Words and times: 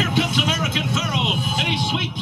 Here 0.00 0.08
comes 0.16 0.38
American 0.38 0.88
Pharoah, 0.96 1.36
and 1.58 1.68
he 1.68 1.76
sweeps 1.90 2.19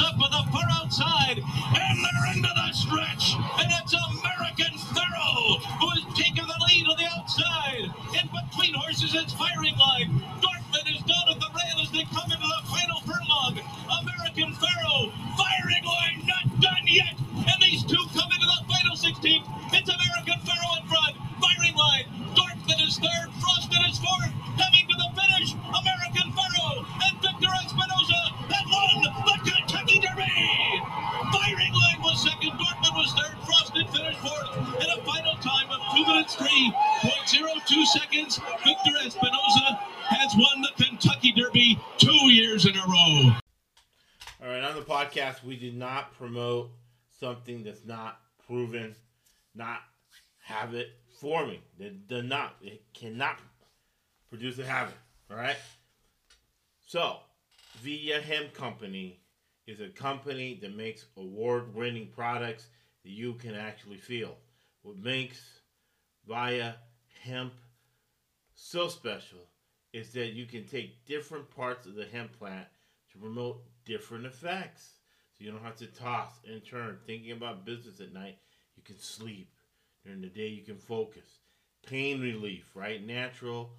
promote 46.16 46.70
something 47.18 47.64
that's 47.64 47.84
not 47.84 48.20
proven, 48.46 48.94
not 49.54 49.80
have 50.42 50.74
it 50.74 50.88
forming. 51.20 51.60
That 51.78 52.08
does 52.08 52.24
not, 52.24 52.56
it 52.62 52.82
cannot 52.94 53.38
produce 54.28 54.58
a 54.58 54.64
habit. 54.64 54.94
All 55.30 55.36
right. 55.36 55.56
So, 56.86 57.18
Viia 57.84 58.22
Hemp 58.22 58.54
Company 58.54 59.20
is 59.66 59.80
a 59.80 59.88
company 59.88 60.58
that 60.62 60.74
makes 60.74 61.04
award-winning 61.16 62.08
products 62.14 62.68
that 63.04 63.10
you 63.10 63.34
can 63.34 63.54
actually 63.54 63.98
feel. 63.98 64.36
What 64.82 64.96
makes 64.96 65.38
Viia 66.28 66.74
Hemp 67.22 67.52
so 68.54 68.88
special 68.88 69.46
is 69.92 70.12
that 70.12 70.32
you 70.32 70.46
can 70.46 70.66
take 70.66 71.04
different 71.06 71.50
parts 71.54 71.86
of 71.86 71.94
the 71.94 72.04
hemp 72.04 72.38
plant 72.38 72.66
to 73.12 73.18
promote 73.18 73.62
different 73.84 74.26
effects. 74.26 74.97
So 75.38 75.44
you 75.44 75.52
don't 75.52 75.62
have 75.62 75.76
to 75.76 75.86
toss 75.86 76.32
and 76.46 76.64
turn 76.64 76.98
thinking 77.06 77.32
about 77.32 77.64
business 77.64 78.00
at 78.00 78.12
night. 78.12 78.38
You 78.76 78.82
can 78.82 78.98
sleep. 78.98 79.50
During 80.04 80.20
the 80.20 80.28
day, 80.28 80.48
you 80.48 80.62
can 80.62 80.78
focus. 80.78 81.38
Pain 81.86 82.20
relief, 82.20 82.70
right? 82.74 83.04
Natural 83.04 83.70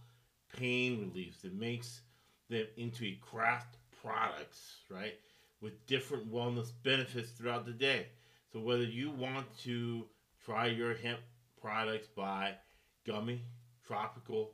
pain 0.58 1.00
relief 1.00 1.42
that 1.42 1.54
makes 1.54 2.02
them 2.50 2.66
into 2.78 3.06
a 3.06 3.20
craft 3.22 3.78
products, 4.02 4.78
right? 4.90 5.16
With 5.62 5.86
different 5.86 6.32
wellness 6.32 6.72
benefits 6.84 7.32
throughout 7.32 7.66
the 7.66 7.72
day. 7.72 8.08
So 8.52 8.60
whether 8.60 8.84
you 8.84 9.12
want 9.12 9.46
to 9.64 10.06
try 10.44 10.68
your 10.68 10.96
hemp 10.96 11.20
products 11.62 12.08
by 12.08 12.54
gummy, 13.06 13.42
tropical, 13.86 14.52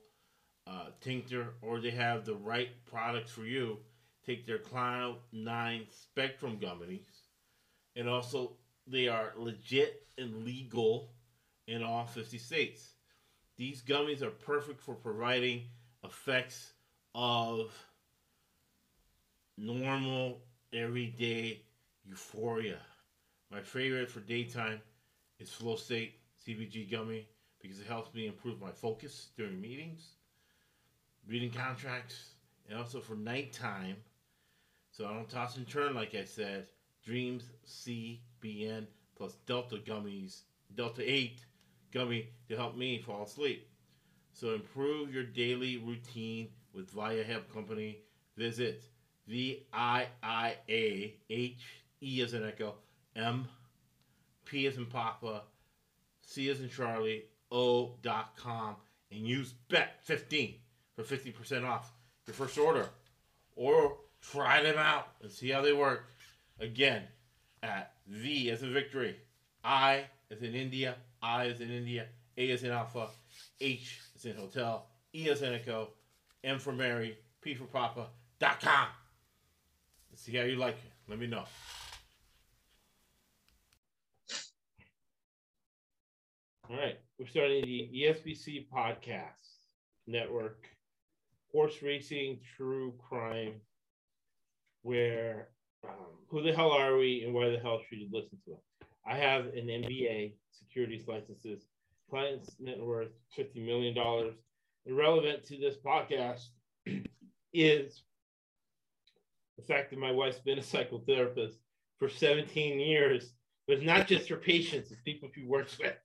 uh, 0.67 0.87
tincture, 1.01 1.53
or 1.61 1.79
they 1.79 1.91
have 1.91 2.25
the 2.25 2.35
right 2.35 2.69
products 2.85 3.31
for 3.31 3.45
you, 3.45 3.77
take 4.25 4.45
their 4.45 4.57
Cloud 4.57 5.17
9 5.31 5.85
Spectrum 5.89 6.57
gummies. 6.61 7.05
And 7.95 8.09
also, 8.09 8.53
they 8.87 9.07
are 9.07 9.33
legit 9.37 10.07
and 10.17 10.43
legal 10.43 11.11
in 11.67 11.83
all 11.83 12.05
50 12.05 12.37
states. 12.37 12.95
These 13.57 13.81
gummies 13.81 14.21
are 14.21 14.31
perfect 14.31 14.81
for 14.81 14.95
providing 14.95 15.63
effects 16.03 16.73
of 17.13 17.73
normal, 19.57 20.41
everyday 20.73 21.61
euphoria. 22.05 22.79
My 23.51 23.61
favorite 23.61 24.09
for 24.09 24.19
daytime 24.21 24.81
is 25.39 25.49
Flow 25.51 25.75
State 25.75 26.19
CBG 26.45 26.91
gummy 26.91 27.27
because 27.61 27.79
it 27.79 27.87
helps 27.87 28.13
me 28.13 28.27
improve 28.27 28.61
my 28.61 28.71
focus 28.71 29.29
during 29.37 29.59
meetings, 29.59 30.15
reading 31.27 31.51
contracts, 31.51 32.31
and 32.69 32.77
also 32.77 32.99
for 32.99 33.15
nighttime. 33.15 33.95
So 34.95 35.05
I 35.05 35.13
don't 35.13 35.27
toss 35.27 35.57
and 35.57 35.67
turn, 35.67 35.93
like 35.93 36.15
I 36.15 36.23
said. 36.23 36.67
Dreams 37.03 37.49
CBN 37.67 38.85
plus 39.17 39.33
Delta 39.45 39.75
gummies, 39.77 40.43
Delta 40.73 41.01
8 41.03 41.45
gummy 41.91 42.29
to 42.47 42.55
help 42.55 42.77
me 42.77 42.99
fall 42.99 43.23
asleep. 43.23 43.67
So 44.31 44.53
improve 44.53 45.13
your 45.13 45.23
daily 45.23 45.77
routine 45.77 46.47
with 46.73 46.93
Viia 46.95 47.25
Hemp 47.25 47.51
Company. 47.53 47.99
Visit 48.37 48.83
V 49.27 49.65
I 49.73 50.07
I 50.23 50.55
A 50.69 51.15
H 51.29 51.83
E 52.01 52.21
as 52.21 52.33
in 52.33 52.45
Echo 52.45 52.75
M 53.17 53.47
P 54.45 54.65
as 54.65 54.77
in 54.77 54.85
Papa 54.85 55.41
C 56.21 56.49
as 56.49 56.61
in 56.61 56.69
Charlie 56.69 57.25
O 57.51 57.95
dot 58.01 58.35
com 58.37 58.75
and 59.11 59.27
use 59.27 59.53
bet 59.69 59.99
15 60.03 60.55
for 60.95 61.03
50% 61.03 61.65
off 61.65 61.91
your 62.27 62.33
first 62.33 62.57
order. 62.57 62.87
Or 63.55 63.97
try 64.31 64.61
them 64.61 64.77
out 64.77 65.07
and 65.21 65.31
see 65.31 65.49
how 65.49 65.61
they 65.61 65.73
work. 65.73 66.07
Again, 66.59 67.03
at 67.63 67.93
V 68.07 68.49
as 68.49 68.63
in 68.63 68.73
victory, 68.73 69.15
I 69.63 70.05
as 70.31 70.41
in 70.41 70.55
India, 70.55 70.95
I 71.21 71.47
as 71.47 71.59
in 71.59 71.69
India, 71.69 72.07
A 72.37 72.51
as 72.51 72.63
in 72.63 72.71
Alpha, 72.71 73.09
H 73.59 73.99
as 74.15 74.25
in 74.25 74.35
Hotel, 74.35 74.85
E 75.13 75.29
as 75.29 75.41
in 75.41 75.53
Echo, 75.53 75.89
M 76.43 76.59
for 76.59 76.71
Mary, 76.71 77.17
P 77.41 77.55
for 77.55 77.65
Papa, 77.65 78.07
dot 78.39 78.61
com. 78.61 78.87
Let's 80.11 80.23
see 80.23 80.35
how 80.35 80.43
you 80.43 80.55
like 80.55 80.75
it. 80.75 80.91
Let 81.09 81.19
me 81.19 81.27
know. 81.27 81.43
All 86.69 86.77
right, 86.77 86.97
we're 87.19 87.27
starting 87.27 87.63
the 87.63 87.89
ESBC 87.93 88.67
podcast 88.73 89.59
network, 90.07 90.67
horse 91.51 91.83
racing, 91.83 92.39
true 92.57 92.93
crime, 93.07 93.61
where 94.85 95.49
um, 95.83 96.13
who 96.29 96.43
the 96.43 96.53
hell 96.53 96.71
are 96.71 96.95
we 96.95 97.23
and 97.25 97.33
why 97.33 97.49
the 97.49 97.57
hell 97.57 97.81
should 97.89 97.97
you 97.97 98.07
listen 98.11 98.37
to 98.45 98.53
us? 98.53 98.87
I 99.05 99.17
have 99.17 99.45
an 99.45 99.65
MBA, 99.65 100.33
securities 100.51 101.07
licenses, 101.07 101.63
clients 102.07 102.55
net 102.59 102.79
worth 102.79 103.09
$50 103.37 103.65
million. 103.65 103.95
Irrelevant 104.85 105.43
to 105.45 105.57
this 105.57 105.75
podcast 105.83 106.41
is 107.53 108.03
the 109.57 109.63
fact 109.63 109.89
that 109.89 109.97
my 109.97 110.11
wife's 110.11 110.37
been 110.39 110.59
a 110.59 110.61
psychotherapist 110.61 111.55
for 111.97 112.07
17 112.07 112.79
years, 112.79 113.33
but 113.67 113.81
not 113.81 114.05
just 114.05 114.29
her 114.29 114.37
patients, 114.37 114.91
it's 114.91 115.01
people 115.01 115.29
she 115.33 115.45
works 115.45 115.79
with. 115.79 115.95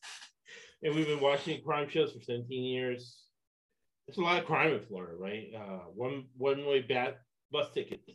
And 0.83 0.95
we've 0.95 1.07
been 1.07 1.21
watching 1.21 1.63
crime 1.63 1.91
shows 1.91 2.13
for 2.13 2.23
17 2.23 2.65
years. 2.65 3.25
There's 4.07 4.17
a 4.17 4.23
lot 4.23 4.39
of 4.39 4.47
crime 4.47 4.73
in 4.73 4.81
Florida, 4.81 5.17
right? 5.19 5.49
Uh, 5.55 5.85
one 5.95 6.25
one 6.39 6.65
way 6.65 6.81
bad 6.81 7.17
bus 7.53 7.69
tickets. 7.75 8.09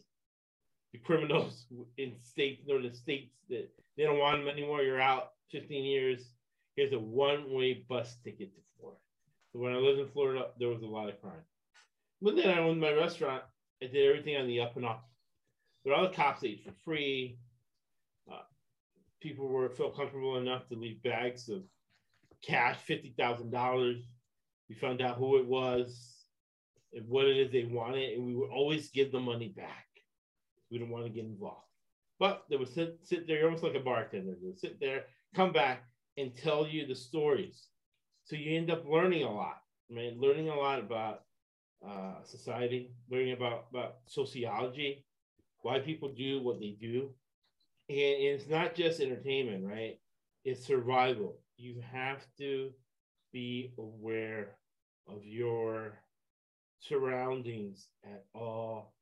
The 0.96 1.02
criminals 1.06 1.66
in 1.98 2.14
states, 2.24 2.62
northern 2.66 2.94
states 2.94 3.34
that 3.50 3.70
they 3.98 4.04
don't 4.04 4.18
want 4.18 4.40
them 4.40 4.48
anymore. 4.48 4.82
You're 4.82 5.02
out 5.02 5.34
15 5.52 5.84
years. 5.84 6.22
Here's 6.78 6.94
a 6.94 7.00
one 7.00 7.54
way 7.54 7.86
bus 7.90 8.16
ticket 8.24 8.56
to 8.56 8.62
Florida. 8.80 9.00
So 9.52 9.60
when 9.60 9.74
I 9.74 9.78
lived 9.78 10.00
in 10.00 10.08
Florida, 10.08 10.48
there 10.58 10.70
was 10.70 10.84
a 10.84 10.88
lot 10.88 11.10
of 11.10 11.20
crime. 11.20 11.44
But 12.22 12.38
then 12.38 12.50
I 12.50 12.60
owned 12.60 12.80
my 12.80 12.94
restaurant. 12.94 13.44
I 13.84 13.88
did 13.88 14.08
everything 14.08 14.38
on 14.38 14.48
the 14.48 14.62
up 14.62 14.78
and 14.78 14.86
up. 14.86 15.10
There 15.84 15.94
were 15.94 16.00
other 16.00 16.14
cops 16.14 16.46
ate 16.46 16.64
for 16.64 16.72
free. 16.86 17.40
Uh, 18.32 18.44
people 19.22 19.50
were 19.50 19.70
felt 19.70 19.98
comfortable 19.98 20.38
enough 20.38 20.68
to 20.70 20.76
leave 20.76 21.04
bags 21.04 21.50
of 21.50 21.64
cash, 22.42 22.78
fifty 22.78 23.14
thousand 23.18 23.52
dollars. 23.52 24.02
We 24.70 24.76
found 24.76 25.02
out 25.02 25.18
who 25.18 25.38
it 25.40 25.46
was 25.46 26.26
and 26.94 27.08
what 27.10 27.26
it 27.26 27.38
is 27.38 27.52
they 27.52 27.66
wanted, 27.66 28.14
and 28.14 28.26
we 28.26 28.34
would 28.34 28.50
always 28.50 28.90
give 28.92 29.12
the 29.12 29.20
money 29.20 29.50
back. 29.50 29.85
We 30.70 30.78
didn't 30.78 30.92
want 30.92 31.06
to 31.06 31.12
get 31.12 31.26
involved. 31.26 31.62
But 32.20 32.46
they 32.50 32.56
would 32.56 32.74
sit, 32.74 33.00
sit 33.04 33.28
there, 33.28 33.46
almost 33.46 33.64
like 33.64 33.76
a 33.76 33.80
bartender. 33.80 34.36
They 34.40 34.48
would 34.48 34.60
sit 34.60 34.80
there, 34.80 35.06
come 35.36 35.52
back, 35.52 35.84
and 36.18 36.36
tell 36.36 36.66
you 36.66 36.88
the 36.88 36.96
stories. 36.96 37.68
So 38.24 38.36
you 38.36 38.58
end 38.58 38.72
up 38.72 38.86
learning 38.88 39.24
a 39.24 39.32
lot, 39.32 39.62
man, 39.90 40.20
learning 40.20 40.50
a 40.50 40.56
lot 40.56 40.80
about 40.80 41.24
uh, 41.86 42.24
society, 42.24 42.92
learning 43.10 43.34
about, 43.34 43.66
about 43.70 43.98
sociology, 44.08 45.06
why 45.62 45.80
people 45.80 46.10
do 46.10 46.42
what 46.42 46.60
they 46.60 46.76
do. 46.80 47.10
And 47.90 47.98
it's 47.98 48.48
not 48.48 48.74
just 48.76 49.00
entertainment, 49.00 49.66
right? 49.66 50.00
It's 50.44 50.66
survival. 50.66 51.40
You 51.58 51.82
have 51.92 52.26
to 52.40 52.72
be 53.32 53.74
aware 53.78 54.56
of 55.08 55.24
your 55.24 56.00
surroundings 56.80 57.88
at 58.04 58.26
all 58.34 58.94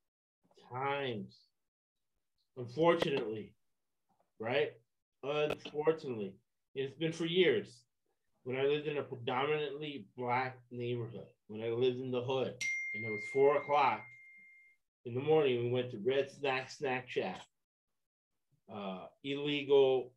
times. 0.72 1.38
Unfortunately, 2.58 3.54
right? 4.40 4.72
Unfortunately, 5.24 6.36
it's 6.76 6.94
been 6.98 7.12
for 7.12 7.26
years. 7.26 7.84
When 8.44 8.58
I 8.58 8.64
lived 8.64 8.88
in 8.88 8.98
a 8.98 9.04
predominantly 9.04 10.06
black 10.18 10.58
neighborhood, 10.70 11.28
when 11.48 11.62
I 11.62 11.70
lived 11.70 12.00
in 12.00 12.12
the 12.12 12.22
hood, 12.22 12.54
and 12.96 13.06
it 13.06 13.10
was 13.10 13.22
four 13.32 13.58
o'clock, 13.58 14.02
in 15.06 15.14
the 15.14 15.22
morning, 15.22 15.64
we 15.64 15.72
went 15.72 15.92
to 15.92 15.98
Red 16.06 16.30
Snack 16.30 16.70
Snack 16.70 17.10
Shack, 17.10 17.42
uh, 18.74 19.06
illegal 19.24 20.12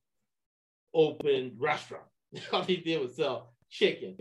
open 0.95 1.57
restaurant. 1.59 2.05
all 2.53 2.63
they 2.63 2.77
did 2.77 3.01
was 3.01 3.17
sell 3.17 3.55
chicken. 3.71 4.17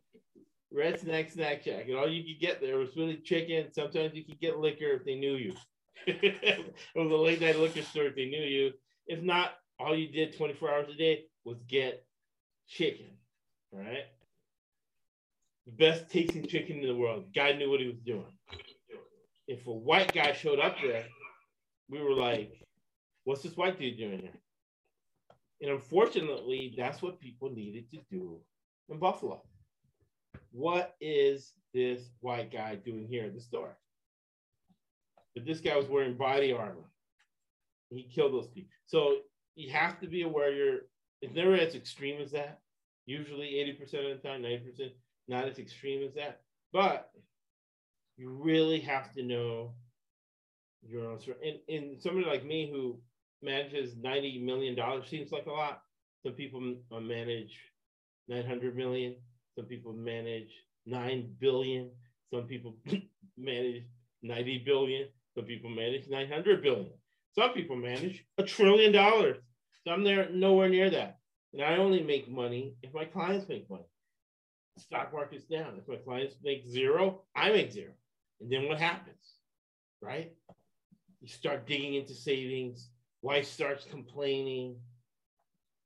Red 0.71 0.99
Snack 0.99 1.31
Snack 1.31 1.63
Shack, 1.63 1.85
and 1.87 1.95
all 1.95 2.09
you 2.09 2.23
could 2.23 2.41
get 2.41 2.61
there 2.61 2.77
was 2.77 2.95
really 2.95 3.17
chicken. 3.17 3.71
Sometimes 3.73 4.13
you 4.13 4.23
could 4.23 4.39
get 4.39 4.59
liquor 4.59 4.91
if 4.91 5.05
they 5.05 5.15
knew 5.15 5.35
you. 5.35 5.53
It 6.07 6.75
was 6.95 7.11
a 7.11 7.15
late 7.15 7.41
night 7.41 7.59
liquor 7.59 7.81
store 7.81 8.05
if 8.05 8.15
they 8.15 8.25
knew 8.25 8.41
you. 8.43 8.71
If 9.07 9.21
not, 9.21 9.53
all 9.79 9.95
you 9.95 10.07
did 10.07 10.37
24 10.37 10.71
hours 10.71 10.89
a 10.89 10.95
day 10.95 11.25
was 11.43 11.57
get 11.67 12.05
chicken. 12.67 13.07
right? 13.71 14.05
The 15.65 15.71
best 15.73 16.09
tasting 16.09 16.47
chicken 16.47 16.79
in 16.79 16.87
the 16.87 16.95
world. 16.95 17.25
Guy 17.33 17.53
knew 17.53 17.69
what 17.69 17.79
he 17.79 17.87
was 17.87 17.99
doing. 18.05 18.25
If 19.47 19.67
a 19.67 19.71
white 19.73 20.13
guy 20.13 20.33
showed 20.33 20.59
up 20.59 20.75
there, 20.81 21.05
we 21.89 22.01
were 22.01 22.13
like, 22.13 22.51
what's 23.23 23.41
this 23.43 23.57
white 23.57 23.79
dude 23.79 23.97
doing 23.97 24.19
here? 24.19 24.39
And 25.61 25.71
unfortunately, 25.71 26.73
that's 26.77 27.01
what 27.01 27.19
people 27.19 27.49
needed 27.49 27.89
to 27.91 27.99
do 28.11 28.39
in 28.89 28.99
Buffalo. 28.99 29.41
What 30.51 30.95
is 31.01 31.53
this 31.73 32.01
white 32.21 32.51
guy 32.51 32.75
doing 32.75 33.07
here 33.07 33.25
at 33.25 33.35
the 33.35 33.41
store? 33.41 33.75
But 35.35 35.45
this 35.45 35.59
guy 35.59 35.75
was 35.75 35.87
wearing 35.87 36.15
body 36.15 36.53
armor. 36.53 36.89
He 37.89 38.03
killed 38.03 38.33
those 38.33 38.47
people. 38.47 38.69
So 38.85 39.17
you 39.55 39.71
have 39.71 39.99
to 39.99 40.07
be 40.07 40.23
aware 40.23 40.51
you're, 40.51 40.79
it's 41.21 41.35
never 41.35 41.55
as 41.55 41.75
extreme 41.75 42.21
as 42.21 42.31
that. 42.31 42.59
Usually 43.05 43.77
80% 43.79 44.11
of 44.11 44.21
the 44.21 44.27
time, 44.27 44.41
90%, 44.41 44.91
not 45.27 45.47
as 45.47 45.59
extreme 45.59 46.03
as 46.07 46.13
that. 46.15 46.41
But 46.73 47.11
you 48.17 48.29
really 48.29 48.79
have 48.79 49.11
to 49.13 49.23
know 49.23 49.73
your 50.87 51.11
own. 51.11 51.19
And, 51.43 51.59
and 51.69 52.01
somebody 52.01 52.25
like 52.25 52.45
me 52.45 52.69
who 52.71 52.97
manages 53.41 53.95
$90 53.95 54.43
million 54.43 54.75
seems 55.07 55.31
like 55.31 55.45
a 55.45 55.51
lot. 55.51 55.81
Some 56.23 56.33
people 56.33 56.75
uh, 56.91 56.99
manage 56.99 57.55
900 58.27 58.75
million. 58.75 59.15
Some 59.55 59.65
people 59.65 59.93
manage 59.93 60.49
9 60.85 61.35
billion. 61.39 61.91
Some 62.33 62.43
people 62.43 62.75
manage 63.37 63.83
90 64.23 64.63
billion. 64.65 65.07
Some 65.35 65.45
people 65.45 65.69
manage 65.69 66.07
900 66.07 66.61
billion. 66.61 66.91
Some 67.33 67.51
people 67.51 67.75
manage 67.75 68.25
a 68.37 68.43
trillion 68.43 68.93
dollars. 68.93 69.37
So 69.83 69.91
I'm 69.91 70.03
there 70.03 70.29
nowhere 70.31 70.69
near 70.69 70.89
that. 70.89 71.19
And 71.53 71.61
I 71.61 71.77
only 71.77 72.01
make 72.01 72.29
money 72.29 72.75
if 72.81 72.93
my 72.93 73.05
clients 73.05 73.47
make 73.47 73.69
money. 73.69 73.85
Stock 74.77 75.13
market's 75.13 75.45
down. 75.45 75.77
If 75.77 75.87
my 75.87 75.95
clients 75.97 76.35
make 76.43 76.65
zero, 76.65 77.23
I 77.35 77.51
make 77.51 77.71
zero. 77.71 77.91
And 78.41 78.51
then 78.51 78.67
what 78.67 78.79
happens? 78.79 79.35
Right? 80.01 80.33
You 81.21 81.27
start 81.27 81.67
digging 81.67 81.95
into 81.95 82.13
savings. 82.13 82.89
Wife 83.21 83.47
starts 83.47 83.85
complaining. 83.85 84.77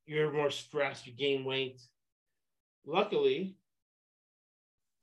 You're 0.06 0.31
more 0.31 0.52
stressed. 0.52 1.07
You 1.07 1.13
gain 1.13 1.45
weight. 1.45 1.81
Luckily, 2.86 3.56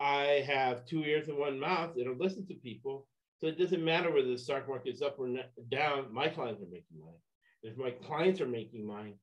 I 0.01 0.45
have 0.47 0.85
two 0.85 1.03
ears 1.05 1.29
and 1.29 1.39
one 1.39 1.59
mouth 1.59 1.93
that'll 1.97 2.17
listen 2.17 2.47
to 2.49 2.55
people. 2.55 3.07
So 3.39 3.49
it 3.49 3.59
doesn't 3.59 3.85
matter 3.85 4.11
whether 4.11 4.29
the 4.29 4.39
stock 4.39 4.69
market 4.69 4.95
is 4.95 5.03
up 5.03 5.19
or 5.19 5.29
down. 5.71 6.13
My 6.13 6.29
clients 6.29 6.63
are 6.63 6.71
making 6.71 6.99
money. 6.99 7.21
If 7.63 7.77
my 7.77 7.91
clients 7.91 8.41
are 8.41 8.49
making 8.49 8.87
money, 8.87 9.19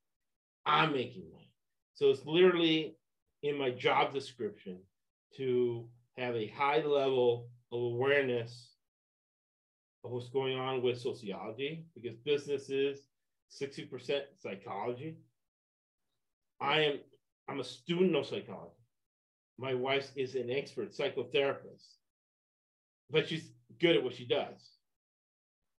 I'm 0.65 0.93
making 0.93 1.29
money. 1.31 1.51
So 1.95 2.09
it's 2.09 2.25
literally 2.25 2.95
in 3.41 3.57
my 3.57 3.71
job 3.71 4.13
description 4.13 4.79
to 5.37 5.87
have 6.17 6.35
a 6.35 6.47
high 6.47 6.83
level 6.83 7.49
of 7.71 7.79
awareness 7.81 8.69
of 10.03 10.11
what's 10.11 10.29
going 10.29 10.57
on 10.57 10.81
with 10.81 10.99
sociology 10.99 11.85
because 11.95 12.17
business 12.17 12.69
is 12.69 13.07
60% 13.61 14.21
psychology. 14.37 15.17
I 16.59 16.81
am 16.81 16.99
I'm 17.49 17.59
a 17.59 17.63
student 17.63 18.15
of 18.15 18.25
psychology. 18.25 18.71
My 19.57 19.73
wife 19.73 20.11
is 20.15 20.35
an 20.35 20.49
expert 20.49 20.93
psychotherapist, 20.93 21.97
but 23.09 23.27
she's 23.27 23.51
good 23.79 23.95
at 23.95 24.03
what 24.03 24.15
she 24.15 24.25
does. 24.25 24.71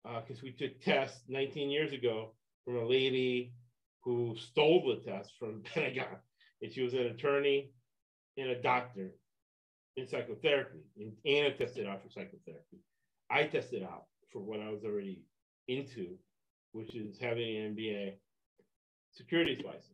Because 0.04 0.38
uh, 0.38 0.44
we 0.44 0.52
took 0.52 0.82
tests 0.82 1.22
19 1.30 1.70
years 1.70 1.94
ago 1.94 2.34
from 2.66 2.78
a 2.78 2.86
lady 2.86 3.54
who 4.04 4.36
stole 4.38 4.86
the 4.86 5.10
test 5.10 5.32
from 5.40 5.64
Pentagon, 5.74 6.18
and 6.62 6.72
she 6.72 6.82
was 6.82 6.94
an 6.94 7.08
attorney 7.08 7.72
and 8.38 8.50
a 8.50 8.62
doctor 8.62 9.12
in 9.96 10.08
psychotherapy. 10.08 10.80
And 10.98 11.14
Anna 11.26 11.56
tested 11.56 11.88
out 11.88 12.02
for 12.04 12.10
psychotherapy. 12.10 12.82
I 13.30 13.44
tested 13.44 13.84
out 13.84 14.06
for 14.32 14.40
what 14.40 14.60
I 14.60 14.70
was 14.70 14.84
already 14.84 15.24
into, 15.68 16.18
which 16.72 16.96
is 16.96 17.18
having 17.20 17.58
an 17.58 17.76
MBA 17.76 18.14
securities 19.12 19.64
license. 19.64 19.88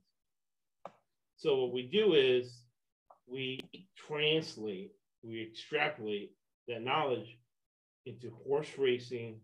So 1.38 1.64
what 1.64 1.74
we 1.74 1.84
do 1.84 2.14
is 2.14 2.64
we 3.28 3.60
translate, 3.96 4.92
we 5.24 5.42
extrapolate 5.42 6.32
that 6.68 6.82
knowledge 6.82 7.38
into 8.06 8.32
horse 8.46 8.70
racing 8.78 9.40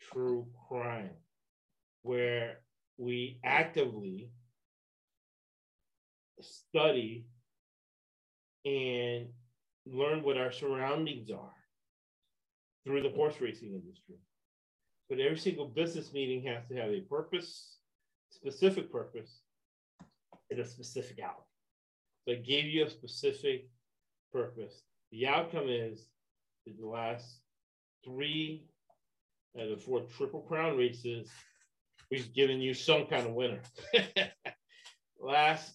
true 0.00 0.46
crime, 0.68 1.10
where 2.02 2.60
we 2.96 3.40
actively 3.44 4.30
study 6.40 7.26
and 8.64 9.28
learn 9.86 10.22
what 10.22 10.36
our 10.36 10.52
surroundings 10.52 11.30
are 11.30 11.54
through 12.84 13.02
the 13.02 13.10
horse 13.10 13.40
racing 13.40 13.72
industry. 13.72 14.16
But 15.08 15.20
every 15.20 15.38
single 15.38 15.66
business 15.66 16.12
meeting 16.12 16.42
has 16.44 16.66
to 16.68 16.76
have 16.76 16.90
a 16.90 17.00
purpose, 17.00 17.78
specific 18.30 18.92
purpose, 18.92 19.40
and 20.50 20.60
a 20.60 20.64
specific 20.64 21.18
outcome. 21.22 21.44
So 22.24 22.32
I 22.32 22.36
gave 22.36 22.66
you 22.66 22.84
a 22.84 22.90
specific 22.90 23.68
purpose. 24.32 24.82
The 25.12 25.26
outcome 25.26 25.68
is 25.68 26.08
in 26.66 26.74
the 26.78 26.86
last 26.86 27.40
three 28.08 28.64
out 29.60 29.68
of 29.68 29.82
four 29.82 30.00
triple 30.16 30.40
crown 30.42 30.76
races, 30.76 31.28
we've 32.10 32.32
given 32.34 32.60
you 32.60 32.74
some 32.74 33.06
kind 33.06 33.26
of 33.26 33.34
winner. 33.34 33.60
last 35.20 35.74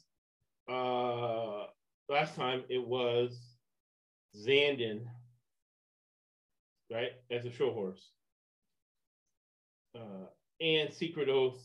uh 0.71 1.65
last 2.09 2.35
time 2.35 2.63
it 2.69 2.85
was 2.85 3.37
Zandon, 4.35 5.01
right, 6.91 7.11
as 7.29 7.45
a 7.45 7.51
show 7.51 7.71
horse. 7.71 8.09
Uh, 9.95 10.25
and 10.61 10.91
Secret 10.91 11.29
Oath 11.29 11.61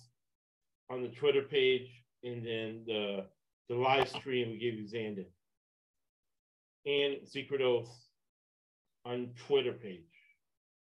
on 0.90 1.02
the 1.02 1.09
Twitter 1.09 1.42
page, 1.42 1.88
and 2.25 2.45
then 2.45 2.83
the 2.87 3.25
the 3.69 3.75
live 3.75 4.09
stream 4.09 4.50
we 4.50 4.59
gave 4.59 4.75
you 4.75 4.87
Zandon. 4.87 5.26
And 6.87 7.26
Secret 7.26 7.61
Oath 7.61 7.90
on 9.04 9.31
Twitter 9.47 9.73
page. 9.73 10.17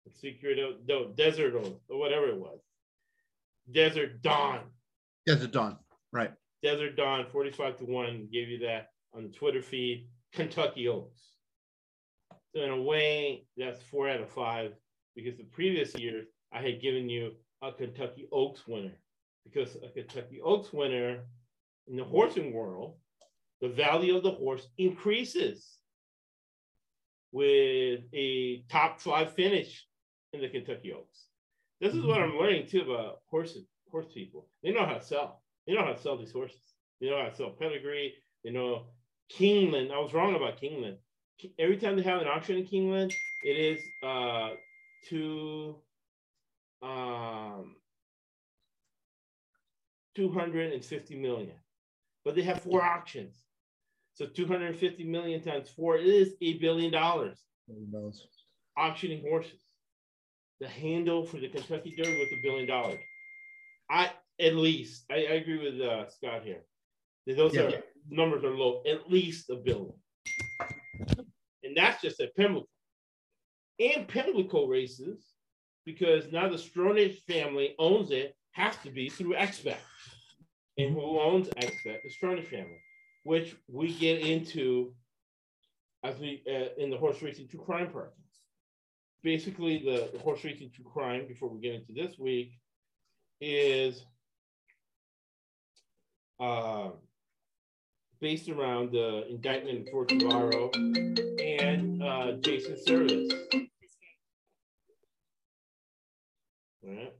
Secret 0.10 0.58
no, 0.88 1.08
Desert 1.10 1.56
Oath, 1.56 1.80
or 1.90 2.00
whatever 2.00 2.28
it 2.28 2.38
was. 2.38 2.60
Desert 3.72 4.22
Dawn. 4.22 4.62
Desert 5.26 5.52
Dawn, 5.52 5.78
right. 6.12 6.32
Desert 6.64 6.96
Dawn, 6.96 7.26
45 7.32 7.78
to 7.78 7.86
1, 7.86 8.30
gave 8.32 8.50
you 8.50 8.60
that 8.60 8.88
on 9.14 9.24
the 9.24 9.30
Twitter 9.30 9.62
feed. 9.62 10.08
Kentucky 10.34 10.88
Oaks. 10.88 11.22
So 12.56 12.62
in 12.62 12.70
a 12.70 12.82
way, 12.82 13.46
that's 13.58 13.82
four 13.84 14.10
out 14.10 14.22
of 14.22 14.30
five 14.30 14.74
because 15.16 15.38
the 15.38 15.44
previous 15.44 15.96
year 15.96 16.26
I 16.52 16.62
had 16.62 16.82
given 16.82 17.10
you 17.10 17.34
a 17.62 17.72
Kentucky 17.72 18.28
Oaks 18.32 18.68
winner 18.68 18.98
because 19.44 19.76
a 19.76 19.90
Kentucky 19.90 20.42
Oaks 20.42 20.72
winner 20.74 21.20
in 21.88 21.96
the 21.96 22.04
horsing 22.04 22.54
world, 22.54 22.96
the 23.62 23.70
value 23.70 24.16
of 24.16 24.24
the 24.24 24.32
horse 24.32 24.68
increases 24.78 25.78
with 27.32 28.02
a 28.14 28.64
top 28.70 29.00
five 29.00 29.34
finish 29.34 29.86
in 30.34 30.42
the 30.42 30.50
Kentucky 30.50 30.94
Oaks. 30.94 31.26
This 31.80 31.94
is 31.94 32.06
what 32.06 32.22
I'm 32.22 32.38
learning 32.38 32.68
too 32.68 32.82
about 32.82 33.22
horses, 33.30 33.66
horse 33.92 34.06
people. 34.14 34.48
They 34.64 34.72
know 34.72 34.86
how 34.86 34.94
to 34.94 35.04
sell. 35.04 35.42
They 35.66 35.74
know 35.74 35.84
how 35.84 35.94
to 35.94 36.02
sell 36.02 36.18
these 36.18 36.32
horses. 36.32 36.62
They 37.00 37.10
know 37.10 37.22
how 37.22 37.30
to 37.30 37.36
sell 37.36 37.50
pedigree. 37.50 38.14
They 38.44 38.52
know 38.52 38.86
Keeneland. 39.32 39.92
I 39.92 40.00
was 40.00 40.14
wrong 40.14 40.36
about 40.36 40.62
Keeneland. 40.62 40.98
Every 41.58 41.78
time 41.78 41.96
they 41.96 42.04
have 42.04 42.22
an 42.22 42.28
auction 42.28 42.58
in 42.58 42.66
Keeneland, 42.66 43.14
it 43.44 43.58
is 43.58 43.82
uh 44.04 44.52
two 45.10 45.76
um 46.84 47.76
250 50.16 51.16
million. 51.16 51.56
But 52.24 52.36
they 52.36 52.44
have 52.44 52.62
four 52.62 52.84
auctions. 52.84 53.36
So 54.14 54.28
250 54.28 55.04
million 55.06 55.42
times 55.42 55.70
four 55.70 55.98
is 55.98 56.36
a 56.42 56.60
billion 56.60 56.92
dollars. 56.92 57.40
Auctioning 58.78 59.24
horses 59.28 59.61
the 60.62 60.70
handle 60.70 61.26
for 61.26 61.38
the 61.38 61.50
Kentucky 61.50 61.94
Derby 61.98 62.20
with 62.20 62.32
a 62.32 62.42
billion 62.42 62.68
dollars. 62.68 63.00
I 63.90 64.12
at 64.40 64.56
least 64.56 65.04
I, 65.12 65.16
I 65.16 65.34
agree 65.34 65.58
with 65.58 65.82
uh, 65.82 66.08
Scott 66.10 66.44
here. 66.46 66.62
Those 67.28 67.54
yeah. 67.54 67.64
are 67.64 67.84
numbers 68.10 68.44
are 68.44 68.56
low, 68.56 68.82
at 68.88 69.12
least 69.12 69.50
a 69.50 69.56
billion, 69.56 69.94
and 71.64 71.76
that's 71.76 72.02
just 72.02 72.22
at 72.22 72.36
Pimlico. 72.36 72.68
And 73.80 74.08
Pimlico 74.08 74.68
races 74.68 75.26
because 75.86 76.32
now 76.32 76.48
the 76.48 76.58
Stronach 76.58 77.18
family 77.24 77.76
owns 77.80 78.12
it, 78.12 78.36
has 78.52 78.76
to 78.84 78.92
be 78.92 79.10
through 79.10 79.34
XBet. 79.34 79.78
And 80.78 80.94
who 80.94 81.20
owns 81.20 81.50
XBet? 81.50 82.00
The 82.04 82.12
Stronach 82.22 82.46
family, 82.46 82.82
which 83.24 83.56
we 83.68 83.94
get 83.94 84.20
into 84.20 84.94
as 86.04 86.18
we 86.20 86.44
uh, 86.48 86.82
in 86.82 86.90
the 86.92 86.98
horse 86.98 87.22
racing 87.22 87.48
true 87.48 87.64
crime 87.64 87.90
part. 87.92 88.14
Basically, 89.24 89.78
the, 89.84 90.10
the 90.14 90.20
horse 90.20 90.44
racing 90.44 90.72
true 90.74 90.86
crime, 90.86 91.28
before 91.28 91.50
we 91.50 91.60
get 91.60 91.76
into 91.76 91.94
this 91.94 92.18
week, 92.18 92.54
is 93.40 94.04
uh, 96.40 96.90
based 98.20 98.50
around 98.50 98.92
the 98.92 99.28
indictment 99.30 99.80
of 99.80 99.92
George 99.92 100.12
Navarro 100.14 100.72
and 100.74 102.02
uh, 102.04 102.32
Jason 102.42 102.78
Servis. 102.84 103.32
All 106.84 106.94
right. 106.96 107.14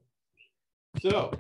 So 1.02 1.32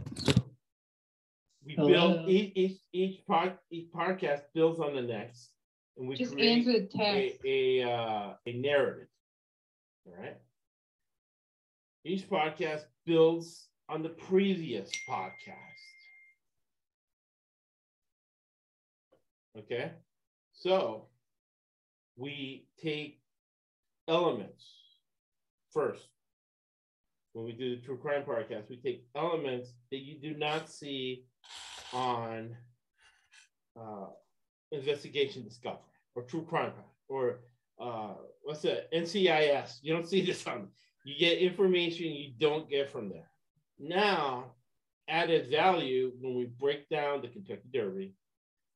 we 1.65 1.74
Hello. 1.74 1.88
build 1.88 2.30
each 2.30 2.51
each 2.56 2.77
each, 2.94 3.25
pod, 3.27 3.58
each 3.72 3.91
podcast 3.91 4.41
builds 4.53 4.80
on 4.80 4.96
the 4.96 5.01
next, 5.01 5.50
and 5.98 6.08
we 6.08 6.15
Just 6.15 6.34
create 6.34 6.68
answer 6.68 6.74
the 6.74 6.86
text. 6.86 7.39
a 7.46 7.82
a, 7.82 7.91
uh, 7.91 8.34
a 8.46 8.53
narrative. 8.53 9.08
All 10.06 10.13
right. 10.20 10.38
Each 12.03 12.27
podcast 12.27 12.86
builds 13.05 13.67
on 13.88 14.01
the 14.01 14.10
previous 14.10 14.89
podcast. 15.08 15.55
Okay. 19.58 19.91
So 20.53 21.08
we 22.15 22.67
take 22.81 23.22
elements 24.08 24.65
first. 25.72 26.08
When 27.34 27.46
we 27.46 27.51
do 27.53 27.75
the 27.75 27.81
true 27.81 27.98
crime 27.98 28.24
podcast, 28.24 28.70
we 28.70 28.77
take 28.77 29.05
elements 29.15 29.70
that 29.91 30.00
you 30.00 30.20
do 30.20 30.38
not 30.38 30.70
see 30.70 31.25
on 31.93 32.55
uh, 33.79 34.08
investigation 34.72 35.43
discovery 35.43 35.79
or 36.15 36.24
true 36.24 36.46
crime 36.50 36.74
or 37.08 37.41
uh, 37.79 38.15
what's 38.43 38.62
that 38.62 38.91
NCIS. 38.91 39.79
You 39.81 39.93
don't 39.93 40.08
see 40.08 40.22
this 40.25 40.46
on. 40.48 40.67
You 41.03 41.17
get 41.17 41.39
information 41.39 42.12
you 42.12 42.31
don't 42.39 42.70
get 42.70 42.91
from 42.91 43.10
there. 43.10 43.29
Now, 43.79 44.51
added 45.08 45.50
value 45.50 46.13
when 46.20 46.36
we 46.36 46.46
break 46.46 46.89
down 46.89 47.22
the 47.22 47.27
Kentucky 47.27 47.70
Derby, 47.74 48.13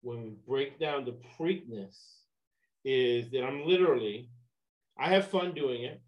when 0.01 0.23
we 0.23 0.29
break 0.47 0.79
down 0.79 1.05
the 1.05 1.15
Preakness, 1.37 1.95
is 2.83 3.31
that 3.31 3.43
I'm 3.43 3.65
literally, 3.65 4.29
I 4.97 5.09
have 5.09 5.27
fun 5.27 5.53
doing 5.53 5.83
it. 5.83 6.01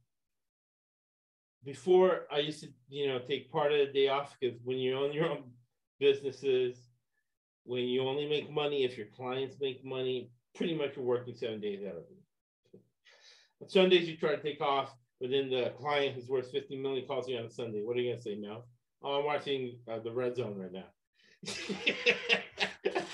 Before 1.63 2.21
I 2.31 2.39
used 2.39 2.61
to, 2.61 2.69
you 2.89 3.07
know, 3.07 3.19
take 3.19 3.51
part 3.51 3.71
of 3.71 3.79
the 3.79 3.93
day 3.93 4.07
off 4.07 4.35
because 4.39 4.57
when 4.63 4.77
you 4.77 4.97
own 4.97 5.11
your 5.11 5.29
own 5.29 5.43
businesses, 5.99 6.77
when 7.63 7.83
you 7.83 8.07
only 8.07 8.27
make 8.27 8.49
money 8.49 8.85
if 8.85 8.97
your 8.97 9.07
clients 9.07 9.57
make 9.59 9.83
money, 9.83 10.31
pretty 10.55 10.75
much 10.75 10.95
you're 10.95 11.05
working 11.05 11.35
seven 11.35 11.59
days 11.59 11.81
out 11.85 11.97
of 11.97 12.03
week. 12.09 12.81
On 13.61 13.69
Sundays 13.69 14.07
you 14.07 14.15
try 14.15 14.35
to 14.35 14.41
take 14.41 14.61
off, 14.61 14.95
but 15.19 15.31
then 15.31 15.49
the 15.49 15.73
client 15.79 16.15
who's 16.15 16.29
worth 16.29 16.51
50 16.51 16.79
million 16.81 17.05
calls 17.07 17.27
you 17.27 17.37
on 17.37 17.45
a 17.45 17.49
Sunday. 17.49 17.81
What 17.83 17.97
are 17.97 18.01
you 18.01 18.11
gonna 18.11 18.21
say? 18.21 18.35
No. 18.35 18.65
Oh, 19.03 19.19
I'm 19.19 19.25
watching 19.25 19.79
uh, 19.91 19.99
the 19.99 20.11
red 20.11 20.35
zone 20.35 20.57
right 20.57 20.71
now. 20.71 20.85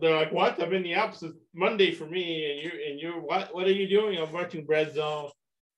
They're 0.00 0.16
like, 0.16 0.32
what? 0.32 0.60
I'm 0.62 0.72
in 0.72 0.82
the 0.82 0.94
Alps. 0.94 1.22
It's 1.22 1.36
Monday 1.54 1.92
for 1.92 2.06
me, 2.06 2.50
and 2.50 2.60
you 2.62 2.70
and 2.88 3.00
you're 3.00 3.20
what? 3.20 3.54
What 3.54 3.66
are 3.66 3.72
you 3.72 3.88
doing? 3.88 4.18
I'm 4.18 4.32
watching 4.32 4.66
red 4.66 4.94
zone. 4.94 5.30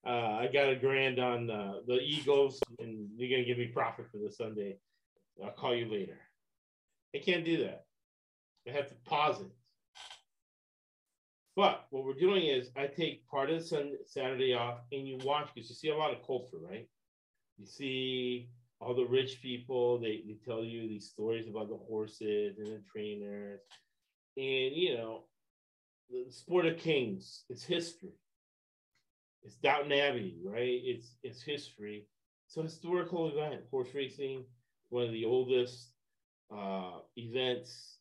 Uh, 0.06 0.38
I 0.40 0.48
got 0.52 0.70
a 0.70 0.76
grand 0.76 1.18
on 1.18 1.50
uh, 1.50 1.74
the 1.86 1.98
Eagles, 2.00 2.60
and 2.78 3.08
you're 3.16 3.30
gonna 3.30 3.46
give 3.46 3.58
me 3.58 3.66
profit 3.66 4.06
for 4.10 4.18
the 4.18 4.30
Sunday. 4.30 4.78
I'll 5.44 5.50
call 5.50 5.74
you 5.74 5.90
later. 5.90 6.18
I 7.14 7.18
can't 7.18 7.44
do 7.44 7.58
that. 7.64 7.84
I 8.68 8.72
have 8.72 8.88
to 8.88 8.94
pause 9.06 9.40
it. 9.40 9.50
But 11.58 11.86
what 11.90 12.04
we're 12.04 12.12
doing 12.12 12.46
is 12.46 12.70
I 12.76 12.86
take 12.86 13.26
part 13.26 13.50
of 13.50 13.58
the 13.58 13.66
Sunday, 13.66 13.96
Saturday 14.06 14.54
off 14.54 14.78
and 14.92 15.08
you 15.08 15.18
watch 15.24 15.48
because 15.52 15.68
you 15.68 15.74
see 15.74 15.88
a 15.88 15.96
lot 15.96 16.12
of 16.12 16.24
culture, 16.24 16.58
right? 16.62 16.86
You 17.58 17.66
see 17.66 18.48
all 18.80 18.94
the 18.94 19.04
rich 19.04 19.42
people, 19.42 19.98
they, 19.98 20.22
they 20.24 20.36
tell 20.46 20.62
you 20.62 20.82
these 20.82 21.10
stories 21.10 21.48
about 21.48 21.68
the 21.68 21.76
horses 21.76 22.58
and 22.58 22.68
the 22.68 22.80
trainers. 22.92 23.58
And, 24.36 24.72
you 24.72 24.98
know, 24.98 25.24
the 26.08 26.30
sport 26.30 26.66
of 26.66 26.78
kings, 26.78 27.42
it's 27.50 27.64
history. 27.64 28.14
It's 29.42 29.56
Downton 29.56 29.90
Abbey, 29.90 30.38
right? 30.44 30.80
It's 30.84 31.16
it's 31.24 31.42
history. 31.42 32.06
It's 32.46 32.54
historical 32.54 33.30
event. 33.36 33.62
Horse 33.72 33.88
racing, 33.96 34.44
one 34.90 35.06
of 35.06 35.10
the 35.12 35.24
oldest 35.24 35.88
uh, 36.56 36.98
events 37.16 37.98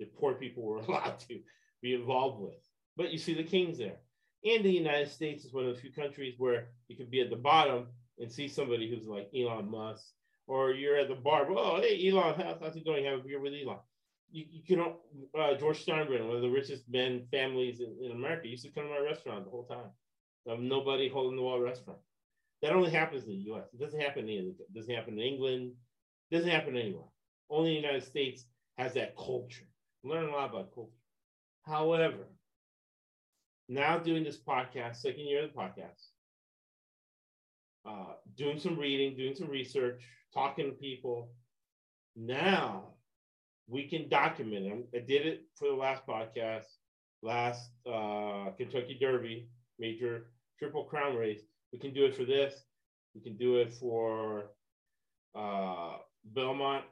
that 0.00 0.16
poor 0.16 0.32
people 0.32 0.62
were 0.62 0.78
allowed 0.88 1.18
to 1.28 1.38
be 1.82 1.94
involved 1.94 2.40
with. 2.40 2.67
But 2.98 3.12
you 3.12 3.18
see 3.18 3.34
the 3.34 3.44
kings 3.44 3.78
there. 3.78 3.96
And 4.44 4.64
the 4.64 4.72
United 4.72 5.08
States 5.08 5.44
is 5.44 5.52
one 5.52 5.66
of 5.66 5.74
the 5.74 5.80
few 5.80 5.92
countries 5.92 6.34
where 6.36 6.66
you 6.88 6.96
can 6.96 7.06
be 7.06 7.20
at 7.20 7.30
the 7.30 7.36
bottom 7.36 7.86
and 8.18 8.30
see 8.30 8.48
somebody 8.48 8.90
who's 8.90 9.06
like 9.06 9.30
Elon 9.34 9.70
Musk, 9.70 10.04
or 10.48 10.72
you're 10.72 10.96
at 10.96 11.08
the 11.08 11.14
bar. 11.14 11.46
Oh, 11.48 11.80
hey, 11.80 12.10
Elon, 12.10 12.34
how's, 12.36 12.56
how's 12.60 12.74
he 12.74 12.80
doing? 12.80 13.04
Have 13.04 13.20
a 13.20 13.22
beer 13.22 13.40
with 13.40 13.52
Elon. 13.54 13.78
You, 14.32 14.44
you 14.50 14.62
can, 14.64 14.80
uh, 15.38 15.54
George 15.54 15.86
Steinbrenner, 15.86 16.26
one 16.26 16.36
of 16.36 16.42
the 16.42 16.50
richest 16.50 16.88
men 16.88 17.26
families 17.30 17.80
in, 17.80 17.96
in 18.04 18.12
America, 18.12 18.48
used 18.48 18.64
to 18.64 18.70
come 18.70 18.84
to 18.84 18.90
my 18.90 18.98
restaurant 18.98 19.44
the 19.44 19.50
whole 19.50 19.64
time. 19.64 19.90
Um, 20.50 20.68
nobody 20.68 21.08
holding 21.08 21.36
the 21.36 21.42
wall 21.42 21.60
restaurant. 21.60 22.00
That 22.62 22.72
only 22.72 22.90
happens 22.90 23.24
in 23.24 23.30
the 23.30 23.44
U.S. 23.52 23.68
It 23.72 23.80
doesn't 23.80 24.00
happen 24.00 24.28
in 24.28 24.54
it 24.58 24.74
doesn't 24.74 24.94
happen 24.94 25.14
in 25.14 25.20
England. 25.20 25.72
It 26.30 26.34
doesn't 26.34 26.50
happen 26.50 26.76
anywhere. 26.76 27.04
Only 27.48 27.70
the 27.70 27.80
United 27.80 28.04
States 28.04 28.44
has 28.76 28.94
that 28.94 29.16
culture. 29.16 29.68
Learn 30.02 30.28
a 30.28 30.32
lot 30.32 30.50
about 30.50 30.74
culture. 30.74 30.90
However, 31.64 32.26
now 33.68 33.98
doing 33.98 34.24
this 34.24 34.38
podcast, 34.38 34.96
second 34.96 35.26
year 35.26 35.44
of 35.44 35.52
the 35.52 35.58
podcast, 35.58 36.08
uh, 37.86 38.14
doing 38.36 38.58
some 38.58 38.78
reading, 38.78 39.16
doing 39.16 39.34
some 39.34 39.48
research, 39.48 40.02
talking 40.32 40.66
to 40.66 40.72
people. 40.72 41.30
Now 42.16 42.94
we 43.68 43.86
can 43.86 44.08
document 44.08 44.66
it. 44.66 44.88
I 44.96 45.06
did 45.06 45.26
it 45.26 45.42
for 45.56 45.68
the 45.68 45.74
last 45.74 46.06
podcast, 46.06 46.64
last 47.22 47.70
uh, 47.86 48.50
Kentucky 48.56 48.96
Derby, 48.98 49.48
major 49.78 50.30
triple 50.58 50.84
crown 50.84 51.16
race. 51.16 51.42
We 51.72 51.78
can 51.78 51.92
do 51.92 52.06
it 52.06 52.16
for 52.16 52.24
this. 52.24 52.54
We 53.14 53.20
can 53.20 53.36
do 53.36 53.56
it 53.56 53.72
for 53.74 54.50
uh, 55.34 55.98
Belmont. 56.24 56.84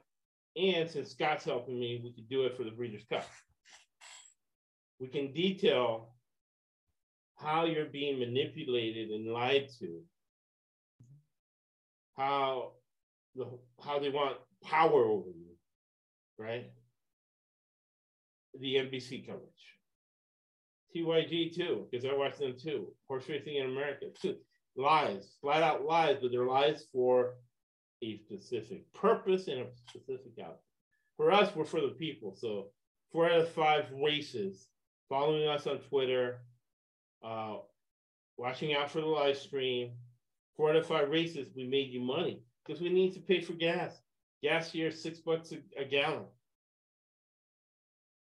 And 0.55 0.89
since 0.89 1.11
Scott's 1.11 1.45
helping 1.45 1.79
me, 1.79 2.01
we 2.03 2.13
can 2.13 2.25
do 2.29 2.43
it 2.43 2.55
for 2.55 2.63
the 2.63 2.71
Breeders' 2.71 3.05
Cup. 3.09 3.25
We 4.99 5.07
can 5.07 5.31
detail 5.31 6.13
how 7.37 7.65
you're 7.65 7.85
being 7.85 8.19
manipulated 8.19 9.11
and 9.11 9.31
lied 9.31 9.69
to, 9.79 10.01
how 12.17 12.71
the 13.35 13.47
how 13.83 13.99
they 13.99 14.09
want 14.09 14.37
power 14.63 15.05
over 15.05 15.29
you, 15.29 15.55
right? 16.37 16.71
The 18.59 18.75
NBC 18.75 19.27
coverage, 19.27 19.43
TVG 20.95 21.55
too, 21.55 21.87
because 21.89 22.05
I 22.05 22.13
watch 22.15 22.37
them 22.37 22.55
too. 22.59 22.87
Horse 23.07 23.29
racing 23.29 23.57
in 23.57 23.67
America 23.67 24.07
too. 24.19 24.37
Lies, 24.75 25.35
flat 25.41 25.63
out 25.63 25.85
lies, 25.85 26.17
but 26.21 26.31
they're 26.31 26.45
lies 26.45 26.85
for 26.91 27.35
a 28.03 28.17
specific 28.17 28.91
purpose 28.93 29.47
and 29.47 29.61
a 29.61 29.65
specific 29.87 30.33
outcome. 30.39 30.57
For 31.17 31.31
us, 31.31 31.55
we're 31.55 31.65
for 31.65 31.81
the 31.81 31.89
people. 31.89 32.35
So 32.35 32.67
four 33.11 33.29
out 33.29 33.39
of 33.39 33.49
five 33.49 33.85
races, 33.91 34.67
following 35.09 35.47
us 35.47 35.65
on 35.67 35.79
Twitter, 35.79 36.41
uh, 37.23 37.57
watching 38.37 38.73
out 38.73 38.91
for 38.91 39.01
the 39.01 39.07
live 39.07 39.37
stream. 39.37 39.91
Four 40.55 40.71
out 40.71 40.75
of 40.77 40.87
five 40.87 41.09
races, 41.09 41.49
we 41.55 41.67
made 41.67 41.91
you 41.91 42.01
money 42.01 42.41
because 42.65 42.81
we 42.81 42.89
need 42.89 43.13
to 43.13 43.19
pay 43.19 43.41
for 43.41 43.53
gas. 43.53 44.01
Gas 44.41 44.71
here 44.71 44.87
is 44.87 45.01
six 45.01 45.19
bucks 45.19 45.51
a, 45.51 45.81
a 45.81 45.85
gallon. 45.85 46.25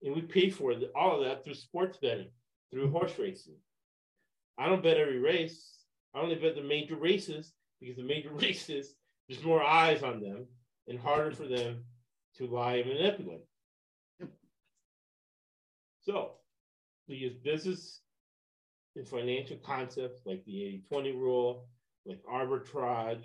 And 0.03 0.15
we 0.15 0.23
pay 0.23 0.51
for 0.51 0.73
it, 0.73 0.91
all 0.95 1.21
of 1.21 1.25
that 1.25 1.45
through 1.45 1.55
sports 1.55 1.99
betting, 1.99 2.31
through 2.71 2.91
horse 2.91 3.13
racing. 3.19 3.57
I 4.59 4.69
don't 4.69 4.83
bet 4.83 4.97
every 4.97 5.19
race. 5.19 5.79
I 6.15 6.21
only 6.21 6.35
bet 6.35 6.55
the 6.55 6.63
major 6.63 6.97
races 6.97 7.53
because 7.81 7.97
the 7.97 8.03
major 8.03 8.31
races, 8.33 8.95
there's 9.29 9.43
more 9.43 9.63
eyes 9.63 10.03
on 10.03 10.21
them 10.21 10.47
and 10.89 10.99
harder 10.99 11.33
for 11.33 11.47
them 11.47 11.85
to 12.37 12.47
lie 12.47 12.77
and 12.77 12.89
manipulate. 12.89 13.45
So 16.03 16.33
we 17.09 17.17
use 17.17 17.35
business 17.43 18.01
and 18.97 19.09
financial 19.09 19.57
concepts 19.59 20.21
like 20.25 20.45
the 20.45 20.65
80 20.65 20.85
20 20.89 21.13
rule, 21.13 21.67
like 22.07 22.23
arbitrage, 22.25 23.25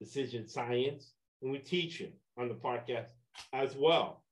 decision 0.00 0.48
science, 0.48 1.12
and 1.42 1.50
we 1.50 1.58
teach 1.58 2.00
it 2.00 2.14
on 2.38 2.48
the 2.48 2.54
podcast 2.54 3.06
as 3.52 3.74
well. 3.76 4.22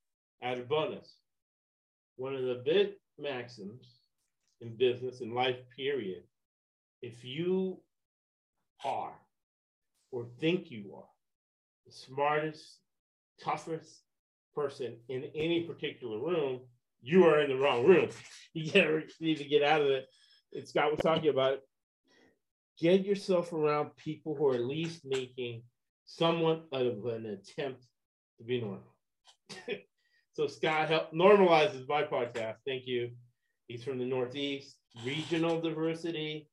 As 0.43 0.59
a 0.59 0.63
bonus, 0.63 1.17
one 2.17 2.35
of 2.35 2.43
the 2.43 2.63
big 2.65 2.91
maxims 3.19 4.01
in 4.61 4.77
business 4.77 5.21
and 5.21 5.35
life, 5.35 5.57
period, 5.75 6.25
if 7.03 7.25
you 7.25 7.79
are 8.85 9.15
or 10.11 10.27
think 10.41 10.71
you 10.71 10.93
are 10.97 11.09
the 11.87 11.93
smartest, 11.93 12.79
toughest 13.43 14.03
person 14.55 14.97
in 15.09 15.25
any 15.35 15.63
particular 15.63 16.19
room, 16.19 16.61
you 17.03 17.25
are 17.25 17.41
in 17.41 17.51
the 17.51 17.57
wrong 17.57 17.87
room. 17.87 18.09
You 18.57 19.03
need 19.21 19.39
to 19.39 19.45
get 19.45 19.65
out 19.65 19.81
of 19.81 19.89
it. 19.89 20.07
Scott 20.63 20.91
was 20.91 21.01
talking 21.01 21.31
about 21.31 21.59
get 22.79 23.05
yourself 23.05 23.53
around 23.53 23.97
people 23.97 24.35
who 24.35 24.49
are 24.49 24.55
at 24.55 24.65
least 24.65 25.05
making 25.05 25.63
somewhat 26.07 26.67
of 26.73 27.05
an 27.07 27.27
attempt 27.27 27.85
to 28.39 28.45
be 28.45 28.61
normal. 28.61 28.95
so 30.33 30.47
Scott 30.47 30.89
help 30.89 31.13
normalizes 31.13 31.89
my 31.89 32.03
podcast. 32.03 32.57
Thank 32.67 32.87
you. 32.87 33.11
He's 33.69 33.85
from 33.85 33.99
the 33.99 34.05
Northeast, 34.05 34.77
regional 35.05 35.61
diversity. 35.61 36.49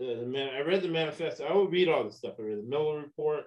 Uh, 0.00 0.24
man, 0.24 0.54
I 0.54 0.60
read 0.60 0.82
the 0.82 0.88
manifesto. 0.88 1.44
I 1.44 1.52
will 1.52 1.68
read 1.68 1.88
all 1.88 2.04
the 2.04 2.12
stuff. 2.12 2.34
I 2.38 2.42
read 2.42 2.58
the 2.58 2.68
Miller 2.68 2.98
report, 2.98 3.44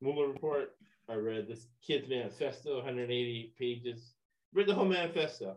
Mueller 0.00 0.28
report. 0.28 0.70
I 1.08 1.14
read 1.14 1.46
this 1.46 1.66
kid's 1.86 2.08
manifesto, 2.08 2.76
180 2.76 3.54
pages. 3.58 4.14
Read 4.54 4.66
the 4.66 4.74
whole 4.74 4.86
manifesto. 4.86 5.56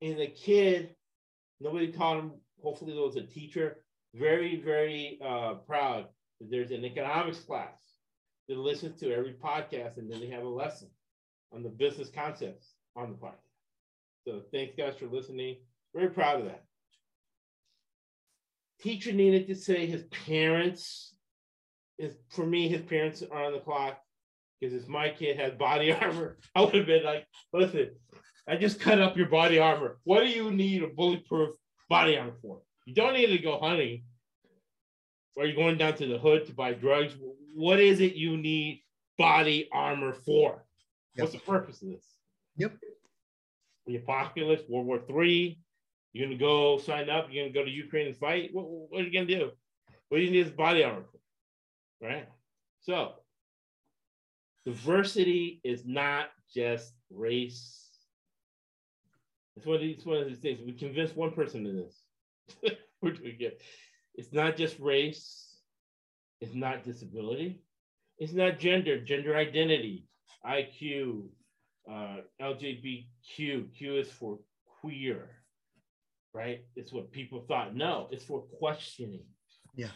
And 0.00 0.18
the 0.18 0.28
kid, 0.28 0.94
nobody 1.60 1.92
taught 1.92 2.18
him. 2.18 2.32
Hopefully, 2.62 2.92
there 2.92 3.02
was 3.02 3.16
a 3.16 3.22
teacher. 3.22 3.78
Very, 4.14 4.56
very 4.56 5.18
uh, 5.24 5.54
proud 5.66 6.06
that 6.40 6.50
there's 6.50 6.70
an 6.70 6.84
economics 6.84 7.40
class 7.40 7.80
that 8.48 8.58
listens 8.58 9.00
to 9.00 9.12
every 9.12 9.34
podcast, 9.34 9.96
and 9.96 10.10
then 10.10 10.20
they 10.20 10.28
have 10.28 10.44
a 10.44 10.48
lesson 10.48 10.88
on 11.52 11.62
the 11.62 11.68
business 11.68 12.10
concepts 12.10 12.74
on 12.96 13.10
the 13.10 13.16
podcast. 13.16 13.38
So 14.26 14.42
thanks, 14.52 14.74
guys, 14.76 14.96
for 14.96 15.06
listening. 15.06 15.56
Very 15.94 16.10
proud 16.10 16.40
of 16.40 16.46
that. 16.46 16.64
Teacher 18.80 19.12
needed 19.12 19.46
to 19.48 19.54
say 19.54 19.86
his 19.86 20.04
parents, 20.26 21.14
is 21.98 22.14
for 22.30 22.46
me, 22.46 22.68
his 22.68 22.82
parents 22.82 23.22
are 23.22 23.44
on 23.44 23.52
the 23.52 23.60
clock 23.60 23.98
because 24.60 24.74
if 24.74 24.88
my 24.88 25.10
kid 25.10 25.38
had 25.38 25.58
body 25.58 25.92
armor, 26.00 26.38
I 26.54 26.62
would 26.62 26.74
have 26.74 26.86
been 26.86 27.04
like, 27.04 27.26
listen, 27.52 27.90
I 28.46 28.56
just 28.56 28.80
cut 28.80 29.00
up 29.00 29.16
your 29.16 29.28
body 29.28 29.58
armor. 29.58 29.98
What 30.04 30.20
do 30.20 30.28
you 30.28 30.50
need 30.50 30.82
a 30.82 30.88
bulletproof 30.88 31.54
body 31.88 32.16
armor 32.16 32.34
for? 32.42 32.60
You 32.86 32.94
don't 32.94 33.14
need 33.14 33.28
to 33.28 33.38
go 33.38 33.58
hunting. 33.58 34.04
Or 35.36 35.46
you're 35.46 35.56
going 35.56 35.78
down 35.78 35.96
to 35.96 36.06
the 36.06 36.18
hood 36.18 36.46
to 36.46 36.52
buy 36.52 36.74
drugs. 36.74 37.14
What 37.54 37.80
is 37.80 38.00
it 38.00 38.14
you 38.14 38.36
need 38.36 38.82
body 39.18 39.68
armor 39.72 40.12
for? 40.12 40.64
Yep. 41.16 41.22
What's 41.22 41.32
the 41.32 41.40
purpose 41.40 41.82
of 41.82 41.88
this? 41.88 42.06
Yep. 42.56 42.76
The 43.86 43.96
apocalypse, 43.96 44.62
World 44.68 44.86
War 44.86 45.00
Three. 45.06 45.58
You're 46.12 46.26
gonna 46.26 46.38
go 46.38 46.78
sign 46.78 47.10
up. 47.10 47.28
You're 47.30 47.44
gonna 47.44 47.54
go 47.54 47.64
to 47.64 47.70
Ukraine 47.70 48.06
and 48.06 48.16
fight. 48.16 48.50
What, 48.52 48.66
what 48.66 49.00
are 49.00 49.04
you 49.04 49.12
gonna 49.12 49.26
do? 49.26 49.50
What 50.08 50.18
do 50.18 50.24
you 50.24 50.30
need 50.30 50.46
this 50.46 50.52
body 50.52 50.84
armor 50.84 51.04
for? 51.10 52.06
Right. 52.06 52.28
So 52.82 53.14
diversity 54.64 55.60
is 55.64 55.84
not 55.84 56.28
just 56.54 56.92
race. 57.10 57.83
It's 59.56 59.66
one 59.66 59.76
of 59.76 59.82
these 59.82 60.04
one 60.04 60.18
of 60.18 60.28
these 60.28 60.38
things. 60.38 60.60
We 60.64 60.72
convince 60.72 61.14
one 61.14 61.32
person 61.32 61.66
of 61.66 61.74
this. 61.74 62.74
We're 63.02 63.12
doing 63.12 63.36
it. 63.40 63.62
It's 64.14 64.32
not 64.32 64.56
just 64.56 64.78
race. 64.80 65.58
It's 66.40 66.54
not 66.54 66.84
disability. 66.84 67.62
It's 68.18 68.32
not 68.32 68.58
gender, 68.58 69.00
gender 69.00 69.36
identity, 69.36 70.06
IQ, 70.46 71.24
uh, 71.90 72.18
LGBTQ. 72.40 73.74
Q 73.76 73.96
is 73.96 74.10
for 74.10 74.38
queer, 74.80 75.30
right? 76.32 76.64
It's 76.76 76.92
what 76.92 77.10
people 77.12 77.44
thought. 77.48 77.74
No, 77.74 78.08
it's 78.10 78.24
for 78.24 78.42
questioning. 78.58 79.24
Yeah. 79.74 79.88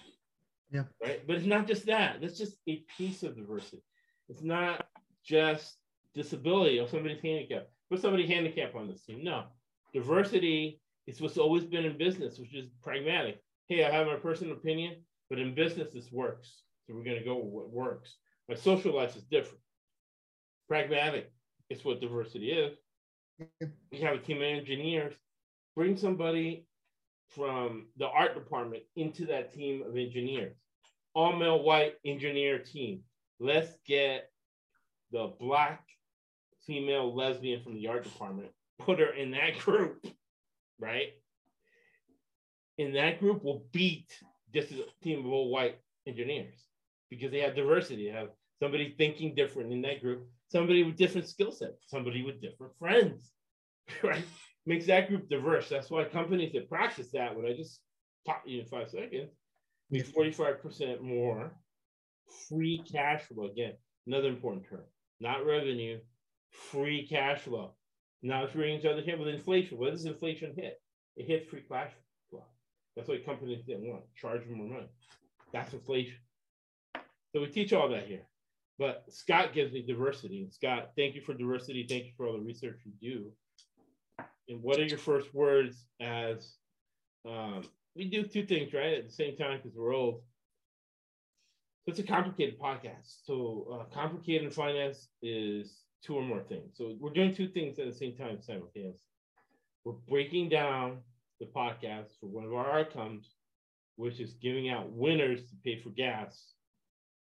Yeah. 0.70 0.84
Right. 1.02 1.26
But 1.26 1.36
it's 1.36 1.46
not 1.46 1.66
just 1.66 1.86
that. 1.86 2.20
That's 2.20 2.38
just 2.38 2.56
a 2.68 2.84
piece 2.96 3.22
of 3.22 3.36
diversity. 3.36 3.82
It's 4.28 4.42
not 4.42 4.86
just 5.24 5.76
disability 6.14 6.78
or 6.78 6.88
somebody's 6.88 7.22
handicapped. 7.22 7.70
Put 7.90 8.00
somebody 8.00 8.26
handicapped 8.26 8.74
on 8.74 8.88
this 8.88 9.02
team. 9.02 9.24
No. 9.24 9.44
Diversity 9.92 10.80
is 11.06 11.20
what's 11.20 11.38
always 11.38 11.64
been 11.64 11.84
in 11.84 11.96
business, 11.96 12.38
which 12.38 12.54
is 12.54 12.68
pragmatic. 12.82 13.42
Hey, 13.68 13.84
I 13.84 13.90
have 13.90 14.06
my 14.06 14.16
personal 14.16 14.54
opinion, 14.54 15.02
but 15.30 15.38
in 15.38 15.54
business, 15.54 15.92
this 15.92 16.12
works. 16.12 16.62
So 16.86 16.94
we're 16.94 17.04
going 17.04 17.18
to 17.18 17.24
go 17.24 17.36
with 17.36 17.52
what 17.52 17.70
works. 17.70 18.16
My 18.48 18.54
social 18.54 18.94
life 18.94 19.16
is 19.16 19.24
different. 19.24 19.60
Pragmatic 20.68 21.32
is 21.70 21.84
what 21.84 22.00
diversity 22.00 22.52
is. 22.52 22.76
We 23.90 23.98
have 24.00 24.16
a 24.16 24.18
team 24.18 24.38
of 24.38 24.42
engineers. 24.42 25.14
Bring 25.76 25.96
somebody 25.96 26.66
from 27.30 27.86
the 27.96 28.08
art 28.08 28.34
department 28.34 28.82
into 28.96 29.26
that 29.26 29.52
team 29.52 29.82
of 29.86 29.96
engineers. 29.96 30.56
All 31.14 31.32
male 31.34 31.62
white 31.62 31.94
engineer 32.04 32.58
team 32.58 33.02
let's 33.40 33.70
get 33.86 34.30
the 35.12 35.32
black 35.38 35.84
female 36.68 37.16
lesbian 37.16 37.62
from 37.64 37.74
the 37.74 37.88
art 37.88 38.04
department, 38.04 38.50
put 38.78 39.00
her 39.00 39.12
in 39.12 39.32
that 39.32 39.58
group, 39.64 40.06
right? 40.78 41.14
In 42.76 42.92
that 42.92 43.18
group 43.18 43.42
will 43.42 43.64
beat 43.72 44.12
just 44.54 44.70
a 44.70 44.84
team 45.02 45.26
of 45.26 45.32
all 45.32 45.50
white 45.50 45.80
engineers 46.06 46.54
because 47.10 47.32
they 47.32 47.40
have 47.40 47.56
diversity. 47.56 48.06
They 48.06 48.16
have 48.16 48.28
somebody 48.62 48.94
thinking 48.96 49.34
different 49.34 49.72
in 49.72 49.82
that 49.82 50.00
group, 50.00 50.28
somebody 50.48 50.84
with 50.84 50.96
different 50.96 51.28
skill 51.28 51.50
sets, 51.50 51.88
somebody 51.88 52.22
with 52.22 52.40
different 52.40 52.72
friends, 52.78 53.32
right? 54.04 54.24
Makes 54.66 54.86
that 54.86 55.08
group 55.08 55.28
diverse. 55.28 55.68
That's 55.68 55.90
why 55.90 56.04
companies 56.04 56.52
that 56.52 56.68
practice 56.68 57.10
that, 57.12 57.34
what 57.34 57.46
I 57.46 57.54
just 57.54 57.80
taught 58.26 58.42
you 58.46 58.60
in 58.60 58.66
five 58.66 58.90
seconds, 58.90 59.32
be 59.90 60.02
45% 60.02 61.00
more 61.00 61.50
free 62.48 62.82
cash 62.90 63.22
flow. 63.22 63.46
Again, 63.46 63.72
another 64.06 64.28
important 64.28 64.68
term, 64.68 64.84
not 65.20 65.46
revenue, 65.46 65.98
free 66.50 67.06
cash 67.08 67.40
flow. 67.40 67.74
Now 68.22 68.44
it's 68.44 68.54
bringing 68.54 68.80
each 68.80 68.86
other 68.86 69.02
here 69.02 69.18
with 69.18 69.28
inflation. 69.28 69.78
What 69.78 69.92
does 69.92 70.06
inflation 70.06 70.54
hit? 70.56 70.80
It 71.16 71.26
hits 71.26 71.48
free 71.48 71.64
cash 71.70 71.92
flow. 72.30 72.44
That's 72.96 73.08
what 73.08 73.24
companies 73.26 73.64
didn't 73.66 73.88
want. 73.88 74.04
Charge 74.16 74.42
more 74.48 74.68
money. 74.68 74.88
That's 75.52 75.72
inflation. 75.72 76.16
So 77.32 77.40
we 77.42 77.48
teach 77.48 77.72
all 77.72 77.88
that 77.90 78.06
here. 78.06 78.22
But 78.78 79.04
Scott 79.10 79.54
gives 79.54 79.72
me 79.72 79.82
diversity. 79.86 80.42
And 80.42 80.52
Scott, 80.52 80.90
thank 80.96 81.14
you 81.14 81.22
for 81.22 81.34
diversity. 81.34 81.86
Thank 81.88 82.06
you 82.06 82.12
for 82.16 82.26
all 82.26 82.34
the 82.34 82.44
research 82.44 82.80
you 82.84 82.92
do. 83.00 83.32
And 84.48 84.62
what 84.62 84.78
are 84.78 84.86
your 84.86 84.98
first 84.98 85.34
words 85.34 85.86
as 86.00 86.54
um, 87.28 87.62
we 87.96 88.08
do 88.10 88.24
two 88.24 88.46
things, 88.46 88.72
right? 88.72 88.98
At 88.98 89.06
the 89.06 89.12
same 89.12 89.36
time, 89.36 89.60
because 89.62 89.76
we're 89.76 89.94
old 89.94 90.22
So 91.84 91.90
it's 91.92 92.00
a 92.00 92.04
complicated 92.04 92.58
podcast. 92.58 93.24
So 93.24 93.66
uh, 93.72 93.94
complicated 93.94 94.54
finance 94.54 95.08
is 95.22 95.82
two 96.04 96.14
or 96.14 96.22
more 96.22 96.42
things. 96.42 96.76
So 96.76 96.96
we're 97.00 97.12
doing 97.12 97.34
two 97.34 97.48
things 97.48 97.78
at 97.78 97.86
the 97.86 97.92
same 97.92 98.16
time 98.16 98.40
simultaneously. 98.40 99.00
We're 99.84 99.94
breaking 100.08 100.48
down 100.48 100.98
the 101.40 101.46
podcast 101.46 102.18
for 102.20 102.26
one 102.26 102.44
of 102.44 102.54
our 102.54 102.78
outcomes, 102.78 103.34
which 103.96 104.20
is 104.20 104.34
giving 104.34 104.68
out 104.70 104.92
winners 104.92 105.40
to 105.50 105.56
pay 105.64 105.80
for 105.80 105.90
gas. 105.90 106.52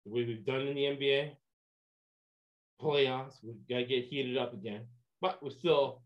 The 0.05 0.12
way 0.12 0.25
we've 0.25 0.44
done 0.44 0.62
in 0.62 0.75
the 0.75 0.83
NBA 0.83 1.33
playoffs, 2.81 3.35
we've 3.42 3.68
got 3.68 3.79
to 3.79 3.85
get 3.85 4.05
heated 4.05 4.37
up 4.37 4.53
again, 4.53 4.83
but 5.20 5.42
we're 5.42 5.51
still 5.51 6.03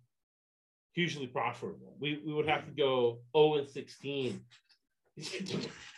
hugely 0.93 1.27
profitable. 1.27 1.97
We, 1.99 2.21
we 2.25 2.33
would 2.33 2.49
have 2.49 2.67
to 2.67 2.73
go 2.73 3.21
0 3.37 3.57
and 3.57 3.69
16 3.69 4.41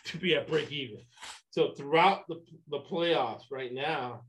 to 0.05 0.17
be 0.17 0.35
at 0.35 0.47
break 0.47 0.71
even. 0.71 1.01
So 1.51 1.73
throughout 1.73 2.27
the, 2.27 2.41
the 2.69 2.79
playoffs 2.79 3.43
right 3.51 3.73
now, 3.73 4.21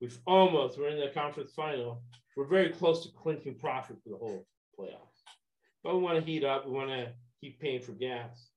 we've 0.00 0.18
almost, 0.26 0.78
we're 0.78 0.88
in 0.88 1.00
the 1.00 1.08
conference 1.08 1.52
final. 1.54 2.02
We're 2.36 2.46
very 2.46 2.70
close 2.70 3.04
to 3.04 3.12
clinching 3.16 3.56
profit 3.58 3.96
for 4.02 4.10
the 4.10 4.16
whole 4.16 4.46
playoffs. 4.78 5.22
But 5.82 5.96
we 5.96 6.02
want 6.02 6.18
to 6.18 6.24
heat 6.24 6.44
up. 6.44 6.66
We 6.66 6.72
want 6.72 6.90
to 6.90 7.12
keep 7.40 7.60
paying 7.60 7.80
for 7.80 7.92
gas. 7.92 8.48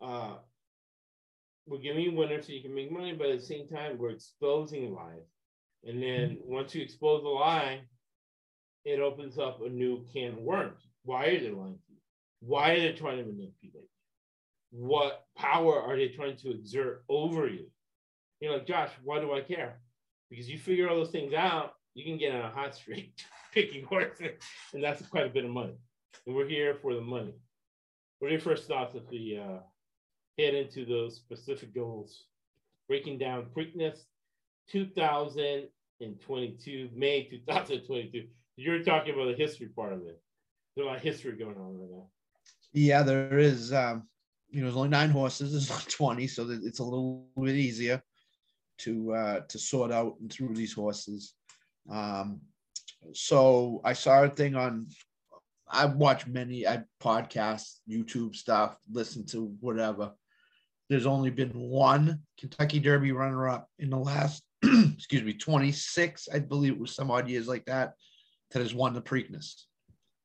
Uh, 0.00 0.34
we're 1.66 1.78
giving 1.78 2.02
you 2.02 2.12
winners 2.12 2.46
so 2.46 2.52
you 2.52 2.62
can 2.62 2.74
make 2.74 2.90
money, 2.90 3.12
but 3.12 3.28
at 3.28 3.40
the 3.40 3.46
same 3.46 3.68
time, 3.68 3.98
we're 3.98 4.10
exposing 4.10 4.94
lies. 4.94 5.26
And 5.84 6.02
then 6.02 6.38
once 6.44 6.74
you 6.74 6.82
expose 6.82 7.22
the 7.22 7.28
lie, 7.28 7.80
it 8.84 9.00
opens 9.00 9.38
up 9.38 9.62
a 9.62 9.68
new 9.68 10.04
can 10.12 10.32
of 10.32 10.38
worms. 10.38 10.80
Why 11.04 11.26
are 11.26 11.40
they 11.40 11.50
lying 11.50 11.74
to 11.74 11.92
you? 11.92 12.00
Why 12.40 12.72
are 12.72 12.80
they 12.80 12.92
trying 12.92 13.18
to 13.18 13.24
manipulate? 13.24 13.54
you? 13.74 13.88
what 14.70 15.24
power 15.36 15.80
are 15.80 15.96
they 15.96 16.08
trying 16.08 16.36
to 16.36 16.50
exert 16.50 17.04
over 17.08 17.48
you? 17.48 17.66
You're 18.40 18.54
like, 18.54 18.66
Josh, 18.66 18.90
why 19.02 19.20
do 19.20 19.32
I 19.32 19.40
care? 19.40 19.80
Because 20.30 20.48
you 20.48 20.58
figure 20.58 20.88
all 20.88 20.96
those 20.96 21.10
things 21.10 21.34
out, 21.34 21.74
you 21.94 22.04
can 22.04 22.18
get 22.18 22.34
on 22.34 22.42
a 22.42 22.50
hot 22.50 22.74
streak 22.74 23.14
picking 23.54 23.84
horses, 23.84 24.32
and 24.72 24.82
that's 24.82 25.06
quite 25.06 25.26
a 25.26 25.30
bit 25.30 25.44
of 25.44 25.50
money. 25.50 25.76
And 26.26 26.34
we're 26.34 26.48
here 26.48 26.74
for 26.74 26.94
the 26.94 27.00
money. 27.00 27.34
What 28.18 28.28
are 28.28 28.32
your 28.32 28.40
first 28.40 28.68
thoughts 28.68 28.94
as 28.94 29.02
we 29.10 29.40
uh, 29.42 29.60
head 30.38 30.54
into 30.54 30.84
those 30.84 31.16
specific 31.16 31.74
goals? 31.74 32.24
Breaking 32.88 33.18
down 33.18 33.46
Preakness 33.56 34.00
2022, 34.70 36.90
May 36.94 37.24
2022. 37.24 38.26
You're 38.56 38.82
talking 38.82 39.14
about 39.14 39.26
the 39.26 39.34
history 39.34 39.68
part 39.68 39.92
of 39.92 40.00
it. 40.00 40.20
There's 40.74 40.84
a 40.84 40.88
lot 40.88 40.96
of 40.96 41.02
history 41.02 41.32
going 41.32 41.56
on 41.56 41.78
right 41.78 41.90
now. 41.90 42.08
Yeah, 42.72 43.02
there 43.02 43.38
is. 43.38 43.72
Um, 43.72 44.08
you 44.50 44.60
know, 44.60 44.66
there's 44.66 44.76
only 44.76 44.88
nine 44.88 45.10
horses. 45.10 45.52
There's 45.52 45.70
not 45.70 45.88
20, 45.88 46.26
so 46.26 46.48
it's 46.50 46.78
a 46.78 46.84
little 46.84 47.26
bit 47.40 47.54
easier. 47.54 48.02
To 48.78 49.14
uh, 49.14 49.40
to 49.48 49.58
sort 49.58 49.92
out 49.92 50.16
and 50.20 50.32
through 50.32 50.54
these 50.54 50.72
horses. 50.72 51.34
Um, 51.90 52.40
so 53.12 53.80
I 53.84 53.92
saw 53.92 54.24
a 54.24 54.28
thing 54.28 54.54
on. 54.54 54.86
I 55.70 55.84
watch 55.84 56.26
many 56.26 56.66
I 56.66 56.84
podcasts, 57.02 57.80
YouTube 57.88 58.34
stuff, 58.34 58.78
listen 58.90 59.26
to 59.26 59.54
whatever. 59.60 60.12
There's 60.88 61.04
only 61.04 61.28
been 61.28 61.50
one 61.50 62.20
Kentucky 62.40 62.80
Derby 62.80 63.12
runner-up 63.12 63.68
in 63.78 63.90
the 63.90 63.98
last, 63.98 64.42
excuse 64.62 65.22
me, 65.22 65.34
26, 65.34 66.28
I 66.32 66.38
believe 66.38 66.72
it 66.72 66.80
was 66.80 66.94
some 66.94 67.10
odd 67.10 67.28
years 67.28 67.46
like 67.46 67.66
that, 67.66 67.92
that 68.52 68.60
has 68.60 68.72
won 68.72 68.94
the 68.94 69.02
Preakness. 69.02 69.64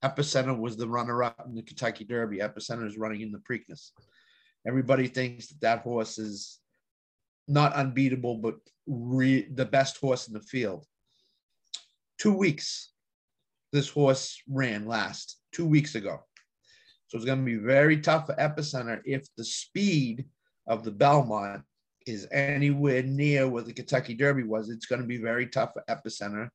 Epicenter 0.01 0.57
was 0.57 0.77
the 0.77 0.87
runner-up 0.87 1.43
in 1.45 1.55
the 1.55 1.61
Kentucky 1.61 2.05
Derby. 2.05 2.37
Epicenter 2.37 2.87
is 2.87 2.97
running 2.97 3.19
in 3.19 3.33
the 3.33 3.39
Preakness. 3.39 3.91
Everybody 4.65 5.07
thinks 5.07 5.47
that 5.47 5.59
that 5.61 5.79
horse 5.79 6.17
is 6.17 6.59
not 7.47 7.73
unbeatable, 7.73 8.37
but 8.37 8.55
re- 8.87 9.47
the 9.53 9.65
best 9.65 9.97
horse 9.97 10.27
in 10.27 10.33
the 10.33 10.41
field. 10.41 10.85
Two 12.17 12.33
weeks, 12.33 12.91
this 13.71 13.89
horse 13.89 14.41
ran 14.47 14.85
last 14.85 15.37
two 15.51 15.65
weeks 15.65 15.95
ago. 15.95 16.19
So 17.07 17.17
it's 17.17 17.25
going 17.25 17.39
to 17.39 17.45
be 17.45 17.55
very 17.57 17.99
tough 17.99 18.27
for 18.27 18.35
Epicenter 18.35 19.01
if 19.05 19.27
the 19.35 19.43
speed 19.43 20.25
of 20.67 20.83
the 20.83 20.91
Belmont 20.91 21.63
is 22.07 22.27
anywhere 22.31 23.03
near 23.03 23.47
where 23.47 23.63
the 23.63 23.73
Kentucky 23.73 24.13
Derby 24.13 24.43
was. 24.43 24.69
It's 24.69 24.85
going 24.85 25.01
to 25.01 25.07
be 25.07 25.17
very 25.17 25.47
tough 25.47 25.73
for 25.73 25.83
Epicenter 25.89 26.49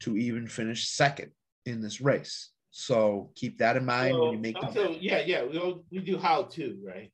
to 0.00 0.16
even 0.16 0.46
finish 0.46 0.88
second 0.88 1.32
in 1.66 1.80
this 1.80 2.00
race. 2.00 2.50
So 2.70 3.30
keep 3.34 3.58
that 3.58 3.76
in 3.76 3.84
mind 3.84 4.14
So, 4.14 4.24
when 4.24 4.32
you 4.32 4.38
make 4.38 4.60
the 4.60 4.98
yeah, 5.00 5.22
yeah, 5.24 5.44
we 5.44 5.58
all, 5.58 5.84
we 5.90 5.98
do 5.98 6.18
how 6.18 6.44
to, 6.44 6.78
right? 6.84 7.10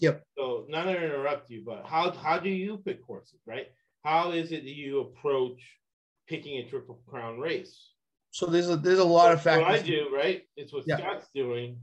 Yep. 0.00 0.22
So 0.36 0.66
not 0.68 0.84
to 0.84 0.96
interrupt 0.96 1.50
you, 1.50 1.62
but 1.64 1.84
how 1.86 2.10
how 2.12 2.38
do 2.38 2.50
you 2.50 2.78
pick 2.78 3.02
horses, 3.04 3.40
right? 3.46 3.68
How 4.04 4.30
is 4.32 4.52
it 4.52 4.62
that 4.64 4.74
you 4.74 5.00
approach 5.00 5.60
picking 6.28 6.58
a 6.58 6.68
triple 6.68 7.00
crown 7.06 7.38
race? 7.38 7.92
So 8.30 8.46
there's 8.46 8.68
a 8.68 8.76
there's 8.76 8.98
a 8.98 9.04
lot 9.04 9.32
of 9.32 9.42
factors. 9.42 9.66
What 9.66 9.74
I 9.80 9.82
do, 9.82 10.10
right? 10.14 10.42
It's 10.56 10.72
what 10.72 10.84
Yeah. 10.86 10.98
Scott's 10.98 11.28
doing 11.34 11.78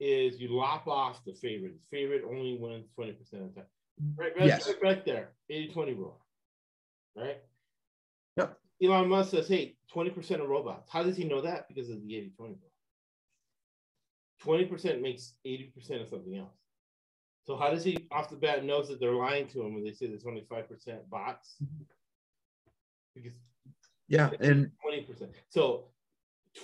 is 0.00 0.40
you 0.40 0.48
lop 0.48 0.86
off 0.86 1.24
the 1.24 1.34
favorite. 1.34 1.74
The 1.74 1.96
favorite 1.96 2.22
only 2.28 2.58
wins 2.58 2.86
20% 2.98 3.10
of 3.34 3.54
the 3.54 3.60
time. 3.60 3.66
Right, 4.16 4.32
right, 4.36 4.46
Yes. 4.46 4.66
right, 4.66 4.82
right 4.82 5.04
there. 5.04 5.34
80-20 5.50 5.96
rule. 5.96 6.24
Right? 7.14 7.38
Yep. 8.36 8.58
Elon 8.82 9.08
Musk 9.08 9.30
says, 9.30 9.46
hey, 9.46 9.76
20% 9.94 10.40
of 10.40 10.48
robots. 10.48 10.90
How 10.90 11.04
does 11.04 11.16
he 11.16 11.22
know 11.24 11.40
that? 11.42 11.68
Because 11.68 11.88
of 11.88 12.02
the 12.02 12.14
80-20 12.14 12.58
rule. 12.58 12.72
20% 14.42 15.00
makes 15.00 15.34
80% 15.46 16.02
of 16.02 16.08
something 16.08 16.36
else. 16.36 16.56
So 17.44 17.56
how 17.56 17.70
does 17.70 17.84
he 17.84 18.06
off 18.12 18.30
the 18.30 18.36
bat 18.36 18.64
knows 18.64 18.88
that 18.88 19.00
they're 19.00 19.14
lying 19.14 19.48
to 19.48 19.62
him 19.62 19.74
when 19.74 19.82
they 19.84 19.92
say 19.92 20.06
there's 20.06 20.26
only 20.26 20.42
5% 20.42 21.08
bots? 21.10 21.56
Because 23.14 23.32
Yeah, 24.08 24.30
and 24.40 24.70
twenty 24.80 25.02
percent. 25.02 25.32
So 25.48 25.88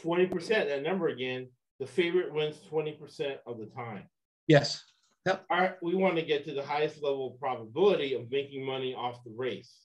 twenty 0.02 0.26
percent, 0.26 0.68
that 0.68 0.82
number 0.82 1.08
again, 1.08 1.48
the 1.78 1.86
favorite 1.86 2.32
wins 2.32 2.60
twenty 2.68 2.92
percent 2.92 3.40
of 3.46 3.58
the 3.58 3.66
time. 3.66 4.04
yes, 4.46 4.82
Our, 5.50 5.76
we 5.82 5.94
want 5.94 6.16
to 6.16 6.22
get 6.22 6.44
to 6.46 6.54
the 6.54 6.62
highest 6.64 7.02
level 7.02 7.32
of 7.34 7.40
probability 7.40 8.14
of 8.14 8.30
making 8.30 8.64
money 8.64 8.94
off 8.94 9.22
the 9.24 9.32
race. 9.36 9.84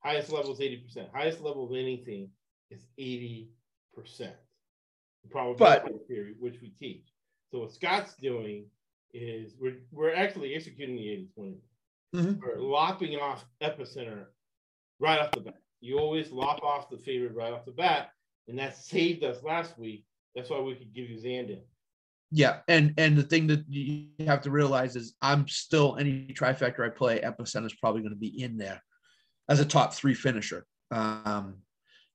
Highest 0.00 0.30
level 0.30 0.52
is 0.52 0.60
eighty 0.60 0.76
percent. 0.76 1.08
Highest 1.14 1.40
level 1.40 1.64
of 1.64 1.72
anything 1.72 2.28
is 2.70 2.84
eighty 2.98 3.50
percent. 3.94 4.34
Probability 5.30 5.94
theory, 6.08 6.34
which 6.38 6.60
we 6.60 6.70
teach. 6.78 7.06
So 7.50 7.60
what 7.60 7.72
Scott's 7.72 8.14
doing 8.14 8.66
is 9.14 9.54
we're 9.60 9.78
we're 9.90 10.14
actually 10.14 10.54
executing 10.54 10.96
the 10.96 11.28
80-20. 11.38 11.56
Mhm. 12.14 12.40
We're 12.40 12.60
lopping 12.60 13.16
off 13.18 13.44
epicenter 13.62 14.26
right 15.00 15.18
off 15.18 15.30
the 15.32 15.40
bat. 15.40 15.58
You 15.80 15.98
always 15.98 16.30
lop 16.30 16.62
off 16.62 16.90
the 16.90 16.98
favorite 16.98 17.34
right 17.34 17.52
off 17.52 17.64
the 17.64 17.72
bat, 17.72 18.10
and 18.48 18.58
that 18.58 18.76
saved 18.76 19.24
us 19.24 19.42
last 19.42 19.78
week. 19.78 20.04
That's 20.34 20.50
why 20.50 20.60
we 20.60 20.74
could 20.74 20.94
give 20.94 21.10
you 21.10 21.18
Zandon. 21.18 21.62
yeah, 22.30 22.60
and 22.68 22.94
and 22.96 23.16
the 23.16 23.22
thing 23.22 23.46
that 23.48 23.64
you 23.68 24.08
have 24.26 24.40
to 24.42 24.50
realize 24.50 24.96
is 24.96 25.14
I'm 25.20 25.46
still 25.48 25.96
any 25.98 26.28
trifecta 26.38 26.86
I 26.86 26.88
play, 26.88 27.20
Epicenter 27.20 27.66
is 27.66 27.74
probably 27.74 28.00
going 28.02 28.14
to 28.14 28.18
be 28.18 28.42
in 28.42 28.56
there 28.56 28.82
as 29.48 29.60
a 29.60 29.64
top 29.64 29.92
three 29.92 30.14
finisher. 30.14 30.66
Um, 30.90 31.56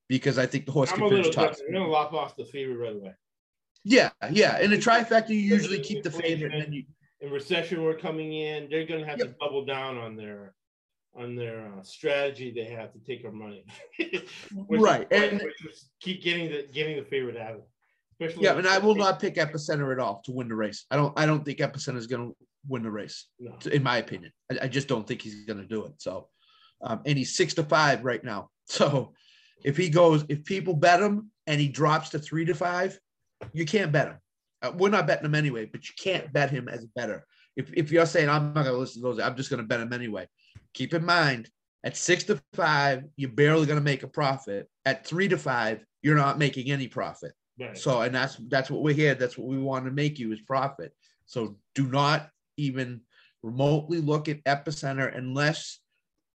because 0.08 0.38
I 0.38 0.46
think 0.46 0.66
the 0.66 0.72
horse 0.72 0.90
I'm 0.92 0.98
can 0.98 1.10
finish 1.10 1.30
top. 1.30 1.54
I'm 1.66 1.72
gonna 1.72 1.86
lop 1.86 2.12
off 2.12 2.36
the 2.36 2.44
favorite 2.44 2.78
right 2.78 2.96
away. 2.96 3.14
Yeah, 3.84 4.10
yeah. 4.30 4.58
In 4.60 4.72
a 4.72 4.76
trifecta, 4.76 5.30
you 5.30 5.36
usually 5.36 5.80
keep 5.80 6.02
the 6.02 6.10
favorite, 6.10 6.52
and 6.52 6.62
then 6.62 6.72
you 6.72 6.84
In 7.20 7.30
recession, 7.30 7.82
we're 7.82 7.96
coming 7.96 8.32
in. 8.32 8.68
They're 8.68 8.86
have 9.04 9.18
to 9.18 9.26
Yep. 9.26 9.38
double 9.40 9.64
down 9.64 9.98
on 9.98 10.16
their 10.16 10.54
on 11.14 11.34
their 11.34 11.66
uh, 11.66 11.82
strategy. 11.82 12.52
They 12.52 12.64
have 12.66 12.92
to 12.92 12.98
take 13.00 13.24
our 13.24 13.32
money. 13.32 13.64
Which 14.66 14.80
Right, 14.80 15.10
and- 15.12 15.42
keep 16.00 16.22
getting 16.22 16.50
the 16.50 16.68
getting 16.72 16.96
the 16.96 17.04
favorite 17.04 17.36
out 17.36 17.54
of 17.54 17.58
it. 17.58 17.68
Especially 18.20 18.44
yeah. 18.44 18.56
And 18.58 18.66
I 18.66 18.78
will 18.78 18.96
not 18.96 19.20
pick 19.20 19.36
Epicenter 19.36 19.92
at 19.92 20.00
all 20.00 20.22
to 20.24 20.32
win 20.32 20.48
the 20.48 20.54
race. 20.56 20.84
I 20.90 20.96
don't. 20.96 21.16
I 21.18 21.24
don't 21.26 21.44
think 21.44 21.58
Epicenter 21.58 21.96
is 21.96 22.06
going 22.08 22.30
to 22.30 22.36
win 22.66 22.82
the 22.82 22.90
race. 22.90 23.26
No. 23.38 23.56
in 23.70 23.82
my 23.82 23.98
opinion. 23.98 24.32
I, 24.50 24.58
I 24.62 24.68
just 24.68 24.88
don't 24.88 25.06
think 25.06 25.22
he's 25.22 25.44
going 25.44 25.60
to 25.60 25.66
do 25.66 25.84
it. 25.84 25.92
So, 25.98 26.28
um, 26.82 27.00
and 27.06 27.16
he's 27.16 27.36
six 27.36 27.54
to 27.54 27.62
five 27.64 28.04
right 28.04 28.22
now. 28.22 28.50
So, 28.70 29.14
if 29.64 29.78
he 29.78 29.88
goes, 29.88 30.26
if 30.28 30.44
people 30.44 30.74
bet 30.74 31.00
him 31.00 31.30
and 31.46 31.58
he 31.58 31.68
drops 31.68 32.10
to 32.10 32.18
three 32.18 32.44
to 32.44 32.54
five, 32.54 33.00
you 33.52 33.64
can't 33.64 33.92
bet 33.92 34.08
him. 34.08 34.16
Uh, 34.62 34.72
we're 34.76 34.90
not 34.90 35.06
betting 35.06 35.24
him 35.24 35.34
anyway, 35.34 35.66
but 35.66 35.88
you 35.88 35.94
can't 35.98 36.32
bet 36.32 36.50
him 36.50 36.68
as 36.68 36.84
a 36.84 36.88
better. 36.96 37.24
If, 37.56 37.70
if 37.74 37.92
you're 37.92 38.06
saying 38.06 38.28
I'm 38.28 38.52
not 38.52 38.64
going 38.64 38.74
to 38.74 38.80
listen 38.80 39.02
to 39.02 39.08
those, 39.08 39.20
I'm 39.20 39.36
just 39.36 39.50
going 39.50 39.62
to 39.62 39.66
bet 39.66 39.80
him 39.80 39.92
anyway. 39.92 40.26
Keep 40.74 40.94
in 40.94 41.04
mind, 41.04 41.48
at 41.84 41.96
six 41.96 42.24
to 42.24 42.40
five, 42.54 43.04
you're 43.16 43.30
barely 43.30 43.66
going 43.66 43.78
to 43.78 43.84
make 43.84 44.02
a 44.02 44.08
profit. 44.08 44.68
At 44.84 45.06
three 45.06 45.28
to 45.28 45.38
five, 45.38 45.84
you're 46.02 46.16
not 46.16 46.38
making 46.38 46.70
any 46.70 46.88
profit. 46.88 47.32
Right. 47.58 47.76
So, 47.76 48.02
and 48.02 48.14
that's 48.14 48.36
that's 48.48 48.70
what 48.70 48.82
we're 48.82 48.94
here. 48.94 49.14
That's 49.14 49.36
what 49.36 49.48
we 49.48 49.58
want 49.58 49.84
to 49.84 49.90
make 49.90 50.18
you 50.18 50.32
is 50.32 50.40
profit. 50.40 50.92
So 51.26 51.56
do 51.74 51.86
not 51.86 52.30
even 52.56 53.02
remotely 53.42 54.00
look 54.00 54.28
at 54.28 54.42
epicenter 54.44 55.16
unless 55.16 55.78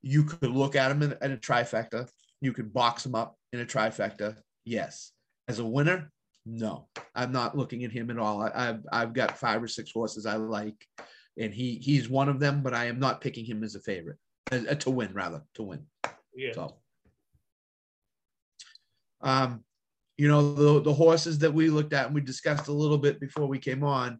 you 0.02 0.24
could 0.24 0.52
look 0.52 0.76
at 0.76 0.90
them 0.90 1.02
in, 1.02 1.16
in 1.22 1.32
a 1.32 1.38
trifecta. 1.38 2.10
You 2.42 2.54
could 2.54 2.74
box 2.74 3.04
them 3.04 3.16
up 3.16 3.38
in 3.54 3.60
a 3.60 3.66
trifecta. 3.66 4.38
Yes. 4.66 5.12
As 5.48 5.60
a 5.60 5.66
winner, 5.66 6.12
no. 6.46 6.88
I'm 7.16 7.32
not 7.32 7.58
looking 7.58 7.84
at 7.84 7.92
him 7.92 8.10
at 8.10 8.18
all. 8.18 8.42
I, 8.42 8.52
I've 8.54 8.86
I've 8.92 9.14
got 9.14 9.38
five 9.38 9.62
or 9.62 9.68
six 9.68 9.92
horses 9.92 10.26
I 10.26 10.36
like, 10.36 10.86
and 11.38 11.54
he 11.54 11.76
he's 11.76 12.10
one 12.10 12.30
of 12.30 12.40
them. 12.40 12.62
But 12.64 12.74
I 12.74 12.86
am 12.86 13.00
not 13.00 13.22
picking 13.22 13.46
him 13.46 13.64
as 13.64 13.76
a 13.76 13.80
favorite 13.80 14.18
uh, 14.52 14.76
to 14.76 14.90
win, 14.90 15.14
rather 15.14 15.44
to 15.56 15.64
win. 15.64 15.86
yeah. 16.36 16.54
So, 16.54 16.76
um, 19.22 19.64
you 20.18 20.28
know, 20.28 20.54
the, 20.54 20.82
the 20.82 20.94
horses 20.94 21.40
that 21.40 21.54
we 21.54 21.70
looked 21.70 21.94
at 21.94 22.08
and 22.08 22.16
we 22.16 22.22
discussed 22.22 22.68
a 22.68 22.74
little 22.74 22.98
bit 22.98 23.20
before 23.20 23.48
we 23.48 23.60
came 23.60 23.84
on, 23.84 24.20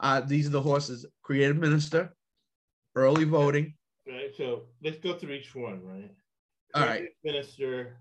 uh, 0.00 0.20
these 0.20 0.46
are 0.46 0.50
the 0.50 0.60
horses, 0.60 1.06
creative 1.22 1.56
minister, 1.56 2.14
early 2.94 3.24
voting. 3.24 3.74
Right. 4.06 4.30
So 4.36 4.62
let's 4.82 4.98
go 4.98 5.14
through 5.14 5.32
each 5.32 5.54
one. 5.54 5.82
Right. 5.82 6.10
All 6.74 6.82
right. 6.82 7.08
Minister. 7.24 7.96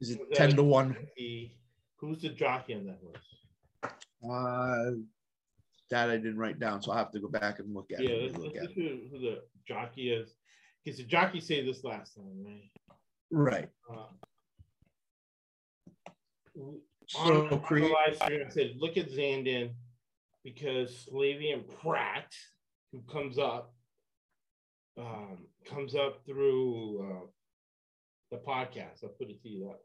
Is 0.00 0.10
it 0.10 0.20
10 0.34 0.56
to 0.56 0.62
1? 0.62 0.96
He, 1.16 1.56
who's 1.98 2.22
the 2.22 2.30
jockey 2.30 2.74
on 2.74 2.86
that 2.86 2.98
horse? 3.02 3.28
Uh, 4.24 4.96
that 5.90 6.10
I 6.10 6.16
didn't 6.16 6.38
write 6.38 6.58
down, 6.58 6.82
so 6.82 6.90
I'll 6.92 6.98
have 6.98 7.12
to 7.12 7.20
go 7.20 7.28
back 7.28 7.58
and 7.60 7.74
look 7.74 7.90
at 7.92 8.00
Yeah, 8.02 8.10
it. 8.10 8.22
let's, 8.22 8.34
Look 8.44 8.52
let's 8.54 8.56
at 8.56 8.62
look 8.62 8.70
it. 8.76 9.08
who, 9.10 9.16
who 9.16 9.20
the 9.20 9.42
jockey 9.66 10.10
is. 10.10 10.34
Because 10.84 10.98
the 10.98 11.04
jockey 11.04 11.40
said 11.40 11.66
this 11.66 11.84
last 11.84 12.14
time, 12.14 12.44
right? 12.44 12.70
Right. 13.30 13.68
Uh, 13.90 14.06
on, 16.60 16.80
So, 17.06 17.18
on 17.46 17.48
the 17.50 17.56
live 17.88 18.16
stream, 18.16 18.42
I 18.46 18.50
said, 18.50 18.72
look 18.78 18.96
at 18.96 19.10
Zandon 19.10 19.70
because 20.44 21.08
Flavien 21.12 21.64
Prat, 21.80 22.32
who 22.92 23.00
comes 23.10 23.38
up, 23.38 23.74
um, 24.98 25.46
comes 25.64 25.94
up 25.94 26.20
through 26.26 27.06
uh, 27.10 27.26
the 28.30 28.38
podcast. 28.38 29.04
I'll 29.04 29.10
put 29.10 29.30
it 29.30 29.40
to 29.42 29.48
you 29.48 29.66
that. 29.68 29.78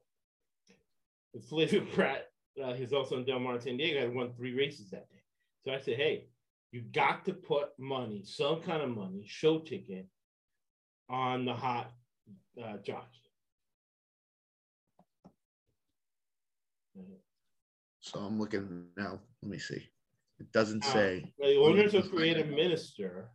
But 1.33 1.43
Flavien 1.43 1.91
Prat, 1.93 2.27
uh, 2.63 2.73
he's 2.73 2.93
also 2.93 3.17
in 3.17 3.25
Del 3.25 3.39
Mar, 3.39 3.59
San 3.59 3.77
Diego, 3.77 3.99
had 3.99 4.13
won 4.13 4.33
three 4.33 4.53
races 4.53 4.89
that 4.91 5.09
day. 5.09 5.21
So 5.65 5.71
I 5.71 5.79
said, 5.79 5.95
hey, 5.95 6.27
you 6.71 6.81
got 6.81 7.25
to 7.25 7.33
put 7.33 7.69
money, 7.79 8.23
some 8.25 8.61
kind 8.61 8.81
of 8.81 8.89
money, 8.89 9.23
show 9.25 9.59
ticket 9.59 10.07
on 11.09 11.45
the 11.45 11.53
hot 11.53 11.91
uh, 12.63 12.77
jockey. 12.83 13.19
so 17.99 18.19
I'm 18.19 18.37
looking 18.39 18.85
now. 18.97 19.19
Let 19.41 19.51
me 19.51 19.57
see. 19.57 19.87
It 20.39 20.51
doesn't 20.51 20.83
Now, 20.83 20.93
say. 20.93 21.33
The 21.39 21.55
owners 21.57 21.93
of 21.93 22.11
Creative 22.11 22.49
Minister 22.49 23.29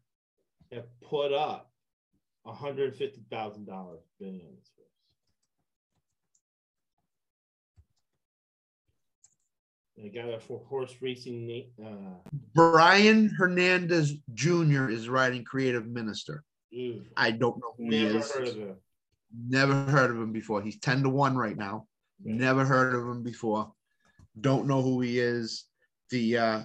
have 0.70 0.84
put 1.00 1.32
up 1.32 1.70
$150,000 2.46 3.98
bidding 4.20 4.56
on 9.98 10.04
this 10.04 10.14
got 10.14 10.28
it 10.28 10.42
for 10.42 10.60
horse 10.68 10.94
racing. 11.00 11.64
Uh, 11.84 12.30
Brian 12.54 13.28
Hernandez 13.28 14.14
Jr. 14.34 14.88
is 14.88 15.08
riding 15.08 15.44
creative 15.44 15.86
minister. 15.86 16.44
I 17.16 17.30
don't 17.30 17.56
know 17.58 17.74
who 17.76 17.90
he 17.90 18.04
is. 18.04 18.30
heard 18.30 18.48
of 18.48 18.56
him. 18.56 18.76
Never 19.48 19.74
heard 19.84 20.10
of 20.10 20.16
him 20.16 20.32
before. 20.32 20.62
He's 20.62 20.78
10 20.80 21.02
to 21.02 21.08
1 21.08 21.36
right 21.36 21.56
now. 21.56 21.86
Never 22.24 22.64
heard 22.64 22.94
of 22.94 23.02
him 23.02 23.22
before. 23.22 23.72
Don't 24.40 24.66
know 24.66 24.82
who 24.82 25.00
he 25.00 25.18
is. 25.18 25.64
The 26.10 26.38
uh 26.38 26.60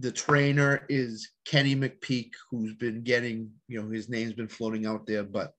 the 0.00 0.12
trainer 0.12 0.84
is 0.88 1.28
Kenny 1.44 1.74
McPeek, 1.74 2.30
who's 2.50 2.74
been 2.74 3.02
getting, 3.02 3.50
you 3.66 3.82
know, 3.82 3.90
his 3.90 4.08
name's 4.08 4.32
been 4.32 4.48
floating 4.48 4.86
out 4.86 5.06
there, 5.06 5.24
but 5.24 5.52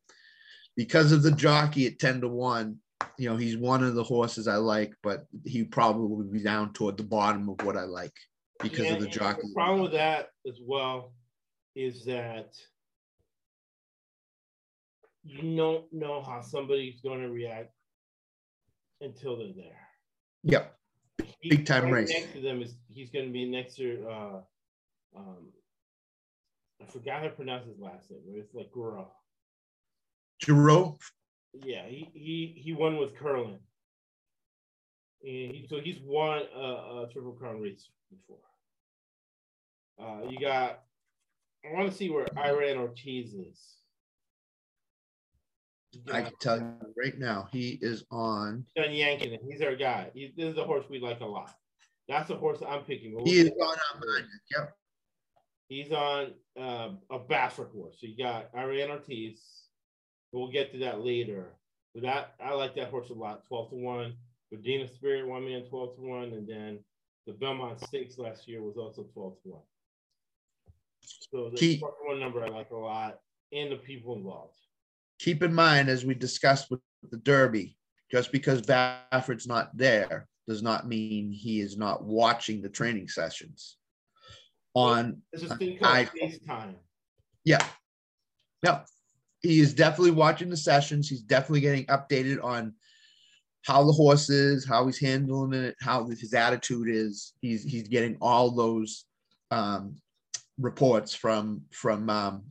because 0.77 1.11
of 1.11 1.23
the 1.23 1.31
jockey 1.31 1.87
at 1.87 1.99
10 1.99 2.21
to 2.21 2.29
1, 2.29 2.77
you 3.17 3.29
know, 3.29 3.37
he's 3.37 3.57
one 3.57 3.83
of 3.83 3.95
the 3.95 4.03
horses 4.03 4.47
I 4.47 4.55
like, 4.55 4.93
but 5.03 5.25
he 5.45 5.63
probably 5.63 6.07
will 6.07 6.23
be 6.23 6.43
down 6.43 6.73
toward 6.73 6.97
the 6.97 7.03
bottom 7.03 7.49
of 7.49 7.61
what 7.63 7.77
I 7.77 7.83
like 7.83 8.13
because 8.61 8.87
Yeah, 8.87 8.93
of 8.93 9.01
the 9.01 9.07
jockey. 9.07 9.41
The 9.43 9.53
problem 9.53 9.81
with 9.81 9.91
that 9.93 10.29
as 10.47 10.59
well 10.61 11.13
is 11.75 12.05
that 12.05 12.53
you 15.23 15.55
don't 15.55 15.85
know 15.91 16.21
how 16.21 16.41
somebody's 16.41 17.01
going 17.01 17.21
to 17.21 17.29
react 17.29 17.73
until 19.01 19.37
they're 19.37 19.53
there. 19.55 19.87
Yep. 20.43 20.75
He- 21.41 21.49
Big 21.49 21.65
time 21.65 21.85
right 21.85 21.93
race. 21.93 22.09
Next 22.09 22.33
to 22.33 22.41
them 22.41 22.61
is 22.61 22.75
he's 22.89 23.09
going 23.09 23.25
to 23.25 23.31
be 23.31 23.49
next 23.49 23.75
to. 23.75 24.07
Uh, 24.09 24.41
um, 25.15 25.51
I 26.81 26.85
forgot 26.85 27.19
how 27.19 27.27
to 27.27 27.29
pronounce 27.31 27.65
his 27.67 27.79
last 27.79 28.09
name. 28.09 28.21
But 28.25 28.39
it's 28.39 28.53
like 28.53 28.71
Gura. 28.71 29.05
Geroux, 30.43 30.97
Yeah, 31.53 31.85
he 31.87 32.09
he 32.13 32.61
he 32.61 32.73
won 32.73 32.97
with 32.97 33.15
curling. 33.15 33.59
And 35.21 35.51
he, 35.51 35.67
so 35.69 35.79
he's 35.79 35.99
won 36.03 36.43
a, 36.55 36.59
a 36.59 37.07
triple 37.11 37.33
crown 37.33 37.61
race 37.61 37.89
before. 38.09 38.37
Uh, 39.99 40.29
you 40.29 40.39
got. 40.39 40.81
I 41.65 41.73
want 41.73 41.91
to 41.91 41.97
see 41.97 42.09
where 42.09 42.25
Irad 42.25 42.77
Ortiz 42.77 43.33
is. 43.33 43.79
You 45.91 46.13
I 46.13 46.21
can 46.21 46.33
tell 46.39 46.57
you 46.57 46.73
right 46.95 47.17
now, 47.17 47.47
he 47.51 47.79
is 47.81 48.05
on. 48.11 48.65
John 48.77 48.93
Yankin. 48.93 49.37
He's 49.49 49.61
our 49.61 49.75
guy. 49.75 50.11
He, 50.13 50.31
this 50.37 50.51
is 50.51 50.57
a 50.57 50.63
horse 50.63 50.85
we 50.89 50.99
like 50.99 51.19
a 51.19 51.25
lot. 51.25 51.53
That's 52.07 52.27
the 52.27 52.35
horse 52.35 52.59
I'm 52.67 52.83
picking. 52.83 53.13
We'll 53.13 53.25
He 53.25 53.39
is 53.39 53.51
on 53.51 53.77
our 53.77 54.01
Yep. 54.55 54.75
He's 55.67 55.91
on 55.91 56.31
uh, 56.59 56.89
a 57.11 57.19
Baffert 57.19 57.71
horse. 57.71 57.97
So 57.99 58.07
you 58.07 58.17
got 58.17 58.49
Ariane 58.55 58.91
Ortiz. 58.91 59.41
We'll 60.31 60.51
get 60.51 60.71
to 60.73 60.79
that 60.79 61.03
later. 61.03 61.53
But 61.93 62.03
that 62.03 62.35
I 62.39 62.53
like 62.53 62.75
that 62.75 62.89
horse 62.89 63.09
a 63.09 63.13
lot. 63.13 63.47
12 63.47 63.69
to 63.71 63.75
1. 63.75 64.13
Medina 64.51 64.87
Spirit 64.87 65.27
won 65.27 65.45
me 65.45 65.55
on 65.55 65.63
12 65.63 65.95
to 65.95 66.01
1. 66.01 66.23
And 66.33 66.47
then 66.47 66.79
the 67.25 67.33
Belmont 67.33 67.79
Stakes 67.81 68.17
last 68.17 68.47
year 68.47 68.61
was 68.61 68.77
also 68.77 69.03
12 69.13 69.41
to 69.43 69.49
1. 69.49 69.61
So 71.31 71.49
the 71.49 71.57
Key- 71.57 71.79
12 71.79 71.93
to 72.01 72.07
1 72.09 72.19
number 72.19 72.43
I 72.43 72.47
like 72.47 72.71
a 72.71 72.75
lot. 72.75 73.19
And 73.51 73.71
the 73.71 73.77
people 73.77 74.15
involved. 74.15 74.53
Keep 75.19 75.41
in 75.43 75.53
mind, 75.53 75.89
as 75.89 76.05
we 76.05 76.13
discussed 76.13 76.69
with 76.69 76.79
the 77.09 77.17
Derby, 77.17 77.75
just 78.11 78.31
because 78.31 78.61
Baffert's 78.61 79.47
not 79.47 79.75
there 79.75 80.27
does 80.47 80.61
not 80.61 80.87
mean 80.87 81.31
he 81.31 81.59
is 81.59 81.77
not 81.77 82.03
watching 82.03 82.61
the 82.61 82.69
training 82.69 83.07
sessions. 83.07 83.77
On 84.75 85.21
There's 85.31 85.49
this 85.49 85.57
thing 85.57 85.77
called 85.79 85.95
I- 85.95 86.05
FaceTime. 86.05 86.75
Yeah. 87.43 87.65
No, 88.63 88.83
he 89.41 89.59
is 89.59 89.73
definitely 89.73 90.11
watching 90.11 90.49
the 90.49 90.57
sessions. 90.57 91.09
He's 91.09 91.21
definitely 91.21 91.61
getting 91.61 91.85
updated 91.85 92.43
on 92.43 92.73
how 93.63 93.83
the 93.83 93.91
horse 93.91 94.29
is, 94.29 94.65
how 94.65 94.85
he's 94.85 94.99
handling 94.99 95.53
it, 95.53 95.75
how 95.81 96.07
his 96.07 96.33
attitude 96.33 96.89
is. 96.89 97.33
He's 97.41 97.63
he's 97.63 97.87
getting 97.87 98.17
all 98.21 98.51
those 98.51 99.05
um, 99.51 99.95
reports 100.57 101.13
from 101.13 101.61
from 101.71 102.09
um, 102.09 102.43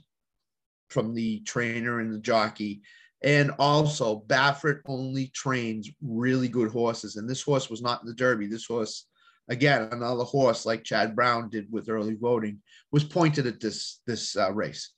from 0.89 1.15
the 1.15 1.41
trainer 1.41 2.01
and 2.01 2.13
the 2.13 2.19
jockey. 2.19 2.83
And 3.23 3.51
also, 3.59 4.23
Baffert 4.29 4.81
only 4.87 5.27
trains 5.29 5.91
really 6.01 6.49
good 6.49 6.71
horses. 6.71 7.17
And 7.17 7.29
this 7.29 7.43
horse 7.43 7.69
was 7.69 7.83
not 7.83 8.01
in 8.01 8.07
the 8.07 8.15
Derby. 8.15 8.47
This 8.47 8.67
horse, 8.67 9.07
again, 9.49 9.89
another 9.91 10.23
horse 10.23 10.65
like 10.65 10.85
Chad 10.85 11.17
Brown 11.17 11.51
did 11.51 11.67
with 11.71 11.89
early 11.89 12.15
voting, 12.15 12.61
was 12.93 13.05
pointed 13.05 13.47
at 13.47 13.61
this 13.61 14.01
this 14.07 14.37
uh, 14.37 14.53
race. 14.53 14.93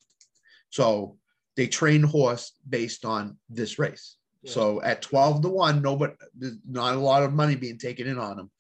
So 0.69 1.17
they 1.61 1.67
train 1.67 2.03
horse 2.03 2.53
based 2.67 3.05
on 3.05 3.37
this 3.51 3.79
race. 3.79 4.17
Yeah. 4.43 4.53
So 4.53 4.81
at 4.81 5.03
12 5.03 5.43
to 5.43 5.51
1, 5.51 5.83
nobody 5.83 6.15
there's 6.35 6.57
not 6.67 6.95
a 6.95 6.99
lot 6.99 7.23
of 7.23 7.35
money 7.35 7.55
being 7.55 7.77
taken 7.77 8.07
in 8.07 8.19
on 8.19 8.39
him. 8.39 8.51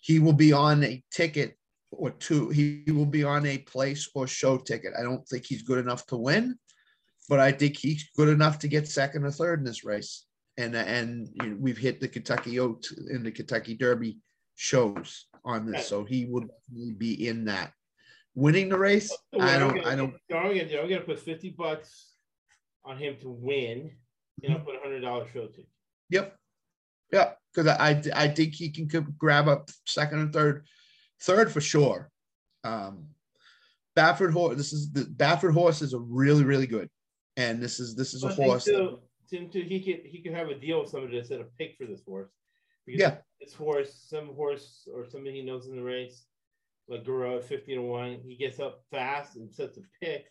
He 0.00 0.18
will 0.18 0.32
be 0.32 0.52
on 0.52 0.82
a 0.82 1.00
ticket 1.12 1.56
or 1.92 2.10
two. 2.10 2.48
He 2.48 2.82
will 2.88 3.06
be 3.06 3.22
on 3.22 3.46
a 3.46 3.58
place 3.58 4.10
or 4.16 4.26
show 4.26 4.58
ticket. 4.58 4.94
I 4.98 5.04
don't 5.04 5.24
think 5.28 5.46
he's 5.46 5.62
good 5.62 5.78
enough 5.78 6.06
to 6.06 6.16
win, 6.16 6.58
but 7.28 7.38
I 7.38 7.52
think 7.52 7.76
he's 7.76 8.10
good 8.16 8.28
enough 8.28 8.58
to 8.58 8.68
get 8.68 8.88
second 8.88 9.22
or 9.24 9.30
third 9.30 9.60
in 9.60 9.64
this 9.64 9.84
race. 9.84 10.26
And 10.58 10.74
uh, 10.74 10.78
and 10.78 11.28
you 11.40 11.50
know, 11.50 11.56
we've 11.60 11.78
hit 11.78 12.00
the 12.00 12.08
Kentucky 12.08 12.58
Oaks 12.58 12.90
and 12.90 13.24
the 13.24 13.30
Kentucky 13.30 13.76
Derby 13.76 14.18
shows 14.56 15.26
on 15.44 15.70
this, 15.70 15.86
so 15.86 16.02
he 16.02 16.24
would 16.24 16.48
be 16.98 17.28
in 17.28 17.44
that. 17.44 17.70
Winning 18.34 18.68
the 18.70 18.78
race, 18.78 19.16
I 19.38 19.56
don't, 19.56 19.86
I 19.86 19.94
don't. 19.94 20.14
So 20.28 20.36
I'm 20.36 20.48
gonna. 20.48 20.80
I'm 20.82 20.88
gonna 20.88 21.00
put 21.02 21.20
fifty 21.20 21.50
bucks 21.50 22.13
on 22.84 22.98
him 22.98 23.16
to 23.20 23.28
win, 23.28 23.90
and 24.42 24.52
I'll 24.52 24.60
put 24.60 24.76
a 24.76 24.80
hundred 24.80 25.00
dollar 25.00 25.26
show 25.32 25.46
ticket. 25.46 25.68
Yep. 26.10 26.36
Yeah, 27.12 27.32
because 27.52 27.68
I 27.68 28.02
I 28.14 28.28
think 28.28 28.54
he 28.54 28.70
can 28.70 28.86
grab 29.18 29.48
up 29.48 29.70
second 29.86 30.18
and 30.20 30.32
third, 30.32 30.66
third 31.22 31.50
for 31.52 31.60
sure. 31.60 32.10
Um, 32.64 33.08
Baffert 33.96 34.32
horse. 34.32 34.56
This 34.56 34.72
is 34.72 34.90
the 34.92 35.02
Baffert 35.02 35.52
horses 35.52 35.94
are 35.94 36.00
really 36.00 36.44
really 36.44 36.66
good, 36.66 36.88
and 37.36 37.62
this 37.62 37.78
is 37.80 37.94
this 37.94 38.14
is 38.14 38.24
a 38.24 38.28
horse. 38.28 38.64
too- 38.64 39.00
Tim, 39.30 39.48
too, 39.48 39.62
he 39.62 39.80
could 39.80 40.04
he 40.04 40.22
could 40.22 40.34
have 40.34 40.48
a 40.48 40.54
deal 40.58 40.80
with 40.82 40.90
somebody 40.90 41.18
that 41.18 41.26
said 41.26 41.40
a 41.40 41.44
pick 41.58 41.76
for 41.78 41.86
this 41.86 42.02
horse. 42.06 42.28
Because 42.84 43.00
Yeah. 43.00 43.16
this 43.40 43.54
horse, 43.54 44.04
some 44.06 44.34
horse 44.34 44.86
or 44.94 45.06
somebody 45.08 45.36
he 45.36 45.42
knows 45.42 45.66
in 45.66 45.76
the 45.76 45.82
race, 45.82 46.26
like 46.88 47.04
Guru 47.04 47.38
at 47.38 47.44
fifty 47.44 47.74
to 47.74 47.80
one, 47.80 48.20
he 48.22 48.36
gets 48.36 48.60
up 48.60 48.82
fast 48.90 49.36
and 49.36 49.50
sets 49.50 49.78
a 49.78 49.82
pick. 50.02 50.26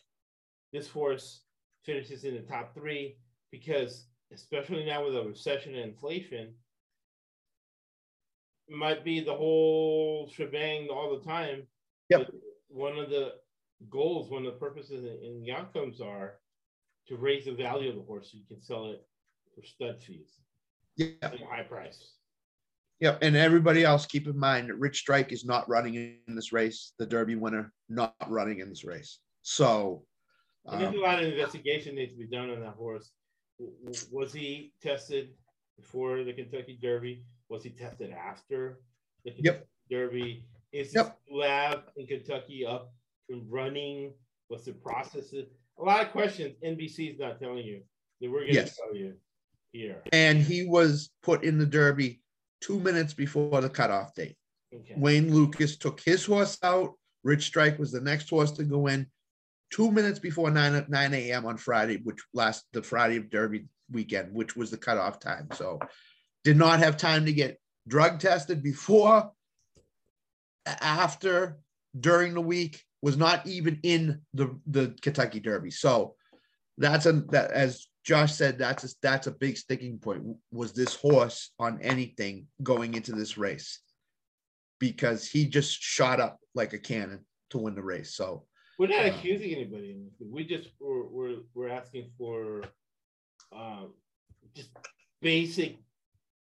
This 0.71 0.87
horse 0.87 1.41
finishes 1.85 2.23
in 2.23 2.35
the 2.35 2.41
top 2.41 2.73
three 2.73 3.17
because, 3.51 4.07
especially 4.31 4.85
now 4.85 5.05
with 5.05 5.15
a 5.15 5.23
recession 5.23 5.75
and 5.75 5.91
inflation, 5.91 6.53
might 8.69 9.03
be 9.03 9.19
the 9.19 9.33
whole 9.33 10.29
shebang 10.29 10.87
all 10.89 11.17
the 11.17 11.23
time. 11.23 11.63
Yep. 12.09 12.27
But 12.27 12.35
One 12.69 12.97
of 12.97 13.09
the 13.09 13.35
goals, 13.89 14.31
one 14.31 14.45
of 14.45 14.53
the 14.53 14.59
purposes 14.59 15.03
and- 15.05 15.23
and 15.23 15.45
the 15.45 15.51
outcomes 15.51 16.01
are 16.01 16.39
to 17.05 17.17
raise 17.17 17.45
the 17.45 17.51
value 17.53 17.89
of 17.89 17.95
the 17.95 18.01
horse 18.01 18.31
so 18.31 18.37
you 18.37 18.45
can 18.45 18.61
sell 18.61 18.87
it 18.91 19.07
for 19.53 19.61
stud 19.61 20.01
fees 20.01 20.39
Yeah, 20.95 21.35
high 21.45 21.63
price. 21.63 22.17
Yep, 22.99 23.19
and 23.21 23.35
everybody 23.35 23.83
else, 23.83 24.05
keep 24.05 24.27
in 24.27 24.37
mind 24.37 24.69
that 24.69 24.75
Rich 24.75 24.99
Strike 24.99 25.31
is 25.31 25.43
not 25.43 25.67
running 25.67 25.95
in 25.95 26.35
this 26.35 26.53
race. 26.53 26.93
The 26.97 27.05
Derby 27.05 27.35
winner 27.35 27.73
not 27.89 28.15
running 28.27 28.59
in 28.59 28.69
this 28.69 28.83
race. 28.83 29.19
So, 29.41 30.07
There's 30.69 30.83
a 30.83 30.87
um, 30.87 31.01
lot 31.01 31.21
of 31.21 31.29
investigation 31.29 31.95
needs 31.95 32.13
to 32.13 32.17
be 32.17 32.27
done 32.27 32.49
on 32.49 32.61
that 32.61 32.75
horse. 32.75 33.11
Was 34.11 34.33
he 34.33 34.73
tested 34.81 35.29
before 35.77 36.23
the 36.23 36.33
Kentucky 36.33 36.79
Derby? 36.81 37.23
Was 37.49 37.63
he 37.63 37.69
tested 37.69 38.11
after 38.11 38.79
the 39.25 39.33
Yep. 39.37 39.67
Derby? 39.89 40.45
Is 40.71 40.93
Yep. 40.93 41.19
his 41.27 41.35
lab 41.37 41.91
in 41.97 42.07
Kentucky 42.07 42.65
up 42.65 42.93
and 43.29 43.49
running? 43.51 44.13
What's 44.47 44.65
the 44.65 44.73
process? 44.73 45.33
A 45.33 45.83
lot 45.83 46.05
of 46.05 46.11
questions 46.11 46.55
NBC's 46.63 47.19
not 47.19 47.39
telling 47.39 47.65
you 47.65 47.83
that 48.21 48.29
we're 48.31 48.41
going 48.41 48.47
to 48.49 48.53
Yes. 48.53 48.77
tell 48.77 48.95
you 48.95 49.19
here. 49.71 50.01
and 50.13 50.41
he 50.41 50.65
was 50.67 51.09
put 51.23 51.43
in 51.43 51.57
the 51.57 51.65
Derby 51.65 52.21
two 52.61 52.79
minutes 52.79 53.13
before 53.13 53.59
the 53.59 53.69
cutoff 53.69 54.13
date. 54.15 54.37
Okay. 54.73 54.93
Wayne 54.97 55.33
Lukas 55.33 55.77
took 55.77 55.99
his 55.99 56.25
horse 56.25 56.57
out. 56.63 56.97
Rich 57.23 57.45
Strike 57.45 57.79
was 57.79 57.91
the 57.91 58.01
next 58.01 58.29
horse 58.29 58.51
to 58.53 58.63
go 58.63 58.87
in 58.87 59.09
two 59.73 59.91
minutes 59.91 60.19
before 60.19 60.51
9, 60.51 60.85
9 60.87 61.13
a.m. 61.15 61.47
on 61.47 61.57
Friday, 61.57 61.99
which 62.03 62.19
last 62.31 62.63
the 62.73 62.83
Friday 62.83 63.17
of 63.17 63.31
Derby 63.31 63.65
weekend, 63.91 64.31
which 64.31 64.55
was 64.55 64.69
the 64.69 64.77
cutoff 64.77 65.19
time. 65.19 65.47
So 65.53 65.79
did 66.43 66.57
not 66.57 66.77
have 66.77 66.95
time 66.95 67.25
to 67.25 67.33
get 67.33 67.59
drug 67.87 68.19
tested 68.19 68.61
before, 68.61 69.31
after, 70.67 71.57
during 71.99 72.35
the 72.35 72.41
week, 72.41 72.83
was 73.01 73.17
not 73.17 73.47
even 73.47 73.79
in 73.81 74.21
the, 74.35 74.55
the 74.67 74.95
Kentucky 75.01 75.39
Derby. 75.39 75.71
So 75.71 76.13
that's 76.77 77.07
a 77.07 77.13
that 77.31 77.51
as 77.51 77.87
Josh 78.03 78.33
said, 78.33 78.59
that's 78.59 78.83
a, 78.83 78.89
that's 79.01 79.25
a 79.25 79.31
big 79.31 79.57
sticking 79.57 79.97
point. 79.97 80.23
Was 80.51 80.73
this 80.73 80.93
horse 80.93 81.51
on 81.57 81.81
anything 81.81 82.45
going 82.61 82.93
into 82.93 83.11
this 83.13 83.39
race? 83.39 83.79
Because 84.79 85.27
he 85.27 85.47
just 85.47 85.81
shot 85.81 86.19
up 86.19 86.37
like 86.53 86.73
a 86.73 86.79
cannon 86.79 87.25
to 87.49 87.57
win 87.57 87.73
the 87.73 87.81
race. 87.81 88.15
So 88.15 88.45
We're 88.79 88.87
not 88.87 89.05
Uh, 89.05 89.09
accusing 89.09 89.51
anybody. 89.53 89.97
We 90.19 90.45
just 90.45 90.69
we're 90.79 91.03
we're, 91.03 91.35
we're 91.53 91.69
asking 91.69 92.09
for 92.17 92.63
um, 93.51 93.93
just 94.55 94.69
basic 95.21 95.77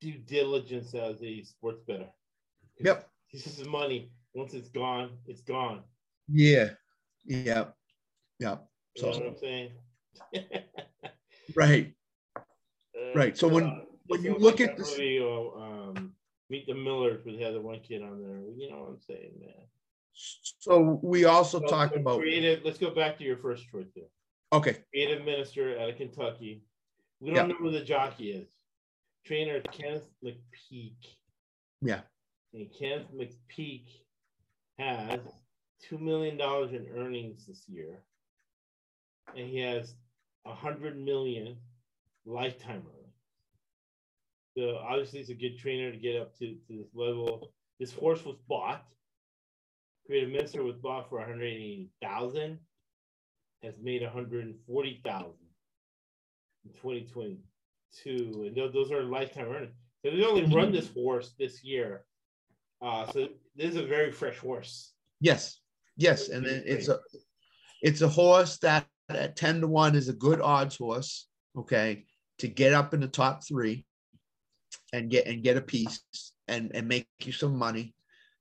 due 0.01 0.19
diligence 0.19 0.95
as 0.95 1.23
a 1.23 1.43
sports 1.43 1.81
bettor. 1.87 2.09
Yep. 2.81 3.09
This 3.33 3.47
is 3.47 3.67
money. 3.67 4.11
Once 4.35 4.55
it's 4.55 4.69
gone, 4.69 5.11
it's 5.27 5.43
gone. 5.43 5.83
yeah, 6.29 6.71
yeah, 7.25 7.65
yeah. 8.39 8.57
You 8.95 9.03
know 9.03 9.09
what 9.09 9.15
So 9.17 9.27
I'm 9.27 9.37
saying? 9.39 9.71
Right. 11.57 11.95
Right, 13.15 13.37
so 13.39 13.49
when- 13.49 13.65
Uh, 13.65 13.85
when 14.07 14.23
you 14.23 14.37
look 14.39 14.61
like 14.61 14.69
at 14.69 14.77
this- 14.77 14.91
movie, 14.93 15.19
uh, 15.21 15.51
um, 15.63 16.15
Meet 16.51 16.67
the 16.67 16.75
Millers, 16.75 17.25
with 17.25 17.39
the 17.39 17.45
other 17.45 17.61
one 17.61 17.81
kid 17.81 18.03
on 18.03 18.21
there. 18.23 18.39
You 18.57 18.71
know 18.71 18.81
what 18.81 18.89
I'm 18.91 19.01
saying, 19.01 19.33
man. 19.41 19.67
So 20.19 20.99
we 21.03 21.25
also 21.25 21.61
So- 21.61 21.67
talked 21.69 21.97
about 21.97 22.19
creative. 22.21 22.65
Let's 22.65 22.79
go 22.79 22.91
back 22.91 23.17
to 23.19 23.25
your 23.25 23.37
first 23.37 23.69
choice 23.69 23.93
here. 23.95 24.09
okay, 24.53 24.83
Creative 24.91 25.25
minister 25.25 25.79
out 25.79 25.91
of 25.91 25.97
Kentucky. 25.97 26.65
We 27.21 27.31
don't 27.33 27.49
know 27.49 27.55
who 27.57 27.71
the 27.71 27.85
jockey 27.85 28.33
is. 28.33 28.49
Trainer 29.25 29.61
Kenneth 29.61 30.09
McPeek. 30.25 30.97
Yeah. 31.83 32.03
And 32.55 32.73
Kenneth 32.73 33.13
McPeek 33.13 33.87
has 34.79 35.21
two 35.81 35.99
million 35.99 36.37
dollars 36.37 36.73
in 36.73 36.89
earnings 36.97 37.47
this 37.47 37.69
year, 37.69 38.03
and 39.37 39.49
he 39.49 39.59
has 39.59 39.95
a 40.47 40.55
hundred 40.55 40.99
million 40.99 41.61
lifetime 42.25 42.83
earnings. 42.87 43.15
So 44.57 44.79
obviously, 44.79 45.19
he's 45.21 45.31
a 45.31 45.35
good 45.35 45.59
trainer 45.59 45.93
to 45.93 45.99
get 45.99 46.21
up 46.21 46.37
to, 46.39 46.55
to 46.55 46.77
this 46.79 46.95
level. 46.95 47.53
This 47.79 47.93
horse 47.93 48.25
was 48.25 48.37
bought. 48.49 48.85
Creative 50.09 50.31
Minister 50.31 50.63
was 50.63 50.77
bought 50.77 51.11
for 51.11 51.19
one 51.19 51.29
hundred 51.29 51.45
eighty 51.45 51.91
thousand. 52.03 52.59
Has 53.63 53.75
made 53.83 54.03
one 54.03 54.11
hundred 54.11 54.55
forty 54.67 55.03
thousand 55.05 55.35
in 56.65 56.73
twenty 56.81 57.07
twenty 57.13 57.41
two, 58.03 58.45
and 58.47 58.57
those, 58.57 58.73
those 58.73 58.91
are 58.91 59.03
lifetime 59.03 59.49
earnings. 59.49 59.75
So 60.03 60.11
they 60.11 60.25
only 60.25 60.45
run 60.55 60.73
this 60.73 60.89
horse 60.95 61.35
this 61.39 61.63
year. 61.63 62.05
Uh, 62.81 63.07
so 63.07 63.29
this 63.55 63.71
is 63.71 63.77
a 63.77 63.85
very 63.85 64.11
fresh 64.11 64.39
horse. 64.39 64.93
yes, 65.21 65.61
yes, 65.97 66.31
and 66.31 66.47
it's 66.47 66.89
a 66.89 67.01
it's 67.83 68.01
a 68.01 68.09
horse 68.09 68.57
that 68.59 68.87
at 69.11 69.37
10 69.37 69.61
to 69.63 69.67
1 69.69 69.95
is 69.95 70.09
a 70.09 70.13
good 70.13 70.41
odds 70.41 70.77
horse, 70.77 71.29
okay, 71.57 72.05
to 72.39 72.49
get 72.49 72.73
up 72.73 72.95
in 72.95 73.01
the 73.01 73.09
top 73.09 73.47
three 73.47 73.85
and 74.93 75.11
get 75.11 75.27
and 75.27 75.43
get 75.43 75.57
a 75.57 75.61
piece 75.61 76.01
and 76.47 76.71
and 76.75 76.89
make 76.89 77.07
you 77.25 77.33
some 77.33 77.57
money. 77.57 77.95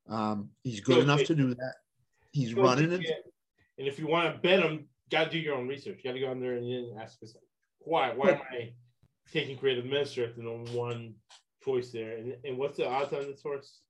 Um, 0.09 0.49
he's 0.63 0.79
good 0.79 0.99
enough 0.99 1.23
to 1.25 1.35
do 1.35 1.53
that. 1.55 1.75
He's 2.31 2.53
running 2.53 2.91
it. 2.91 3.05
And 3.77 3.87
if 3.87 3.99
you 3.99 4.07
want 4.07 4.33
to 4.33 4.39
bet 4.39 4.61
them, 4.61 4.87
got 5.11 5.25
to 5.25 5.29
do 5.31 5.39
your 5.39 5.55
own 5.55 5.67
research. 5.67 5.99
You 6.03 6.09
got 6.09 6.13
to 6.13 6.19
go 6.19 6.31
on 6.31 6.39
there 6.39 6.53
and 6.53 6.63
then 6.65 6.97
ask 7.01 7.21
yourself, 7.21 7.43
why? 7.79 8.13
Why 8.13 8.31
am 8.31 8.41
I 8.51 8.73
taking 9.31 9.57
creative 9.57 9.85
minister 9.85 10.23
if 10.23 10.35
there's 10.35 10.47
only 10.47 10.71
one 10.71 11.15
choice 11.63 11.91
there? 11.91 12.17
And, 12.17 12.35
and 12.43 12.57
what's 12.57 12.77
the 12.77 12.87
odds 12.87 13.13
on 13.13 13.21
this 13.21 13.41
horse? 13.41 13.81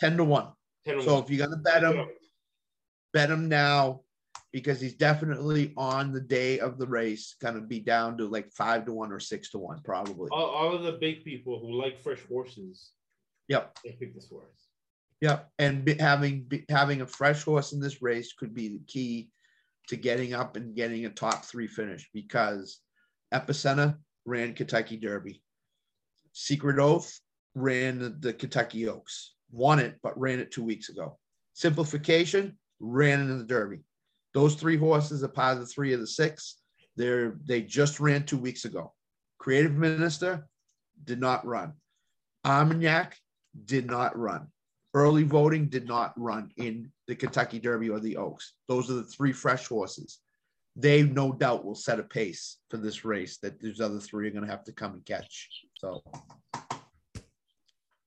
10 0.00 0.16
to 0.18 0.24
1. 0.24 0.46
10 0.84 0.96
to 0.96 1.02
So 1.02 1.14
one. 1.14 1.22
if 1.24 1.30
you're 1.30 1.46
gonna 1.46 1.60
bet 1.60 1.82
him, 1.82 2.06
bet 3.12 3.30
him 3.30 3.48
now 3.48 4.02
because 4.52 4.80
he's 4.80 4.94
definitely 4.94 5.72
on 5.76 6.12
the 6.12 6.20
day 6.20 6.58
of 6.58 6.78
the 6.78 6.86
race 6.86 7.34
gonna 7.40 7.60
be 7.60 7.80
down 7.80 8.16
to 8.18 8.26
like 8.26 8.50
five 8.52 8.84
to 8.86 8.92
one 8.92 9.12
or 9.12 9.20
six 9.20 9.50
to 9.50 9.58
one, 9.58 9.80
probably. 9.84 10.28
all, 10.30 10.46
all 10.46 10.74
of 10.74 10.82
the 10.82 10.92
big 10.92 11.24
people 11.24 11.58
who 11.58 11.72
like 11.80 11.98
fresh 12.00 12.20
horses, 12.28 12.92
Yep. 13.48 13.78
they 13.84 13.92
pick 13.92 14.14
this 14.14 14.28
horse. 14.28 14.68
Yep, 15.22 15.50
and 15.60 15.84
be, 15.84 15.94
having 15.94 16.42
be, 16.42 16.64
having 16.68 17.00
a 17.00 17.06
fresh 17.06 17.44
horse 17.44 17.72
in 17.72 17.78
this 17.78 18.02
race 18.02 18.32
could 18.32 18.52
be 18.52 18.68
the 18.68 18.82
key 18.88 19.30
to 19.86 19.96
getting 19.96 20.34
up 20.34 20.56
and 20.56 20.74
getting 20.74 21.06
a 21.06 21.10
top 21.10 21.44
three 21.44 21.68
finish 21.68 22.10
because 22.12 22.80
Epicenter 23.32 23.96
ran 24.26 24.52
Kentucky 24.52 24.96
Derby, 24.96 25.40
Secret 26.32 26.80
Oath 26.80 27.20
ran 27.54 28.00
the, 28.00 28.08
the 28.08 28.32
Kentucky 28.32 28.88
Oaks, 28.88 29.34
won 29.52 29.78
it 29.78 29.96
but 30.02 30.18
ran 30.18 30.40
it 30.40 30.50
two 30.50 30.64
weeks 30.64 30.88
ago. 30.88 31.16
Simplification 31.52 32.58
ran 32.80 33.20
in 33.20 33.38
the 33.38 33.44
Derby. 33.44 33.78
Those 34.34 34.56
three 34.56 34.76
horses 34.76 35.22
are 35.22 35.28
part 35.28 35.54
of 35.54 35.60
the 35.60 35.66
three 35.66 35.92
of 35.92 36.00
the 36.00 36.06
six. 36.06 36.56
They're 36.96 37.36
they 37.44 37.62
just 37.62 38.00
ran 38.00 38.26
two 38.26 38.38
weeks 38.38 38.64
ago. 38.64 38.92
Creative 39.38 39.72
Minister 39.72 40.48
did 41.04 41.20
not 41.20 41.46
run. 41.46 41.74
Armagnac 42.44 43.16
did 43.64 43.86
not 43.86 44.18
run. 44.18 44.48
Early 44.94 45.22
voting 45.22 45.66
did 45.68 45.86
not 45.88 46.12
run 46.20 46.50
in 46.58 46.90
the 47.08 47.14
Kentucky 47.14 47.58
Derby 47.58 47.88
or 47.88 47.98
the 47.98 48.16
Oaks. 48.18 48.54
Those 48.68 48.90
are 48.90 48.94
the 48.94 49.04
three 49.04 49.32
fresh 49.32 49.66
horses. 49.66 50.18
They 50.76 51.02
no 51.02 51.32
doubt 51.32 51.64
will 51.64 51.74
set 51.74 51.98
a 51.98 52.02
pace 52.02 52.58
for 52.70 52.76
this 52.76 53.04
race 53.04 53.38
that 53.38 53.58
these 53.60 53.80
other 53.80 53.98
three 54.00 54.28
are 54.28 54.30
going 54.30 54.44
to 54.44 54.50
have 54.50 54.64
to 54.64 54.72
come 54.72 54.92
and 54.92 55.04
catch. 55.04 55.48
So 55.74 56.02
All 56.14 56.22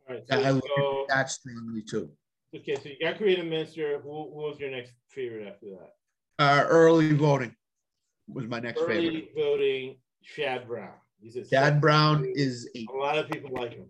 right. 0.10 0.24
So, 0.30 0.40
I 0.40 0.52
look 0.52 0.64
so- 0.78 1.02
at 1.04 1.08
that 1.16 1.32
strongly 1.32 1.82
too. 1.82 2.12
okay, 2.56 2.76
so 2.76 2.90
you 2.90 2.96
got 3.02 3.18
creative 3.18 3.46
minister. 3.46 4.00
Who, 4.02 4.10
who 4.10 4.36
was 4.36 4.60
your 4.60 4.70
next 4.72 4.92
favorite 5.10 5.48
after 5.48 5.66
that? 5.72 5.94
Uh, 6.38 6.66
early 6.68 7.14
voting 7.14 7.56
was 8.28 8.46
my 8.46 8.60
next 8.60 8.82
Early 8.82 8.96
favorite. 8.96 9.08
Early 9.08 9.30
voting, 9.36 9.96
Chad 10.24 10.68
Brown. 10.68 10.94
He's 11.22 11.36
a 11.36 11.44
Dad 11.44 11.82
Brown 11.82 12.26
is 12.36 12.70
a 12.76 12.86
A 12.94 12.98
lot 12.98 13.18
of 13.18 13.30
people 13.30 13.50
like 13.54 13.74
him. 13.74 13.86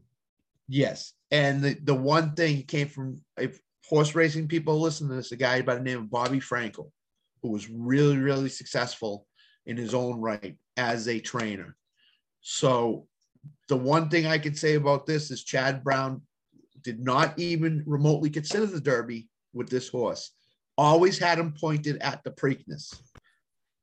Yes. 0.67 1.13
And 1.31 1.63
the, 1.63 1.73
the 1.83 1.95
one 1.95 2.33
thing 2.33 2.63
came 2.63 2.87
from 2.87 3.21
if 3.37 3.59
horse 3.87 4.15
racing 4.15 4.47
people 4.47 4.79
listen 4.79 5.07
to 5.09 5.15
this, 5.15 5.31
a 5.31 5.35
guy 5.35 5.61
by 5.61 5.75
the 5.75 5.83
name 5.83 5.99
of 5.99 6.09
Bobby 6.09 6.39
Frankel, 6.39 6.91
who 7.41 7.49
was 7.51 7.69
really, 7.69 8.17
really 8.17 8.49
successful 8.49 9.27
in 9.65 9.77
his 9.77 9.93
own 9.93 10.19
right 10.19 10.57
as 10.77 11.07
a 11.07 11.19
trainer. 11.19 11.75
So 12.41 13.07
the 13.67 13.77
one 13.77 14.09
thing 14.09 14.25
I 14.25 14.37
could 14.37 14.57
say 14.57 14.75
about 14.75 15.05
this 15.05 15.31
is 15.31 15.43
Chad 15.43 15.83
Brown 15.83 16.21
did 16.81 16.99
not 16.99 17.37
even 17.39 17.83
remotely 17.85 18.29
consider 18.29 18.65
the 18.65 18.81
Derby 18.81 19.27
with 19.53 19.69
this 19.69 19.89
horse. 19.89 20.31
Always 20.77 21.17
had 21.17 21.39
him 21.39 21.53
pointed 21.53 21.97
at 22.01 22.23
the 22.23 22.31
Preakness 22.31 22.93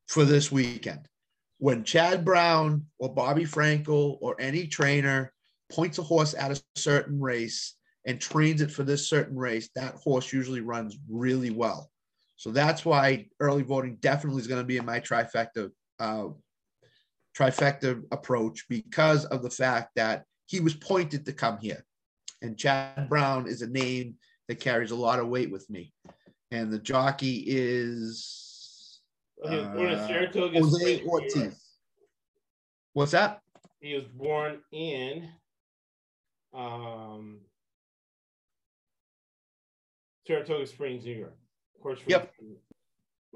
for 0.08 0.24
this 0.24 0.52
weekend. 0.52 1.08
When 1.58 1.84
Chad 1.84 2.24
Brown 2.24 2.86
or 2.98 3.14
Bobby 3.14 3.44
Frankel 3.44 4.18
or 4.20 4.36
any 4.40 4.66
trainer 4.66 5.32
points 5.72 5.98
a 5.98 6.02
horse 6.02 6.34
at 6.34 6.52
a 6.52 6.62
certain 6.76 7.20
race 7.20 7.74
and 8.06 8.20
trains 8.20 8.60
it 8.60 8.70
for 8.70 8.82
this 8.82 9.08
certain 9.08 9.36
race, 9.36 9.70
that 9.74 9.94
horse 9.94 10.32
usually 10.32 10.60
runs 10.60 10.98
really 11.08 11.50
well. 11.50 11.90
So 12.36 12.50
that's 12.50 12.84
why 12.84 13.26
early 13.40 13.62
voting 13.62 13.96
definitely 14.00 14.40
is 14.40 14.48
going 14.48 14.60
to 14.60 14.66
be 14.66 14.76
in 14.76 14.84
my 14.84 15.00
trifecta 15.00 15.70
uh, 15.98 16.28
trifecta 17.38 18.02
approach 18.10 18.66
because 18.68 19.24
of 19.26 19.42
the 19.42 19.50
fact 19.50 19.92
that 19.96 20.24
he 20.46 20.60
was 20.60 20.74
pointed 20.74 21.24
to 21.24 21.32
come 21.32 21.58
here, 21.58 21.84
and 22.42 22.58
Chad 22.58 23.08
Brown 23.08 23.46
is 23.46 23.62
a 23.62 23.68
name 23.68 24.16
that 24.48 24.60
carries 24.60 24.90
a 24.90 24.96
lot 24.96 25.20
of 25.20 25.28
weight 25.28 25.50
with 25.50 25.70
me, 25.70 25.92
and 26.50 26.70
the 26.70 26.80
jockey 26.80 27.44
is 27.46 29.00
He 29.48 29.56
was 29.56 29.66
born 29.68 29.88
in 29.88 29.94
Uh, 29.94 30.08
Jose 30.08 30.28
Springs, 30.30 30.72
New 30.72 30.88
York. 30.88 31.06
Ortiz. 31.06 31.62
what's 32.92 33.12
that? 33.12 33.40
He 33.80 33.94
was 33.94 34.04
born 34.14 34.60
in 34.72 35.30
um, 36.54 37.40
Saratoga 40.26 40.66
Springs, 40.66 41.04
New 41.04 41.14
York. 41.16 41.36
Of 41.76 41.82
course. 41.82 42.00
Yep. 42.06 42.32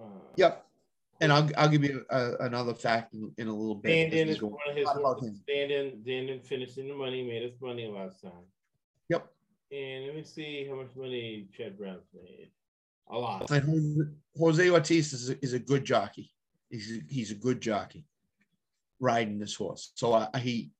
Uh, 0.01 0.05
Yep. 0.37 0.63
And 1.23 1.33
I'll, 1.33 1.49
I'll 1.57 1.69
give 1.71 1.83
you 1.83 2.05
a, 2.11 2.33
another 2.41 2.75
fact 2.75 3.15
in, 3.15 3.33
in 3.39 3.49
a 3.49 3.53
little 3.53 3.75
bit. 3.75 4.13
Zandon 4.13 4.27
is 4.27 4.43
one 4.43 4.55
of 4.69 4.77
his 4.77 4.87
horses. 4.87 5.29
him? 5.29 5.41
Stand 5.45 5.73
in, 6.07 6.41
finishing 6.41 6.89
the 6.89 6.95
money, 6.95 7.23
made 7.23 7.43
us 7.51 7.57
money 7.61 7.87
last 7.87 8.21
time. 8.21 8.33
Yep. 9.09 9.27
And 9.73 10.07
let 10.07 10.15
me 10.15 10.23
see 10.23 10.67
how 10.69 10.77
much 10.77 10.91
money 10.95 11.49
Chad 11.57 11.79
Brown's 11.79 12.05
made. 12.15 12.51
A 13.09 13.19
lot. 13.19 13.51
And 13.51 14.15
Jose- 14.37 14.69
Ortiz 14.71 15.13
is 15.15 15.31
a, 15.31 15.43
is 15.43 15.55
a 15.55 15.59
good 15.59 15.87
jockey. 15.87 16.31
He's 16.69 16.99
a, 16.99 17.01
he's 17.09 17.31
a 17.31 17.35
good 17.37 17.63
jockey 17.63 18.05
riding 19.01 19.39
this 19.39 19.55
horse. 19.55 19.93
So 19.95 20.13
uh, 20.13 20.37
he, 20.37 20.71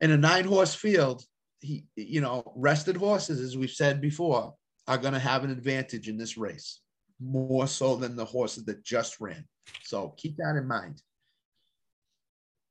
in 0.00 0.10
a 0.10 0.16
nine 0.16 0.44
horse 0.46 0.74
field, 0.74 1.22
he, 1.60 1.86
you 1.96 2.20
know, 2.20 2.52
rested 2.56 2.96
horses, 2.96 3.40
as 3.40 3.56
we've 3.56 3.70
said 3.70 4.00
before, 4.00 4.54
are 4.86 4.98
going 4.98 5.14
to 5.14 5.20
have 5.20 5.44
an 5.44 5.50
advantage 5.50 6.08
in 6.08 6.16
this 6.16 6.36
race 6.36 6.80
more 7.20 7.66
so 7.66 7.96
than 7.96 8.16
the 8.16 8.24
horses 8.24 8.64
that 8.64 8.82
just 8.82 9.20
ran. 9.20 9.44
So 9.82 10.14
keep 10.16 10.36
that 10.36 10.56
in 10.56 10.66
mind. 10.66 11.02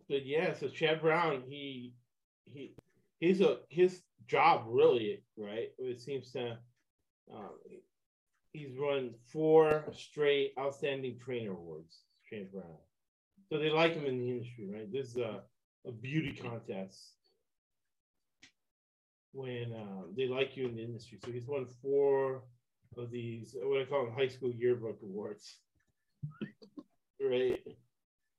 But 0.07 0.25
yeah, 0.25 0.53
so 0.53 0.67
Chad 0.67 1.01
Brown, 1.01 1.43
he 1.47 1.93
he 2.51 2.73
he's 3.19 3.41
a 3.41 3.57
his 3.69 4.01
job 4.27 4.63
really, 4.67 5.23
right? 5.37 5.69
It 5.77 6.01
seems 6.01 6.31
to 6.31 6.57
um, 7.31 7.51
he's 8.53 8.75
run 8.75 9.11
four 9.31 9.85
straight 9.93 10.53
outstanding 10.59 11.19
trainer 11.23 11.51
awards, 11.51 11.99
Chad 12.27 12.51
Brown. 12.51 12.77
So 13.51 13.59
they 13.59 13.69
like 13.69 13.93
him 13.93 14.05
in 14.05 14.17
the 14.17 14.29
industry, 14.29 14.67
right? 14.71 14.91
This 14.91 15.09
is 15.09 15.17
a, 15.17 15.41
a 15.87 15.91
beauty 15.91 16.33
contest 16.33 17.13
when 19.33 19.73
um, 19.75 20.13
they 20.17 20.27
like 20.27 20.57
you 20.57 20.67
in 20.67 20.75
the 20.75 20.83
industry. 20.83 21.19
So 21.23 21.31
he's 21.31 21.47
won 21.47 21.67
four 21.81 22.43
of 22.97 23.11
these, 23.11 23.55
what 23.61 23.81
I 23.81 23.85
call 23.85 24.05
them 24.05 24.13
high 24.15 24.27
school 24.27 24.51
yearbook 24.51 24.99
awards, 25.03 25.57
right? 27.21 27.59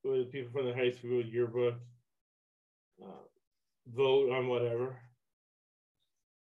With 0.05 0.33
people 0.33 0.51
from 0.53 0.67
the 0.67 0.75
high 0.75 0.91
school 0.91 1.23
yearbook 1.23 1.75
uh, 3.03 3.25
vote 3.95 4.31
on 4.33 4.49
whatever. 4.49 4.97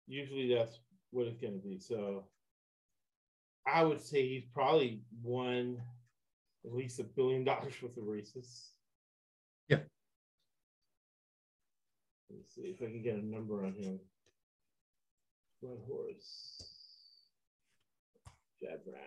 Usually 0.07 0.55
that's 0.55 0.79
what 1.11 1.27
it's 1.27 1.41
going 1.41 1.55
to 1.61 1.67
be. 1.67 1.79
So 1.79 2.25
I 3.67 3.83
would 3.83 4.01
say 4.01 4.29
he's 4.29 4.45
probably 4.55 5.01
won 5.23 5.81
at 6.65 6.73
least 6.75 7.01
a 7.01 7.05
billion 7.05 7.45
dollars 7.47 7.75
worth 7.83 7.97
of 7.97 8.07
races. 8.07 8.71
Yeah. 9.69 9.81
Let's 12.31 12.55
see 12.55 12.63
if 12.63 12.83
I 12.83 12.87
can 12.87 13.03
get 13.03 13.17
a 13.17 13.25
number 13.27 13.65
on 13.65 13.75
him. 13.75 14.01
One 15.61 15.79
horse. 15.89 16.63
Chad 18.63 18.85
Brown. 18.85 19.03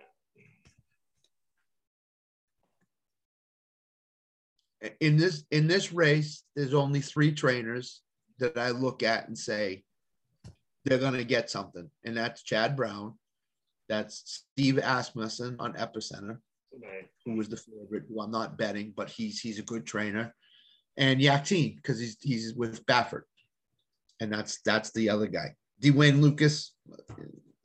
in 5.00 5.16
this 5.16 5.44
in 5.50 5.66
this 5.66 5.92
race, 5.92 6.42
there's 6.56 6.74
only 6.74 7.00
three 7.00 7.32
trainers 7.32 8.00
that 8.38 8.56
I 8.56 8.70
look 8.70 9.02
at 9.02 9.28
and 9.28 9.36
say 9.36 9.84
they're 10.84 10.98
gonna 10.98 11.24
get 11.24 11.50
something, 11.50 11.90
and 12.04 12.16
that's 12.16 12.42
Chad 12.42 12.76
Brown, 12.76 13.18
that's 13.88 14.44
Steve 14.54 14.78
Asmussen 14.78 15.56
on 15.58 15.74
Epicenter, 15.74 16.38
Right. 16.72 17.10
who 17.26 17.34
was 17.36 17.48
the 17.48 17.58
favorite, 17.58 18.04
who 18.08 18.22
I'm 18.22 18.30
not 18.30 18.56
betting, 18.56 18.92
but 18.96 19.10
he's 19.10 19.40
he's 19.40 19.58
a 19.58 19.62
good 19.62 19.84
trainer, 19.84 20.34
and 20.96 21.20
Yakteen 21.20 21.76
because 21.76 21.98
he's 21.98 22.16
he's 22.20 22.54
with 22.54 22.86
Baffert, 22.86 23.24
and 24.20 24.32
that's 24.32 24.62
that's 24.62 24.92
the 24.92 25.10
other 25.10 25.26
guy, 25.26 25.54
D. 25.80 25.90
Wayne 25.90 26.20
Lukas. 26.20 26.74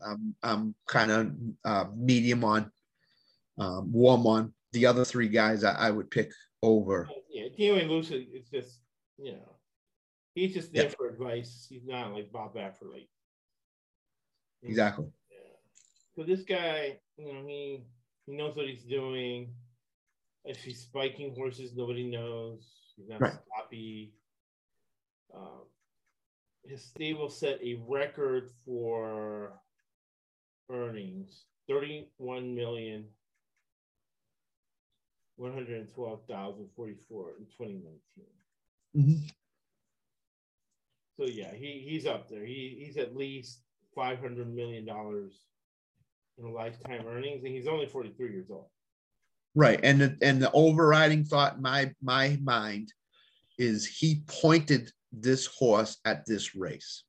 I'm 0.06 0.36
I'm 0.44 0.76
kind 0.88 1.12
of 1.12 1.32
uh, 1.64 1.86
medium 1.96 2.44
on, 2.44 2.72
um, 3.58 3.92
warm 3.92 4.26
on. 4.28 4.54
The 4.74 4.86
other 4.86 5.06
three 5.06 5.30
guys 5.30 5.64
I, 5.64 5.74
I 5.74 5.92
would 5.92 6.12
pick 6.12 6.32
over. 6.62 7.10
Yeah, 7.30 7.48
D. 7.56 7.72
Wayne 7.72 7.90
Lukas 7.90 8.12
is 8.12 8.50
just, 8.52 8.80
you 9.18 9.34
know, 9.34 9.56
he's 10.36 10.54
just 10.54 10.74
there 10.74 10.86
Yeah. 10.86 10.90
for 10.98 11.10
advice. 11.10 11.66
He's 11.70 11.86
not 11.86 12.14
like 12.14 12.32
Bob 12.32 12.56
Baffert. 12.56 13.08
Exactly. 14.64 15.06
Yeah. 15.32 15.38
So 16.16 16.24
this 16.24 16.44
guy, 16.44 17.00
you 17.18 17.34
know, 17.34 17.46
he 17.48 17.84
he 18.26 18.36
knows 18.36 18.56
what 18.56 18.68
he's 18.68 18.84
doing. 18.84 19.54
If 20.44 20.58
he's 20.64 20.82
spiking 20.82 21.34
horses, 21.36 21.72
nobody 21.76 22.06
knows. 22.10 22.70
He's 22.96 23.08
not 23.10 23.22
Right. 23.22 23.34
sloppy. 23.48 24.14
Um, 25.36 25.64
his 26.68 26.92
will 27.00 27.30
set 27.30 27.60
a 27.64 27.80
record 27.88 28.50
for 28.66 29.54
earnings: 30.72 31.46
thirty-one 31.68 32.56
million 32.56 33.06
one 35.38 35.54
hundred 35.54 35.80
and 35.82 35.94
twelve 35.94 36.22
thousand 36.30 36.68
forty-four 36.76 37.34
in 37.40 37.46
twenty 37.56 37.82
nineteen. 37.84 38.32
Mhm. 38.96 39.32
So 41.20 41.26
yeah, 41.26 41.54
he 41.54 41.86
he's 41.88 42.06
up 42.06 42.30
there. 42.30 42.46
He 42.46 42.84
he's 42.84 42.98
at 42.98 43.16
least 43.16 43.62
five 43.94 44.20
hundred 44.20 44.54
million 44.54 44.86
dollars 44.86 45.42
in 46.38 46.54
lifetime 46.54 47.06
earnings, 47.08 47.44
and 47.44 47.54
he's 47.54 47.68
only 47.68 47.88
forty 47.88 48.12
three 48.18 48.32
years 48.32 48.50
old. 48.50 48.68
Right. 49.56 49.80
And 49.84 50.02
the, 50.02 50.18
and 50.22 50.42
the 50.42 50.52
overriding 50.52 51.24
thought 51.24 51.56
in 51.56 51.62
my 51.62 51.94
my 52.02 52.38
mind 52.44 52.92
is 53.58 53.86
he 53.86 54.24
pointed 54.28 54.92
this 55.22 55.46
horse 55.46 55.98
at 56.06 56.26
this 56.26 56.56
race. 56.56 57.04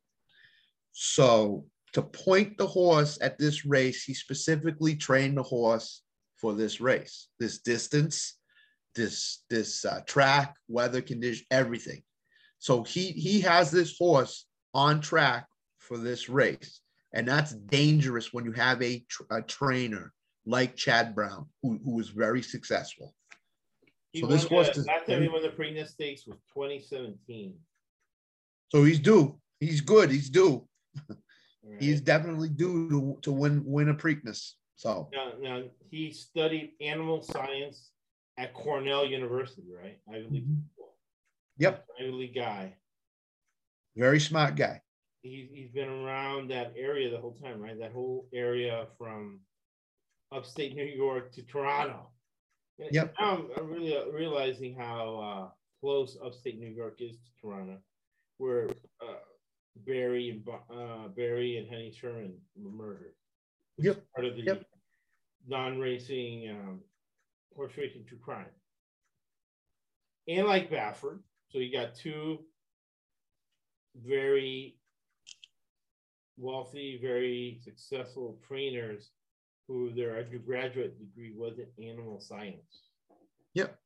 So 0.92 1.66
to 1.92 2.02
point 2.02 2.58
the 2.58 2.66
horse 2.66 3.18
at 3.20 3.38
this 3.38 3.64
race, 3.64 4.04
he 4.04 4.14
specifically 4.14 4.96
trained 4.96 5.36
the 5.36 5.42
horse 5.42 6.02
for 6.36 6.54
this 6.54 6.80
race, 6.80 7.28
this 7.40 7.58
distance, 7.58 8.38
this 8.94 9.42
this 9.50 9.84
uh, 9.84 10.00
track, 10.06 10.54
weather 10.68 11.00
condition, 11.02 11.46
everything. 11.50 12.02
So 12.58 12.82
he 12.82 13.12
he 13.12 13.40
has 13.42 13.70
this 13.70 13.96
horse 13.98 14.46
on 14.74 15.00
track 15.00 15.46
for 15.78 15.98
this 15.98 16.28
race, 16.28 16.80
and 17.12 17.26
that's 17.28 17.52
dangerous 17.52 18.32
when 18.32 18.44
you 18.44 18.52
have 18.52 18.82
a, 18.82 19.04
a 19.30 19.42
trainer 19.42 20.12
like 20.46 20.76
Chad 20.76 21.14
Brown, 21.14 21.46
who, 21.62 21.78
who 21.84 21.96
was 21.96 22.08
very 22.10 22.42
successful. 22.42 23.14
He 24.12 24.20
So 24.20 24.26
this 24.28 24.44
horse 24.44 24.70
the, 24.70 24.80
is- 24.80 24.86
last 24.86 25.06
time 25.06 25.22
he 25.22 25.28
won 25.28 25.42
the 25.42 25.48
Preakness 25.48 25.88
Stakes 25.88 26.26
was 26.26 26.38
twenty 26.52 26.80
seventeen. 26.80 27.54
So 28.68 28.84
he's 28.84 28.98
due. 28.98 29.38
He's 29.60 29.80
good. 29.80 30.10
He's 30.10 30.30
due. 30.30 30.66
Right? 31.08 31.82
He's 31.82 32.00
definitely 32.00 32.48
due 32.50 32.88
to, 32.90 33.18
to 33.22 33.32
win 33.32 33.62
win 33.64 33.88
a 33.88 33.94
Preakness. 33.94 34.52
So 34.76 35.08
now, 35.12 35.32
now 35.40 35.62
he 35.90 36.12
studied 36.12 36.72
animal 36.80 37.22
science 37.22 37.90
at 38.38 38.54
Cornell 38.54 39.06
University, 39.06 39.68
right? 39.74 39.98
Ivy 40.08 40.28
League. 40.30 40.44
school. 40.74 40.94
Yep. 41.58 41.86
Ivy 41.98 42.10
League 42.10 42.34
guy. 42.34 42.74
very 43.96 44.20
smart 44.20 44.54
guy. 44.56 44.80
He's 45.22 45.48
he's 45.52 45.70
been 45.70 45.88
around 45.88 46.50
that 46.50 46.74
area 46.76 47.10
the 47.10 47.18
whole 47.18 47.34
time, 47.34 47.60
right? 47.60 47.78
That 47.78 47.92
whole 47.92 48.28
area 48.32 48.86
from 48.98 49.40
upstate 50.32 50.76
New 50.76 50.84
York 50.84 51.32
to 51.32 51.42
Toronto. 51.42 52.10
And 52.78 52.92
Yep. 52.92 53.14
Now 53.18 53.30
I'm, 53.30 53.48
I'm 53.56 53.70
really 53.70 53.96
realizing 54.12 54.76
how 54.76 55.18
uh, 55.18 55.48
close 55.80 56.16
upstate 56.22 56.58
New 56.58 56.68
York 56.68 56.96
is 57.00 57.16
to 57.16 57.30
Toronto, 57.40 57.78
where 58.38 58.68
uh, 59.02 59.18
Barry 59.86 60.30
and 60.30 60.48
uh, 60.48 61.08
Barry 61.08 61.58
and 61.58 61.68
Honey 61.68 61.92
Sherman 61.92 62.34
were 62.56 62.70
murdered. 62.70 63.14
Yep. 63.78 64.04
Part 64.14 64.26
of 64.26 64.36
the 64.36 64.42
Yep. 64.42 64.64
non-racing 65.46 66.50
um, 66.50 66.80
horse 67.54 67.72
racing 67.76 68.04
true 68.06 68.18
crime. 68.18 68.46
And 70.28 70.46
like 70.46 70.70
Baffert, 70.70 71.20
so 71.50 71.58
you 71.58 71.72
got 71.72 71.94
two 71.94 72.38
very 74.04 74.76
wealthy, 76.36 76.98
very 77.00 77.60
successful 77.62 78.38
trainers 78.46 79.10
who 79.68 79.92
their 79.92 80.18
undergraduate 80.18 80.98
degree 80.98 81.32
was 81.36 81.58
in 81.58 81.88
animal 81.88 82.20
science. 82.20 82.90
Yep. 83.54 83.78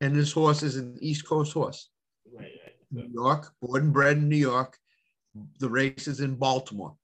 And 0.00 0.14
this 0.14 0.32
horse 0.32 0.62
is 0.62 0.76
an 0.76 0.96
East 1.00 1.26
Coast 1.26 1.52
horse. 1.52 1.90
Right. 2.32 2.52
New 2.94 3.10
York, 3.12 3.52
born 3.60 3.82
and 3.82 3.92
bred 3.92 4.16
in 4.18 4.28
New 4.28 4.36
York. 4.36 4.78
The 5.58 5.68
race 5.68 6.06
is 6.06 6.20
in 6.20 6.36
Baltimore, 6.36 6.96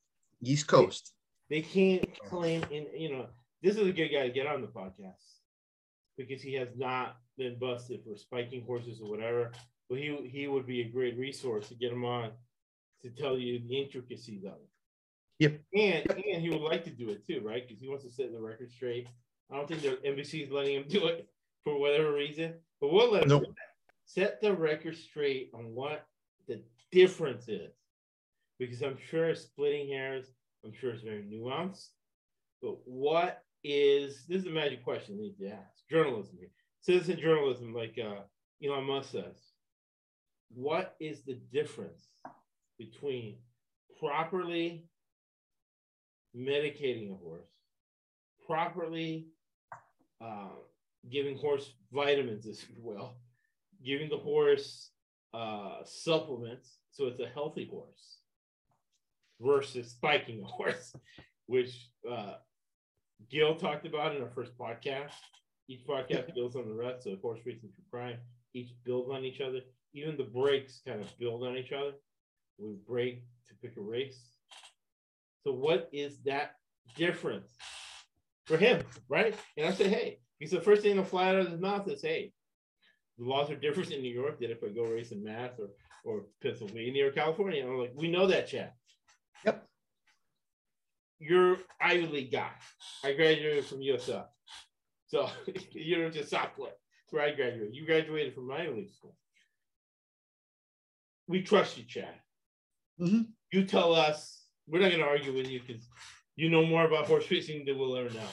East 0.43 0.67
Coast. 0.69 1.13
they 1.49 1.63
can't 1.63 2.07
claim 2.29 2.63
and 2.73 2.87
you 2.95 3.11
know 3.11 3.27
this 3.63 3.77
is 3.77 3.87
a 3.89 3.93
good 3.93 4.09
guy 4.09 4.27
to 4.27 4.33
get 4.33 4.47
on 4.47 4.61
the 4.63 4.69
podcast 4.69 5.41
because 6.17 6.41
he 6.41 6.55
has 6.55 6.69
not 6.77 7.17
been 7.37 7.59
busted 7.59 8.03
for 8.05 8.17
spiking 8.17 8.63
horses 8.65 9.01
or 9.01 9.11
whatever. 9.11 9.53
But 9.89 9.99
he 9.99 10.17
he 10.33 10.47
would 10.47 10.67
be 10.67 10.83
a 10.83 10.89
great 10.89 11.19
resource 11.19 11.69
to 11.69 11.75
get 11.75 11.93
him 11.93 12.05
on 12.05 12.31
to 13.03 13.11
tell 13.11 13.37
you 13.37 13.59
the 13.59 13.81
intricacies 13.81 14.45
of 14.45 14.53
it. 14.53 14.69
Yep. 15.41 15.61
And 15.75 16.11
and 16.11 16.43
he 16.43 16.51
would 16.51 16.61
like 16.61 16.85
to 16.85 16.91
do 16.91 17.09
it 17.09 17.27
too, 17.27 17.41
right? 17.45 17.67
Because 17.67 17.81
he 17.81 17.89
wants 17.89 18.05
to 18.05 18.11
set 18.11 18.33
the 18.33 18.41
record 18.41 18.71
straight. 18.71 19.09
I 19.51 19.57
don't 19.57 19.67
think 19.67 19.83
the 19.83 19.99
NBC 20.07 20.45
is 20.45 20.51
letting 20.53 20.77
him 20.77 20.85
do 20.89 21.07
it 21.07 21.29
for 21.65 21.79
whatever 21.79 22.13
reason, 22.13 22.55
but 22.81 22.93
we'll 22.93 23.11
let 23.13 23.25
him 23.25 23.31
Nope. 23.31 23.45
Set 24.05 24.41
the 24.41 24.53
record 24.53 24.97
straight 24.97 25.51
on 25.55 25.75
what 25.75 26.07
the 26.49 26.63
difference 26.93 27.49
is. 27.49 27.73
Because 28.59 28.83
I'm 28.83 28.99
sure 29.11 29.31
it's 29.31 29.43
splitting 29.43 29.89
hairs, 29.89 30.27
I'm 30.65 30.73
sure 30.73 30.91
it's 30.91 31.03
very 31.03 31.23
nuanced. 31.23 31.89
But 32.61 32.77
what 32.85 33.43
is 33.65 34.25
this 34.29 34.43
is 34.43 34.47
a 34.47 34.51
magic 34.51 34.85
question 34.85 35.17
we 35.17 35.29
need 35.29 35.39
to 35.39 35.55
ask 35.55 35.89
journalism. 35.91 36.39
Citizen 36.83 37.19
journalism, 37.21 37.75
like 37.75 37.99
uh, 38.03 38.23
Elon 38.65 38.85
Musk 38.85 39.13
says. 39.13 39.37
What 40.53 40.97
is 41.01 41.23
the 41.23 41.39
difference 41.53 42.09
between 42.79 43.37
properly 43.99 44.85
medicating 46.37 47.13
a 47.13 47.17
horse, 47.17 47.49
properly 48.47 49.27
uh, 50.21 50.49
giving 51.11 51.37
horse 51.37 51.73
vitamins, 51.93 52.47
if 52.47 52.69
you 52.71 52.77
will, 52.79 53.15
giving 53.85 54.09
the 54.09 54.19
horse 54.19 54.91
uh, 55.33 55.79
supplements 55.85 56.79
so 56.91 57.07
it's 57.07 57.21
a 57.21 57.29
healthy 57.29 57.69
horse 57.71 58.21
versus 59.41 59.91
spiking 59.91 60.43
a 60.43 60.47
horse, 60.47 60.95
which 61.47 61.89
uh, 62.11 62.35
Gil 63.31 63.57
talked 63.57 63.87
about 63.87 64.15
in 64.15 64.23
our 64.23 64.29
first 64.29 64.57
podcast. 64.59 65.13
Each 65.69 65.87
podcast 65.87 66.35
builds 66.35 66.57
on 66.57 66.69
the 66.69 66.75
rest, 66.75 67.05
so 67.05 67.17
horse 67.23 67.41
racing 67.47 67.71
to 67.71 67.83
crime, 67.91 68.19
each 68.55 68.71
builds 68.85 69.11
on 69.11 69.25
each 69.25 69.41
other. 69.41 69.61
Even 69.95 70.17
the 70.17 70.25
breaks 70.25 70.81
kind 70.87 71.01
of 71.01 71.19
build 71.19 71.45
on 71.45 71.57
each 71.57 71.73
other. 71.73 71.93
We 72.59 72.75
break 72.87 73.23
to 73.49 73.55
pick 73.63 73.77
a 73.77 73.81
race. 73.81 74.21
So, 75.43 75.53
what 75.53 75.89
is 75.93 76.19
that 76.27 76.57
difference 76.97 77.53
for 78.47 78.57
him, 78.57 78.83
right? 79.09 79.35
And 79.57 79.67
I 79.67 79.73
said, 79.73 79.87
hey, 79.87 80.19
because 80.39 80.53
the 80.53 80.61
first 80.61 80.83
thing 80.83 80.97
to 80.97 81.05
fly 81.05 81.29
out 81.29 81.37
of 81.37 81.51
his 81.51 81.61
mouth 81.61 81.89
is, 81.89 82.03
hey, 82.03 82.33
the 83.21 83.27
laws 83.27 83.51
are 83.51 83.57
different 83.57 83.93
in 83.93 84.01
New 84.01 84.13
York 84.13 84.41
than 84.41 84.51
if 84.51 84.65
I 84.65 84.69
go 84.69 84.85
race 84.85 85.13
in 85.13 85.23
Mass 85.23 85.51
or, 85.59 85.69
or 86.05 86.23
Pennsylvania 86.43 87.07
or 87.07 87.11
California. 87.11 87.63
And 87.63 87.71
I'm 87.71 87.79
like, 87.79 87.93
we 87.95 88.11
know 88.11 88.27
that, 88.27 88.49
Chad. 88.49 88.73
Yep. 89.45 89.67
You're 91.19 91.59
Ivy 91.81 92.07
League 92.07 92.33
guy. 92.33 92.51
I 93.05 93.13
graduated 93.13 93.67
from 93.67 93.81
USF. 93.81 94.25
So 95.09 95.29
you're 95.73 96.09
just 96.09 96.31
software. 96.31 96.71
That's 96.71 97.13
where 97.13 97.23
I 97.23 97.35
graduated. 97.35 97.75
You 97.75 97.85
graduated 97.85 98.35
from 98.35 98.51
Ivy 98.51 98.71
League 98.73 98.91
school. 98.91 99.15
We 101.29 101.43
trust 101.43 101.77
you, 101.77 101.85
Chad. 101.85 102.15
Mhm. 103.01 103.27
You 103.53 103.65
tell 103.65 103.95
us. 103.95 104.39
We're 104.67 104.81
not 104.81 104.91
going 104.91 105.03
to 105.03 105.09
argue 105.09 105.35
with 105.35 105.49
you 105.49 105.61
because 105.67 105.89
you 106.37 106.49
know 106.49 106.65
more 106.65 106.87
about 106.87 107.07
horse 107.07 107.29
racing 107.31 107.65
than 107.67 107.77
we'll 107.77 107.97
ever 107.97 108.11
know. 108.11 108.29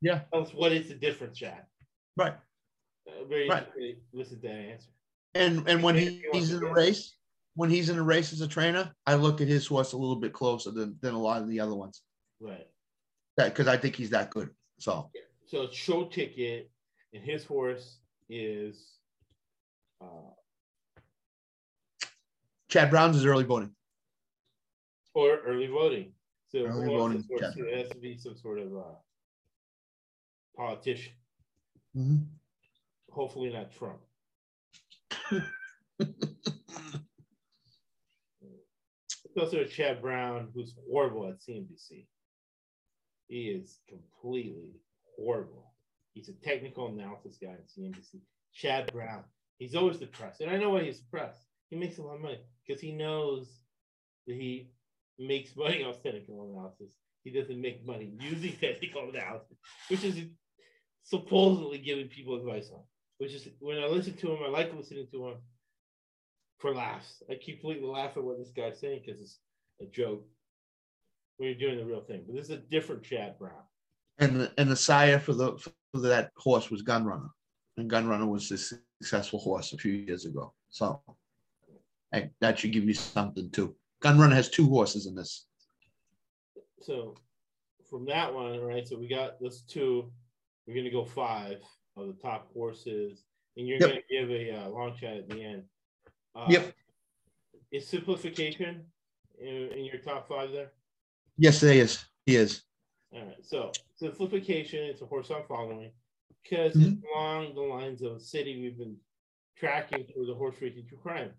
Yeah. 0.00 0.20
Tell 0.32 0.42
us 0.42 0.54
what 0.54 0.72
is 0.72 0.88
the 0.88 0.94
difference, 0.94 1.38
Chad. 1.38 1.64
Right. 2.16 2.34
Uh, 3.06 3.24
very 3.24 3.48
Right. 3.48 3.66
interested 3.66 4.10
to 4.10 4.16
listen 4.16 4.36
to 4.40 4.48
that 4.48 4.54
answer. 4.54 4.90
And 5.34 5.68
and 5.68 5.82
when 5.82 5.94
he, 5.96 6.06
he 6.06 6.24
he's 6.32 6.52
in 6.52 6.62
a 6.62 6.72
race, 6.72 7.16
when 7.54 7.70
he's 7.70 7.88
in 7.88 7.98
a 7.98 8.02
race 8.02 8.32
as 8.32 8.40
a 8.42 8.48
trainer, 8.48 8.94
I 9.06 9.14
look 9.14 9.40
at 9.40 9.48
his 9.48 9.66
horse 9.66 9.92
a 9.92 9.96
little 9.96 10.16
bit 10.16 10.32
closer 10.32 10.70
than, 10.70 10.98
than 11.00 11.14
a 11.14 11.18
lot 11.18 11.40
of 11.42 11.48
the 11.48 11.58
other 11.60 11.74
ones. 11.74 12.02
Right. 12.40 12.68
That 13.36 13.48
because 13.50 13.66
I 13.66 13.76
think 13.76 13.96
he's 13.96 14.10
that 14.10 14.30
good. 14.30 14.50
So 14.78 15.10
So 15.46 15.68
show 15.70 16.04
ticket, 16.04 16.70
and 17.14 17.24
his 17.24 17.44
horse 17.44 17.98
is 18.28 18.98
uh, 20.00 20.30
Chad 22.68 22.90
Brown's 22.90 23.16
is 23.16 23.24
early 23.26 23.44
voting. 23.44 23.74
or 25.14 25.38
early 25.46 25.66
voting. 25.66 26.12
So 26.50 26.66
Early 26.66 26.88
voting, 26.94 27.24
horse? 27.28 27.54
It 27.56 27.78
has 27.78 27.88
to 27.90 27.98
be 27.98 28.18
some 28.18 28.36
sort 28.36 28.58
of 28.58 28.76
uh, 28.76 28.96
politician. 30.56 31.14
Mhm. 31.96 32.26
Hopefully 33.12 33.52
not 33.52 33.72
Trump. 33.72 34.00
It's 39.34 39.42
also 39.42 39.64
Chad 39.64 40.02
Brown, 40.02 40.48
who's 40.54 40.74
horrible 40.90 41.26
at 41.26 41.40
CNBC. 41.40 42.06
He 43.28 43.44
is 43.48 43.78
completely 43.88 44.72
horrible. 45.16 45.72
He's 46.12 46.28
a 46.28 46.34
technical 46.34 46.88
analysis 46.88 47.38
guy 47.40 47.52
at 47.52 47.66
CNBC. 47.68 48.20
Chad 48.52 48.92
Brown. 48.92 49.24
He's 49.56 49.74
always 49.74 49.96
depressed. 49.96 50.42
And 50.42 50.50
I 50.50 50.58
know 50.58 50.70
why 50.70 50.84
he's 50.84 51.00
depressed. 51.00 51.40
He 51.70 51.76
makes 51.76 51.96
a 51.96 52.02
lot 52.02 52.16
of 52.16 52.20
money 52.20 52.40
because 52.66 52.82
he 52.82 52.92
knows 52.92 53.48
that 54.26 54.34
he 54.34 54.68
makes 55.18 55.56
money 55.56 55.82
off 55.82 56.02
technical 56.02 56.50
analysis. 56.52 56.92
He 57.24 57.30
doesn't 57.30 57.58
make 57.60 57.86
money 57.86 58.12
using 58.20 58.52
technical 58.60 59.08
analysis, 59.08 59.56
which 59.88 60.04
is 60.04 60.26
supposedly 61.04 61.78
giving 61.78 62.08
people 62.08 62.36
advice 62.36 62.70
on. 62.70 62.82
Which 63.22 63.34
is 63.34 63.46
when 63.60 63.78
I 63.78 63.86
listen 63.86 64.14
to 64.14 64.32
him, 64.32 64.38
I 64.44 64.48
like 64.48 64.74
listening 64.74 65.06
to 65.12 65.28
him 65.28 65.34
for 66.58 66.74
laughs. 66.74 67.22
I 67.30 67.36
keep 67.36 67.60
completely 67.60 67.88
laugh 67.88 68.16
at 68.16 68.24
what 68.24 68.36
this 68.36 68.50
guy's 68.50 68.80
saying 68.80 69.02
because 69.06 69.20
it's 69.20 69.38
a 69.80 69.84
joke 69.84 70.26
when 71.36 71.48
you're 71.48 71.56
doing 71.56 71.78
the 71.78 71.84
real 71.84 72.00
thing. 72.00 72.24
But 72.26 72.34
this 72.34 72.46
is 72.46 72.50
a 72.50 72.56
different 72.56 73.04
Chad 73.04 73.38
Brown. 73.38 73.62
And 74.18 74.40
the, 74.40 74.52
and 74.58 74.68
the 74.68 74.74
sire 74.74 75.20
for 75.20 75.34
the 75.34 75.56
for 75.56 76.00
that 76.00 76.32
horse 76.36 76.68
was 76.68 76.82
Gunrunner, 76.82 77.30
and 77.76 77.88
Gunrunner 77.88 78.28
was 78.28 78.50
a 78.50 78.58
successful 78.58 79.38
horse 79.38 79.72
a 79.72 79.78
few 79.78 79.92
years 79.92 80.24
ago. 80.24 80.52
So 80.70 81.00
hey, 82.10 82.30
that 82.40 82.58
should 82.58 82.72
give 82.72 82.88
you 82.88 82.94
something 82.94 83.50
too. 83.50 83.76
Gunrunner 84.02 84.34
has 84.34 84.50
two 84.50 84.68
horses 84.68 85.06
in 85.06 85.14
this. 85.14 85.46
So 86.80 87.14
from 87.88 88.04
that 88.06 88.34
one, 88.34 88.60
right? 88.60 88.88
So 88.88 88.98
we 88.98 89.06
got 89.06 89.40
those 89.40 89.62
two. 89.62 90.10
We're 90.66 90.74
gonna 90.74 90.90
go 90.90 91.04
five 91.04 91.58
of 91.96 92.06
the 92.06 92.14
top 92.14 92.52
horses, 92.54 93.24
and 93.56 93.66
you're 93.66 93.78
Yep. 93.78 93.88
gonna 93.88 94.00
give 94.10 94.30
a 94.30 94.50
uh, 94.50 94.68
long 94.68 94.96
shot 94.96 95.14
at 95.14 95.28
the 95.28 95.42
end. 95.42 95.64
Uh, 96.34 96.46
Yep. 96.50 96.74
Is 97.70 97.86
simplification 97.88 98.82
in, 99.40 99.68
in 99.72 99.84
your 99.84 99.98
top 99.98 100.28
five 100.28 100.52
there? 100.52 100.72
Yes, 101.38 101.60
he 101.60 101.78
is. 101.78 102.04
He 102.26 102.36
is. 102.36 102.62
All 103.14 103.24
right. 103.24 103.36
So 103.42 103.72
simplification, 103.94 104.84
it's 104.84 105.00
a 105.00 105.06
horse 105.06 105.30
I'm 105.30 105.44
following 105.48 105.90
because 106.42 106.76
Mm-hmm. 106.76 106.92
it's 106.94 107.02
along 107.14 107.54
the 107.54 107.62
lines 107.62 108.02
of 108.02 108.12
a 108.12 108.20
city 108.20 108.60
we've 108.60 108.76
been 108.78 108.96
tracking 109.56 110.04
for 110.14 110.26
the 110.26 110.34
horse 110.34 110.56
racing 110.60 110.86
true 110.86 110.98
crime, 110.98 111.30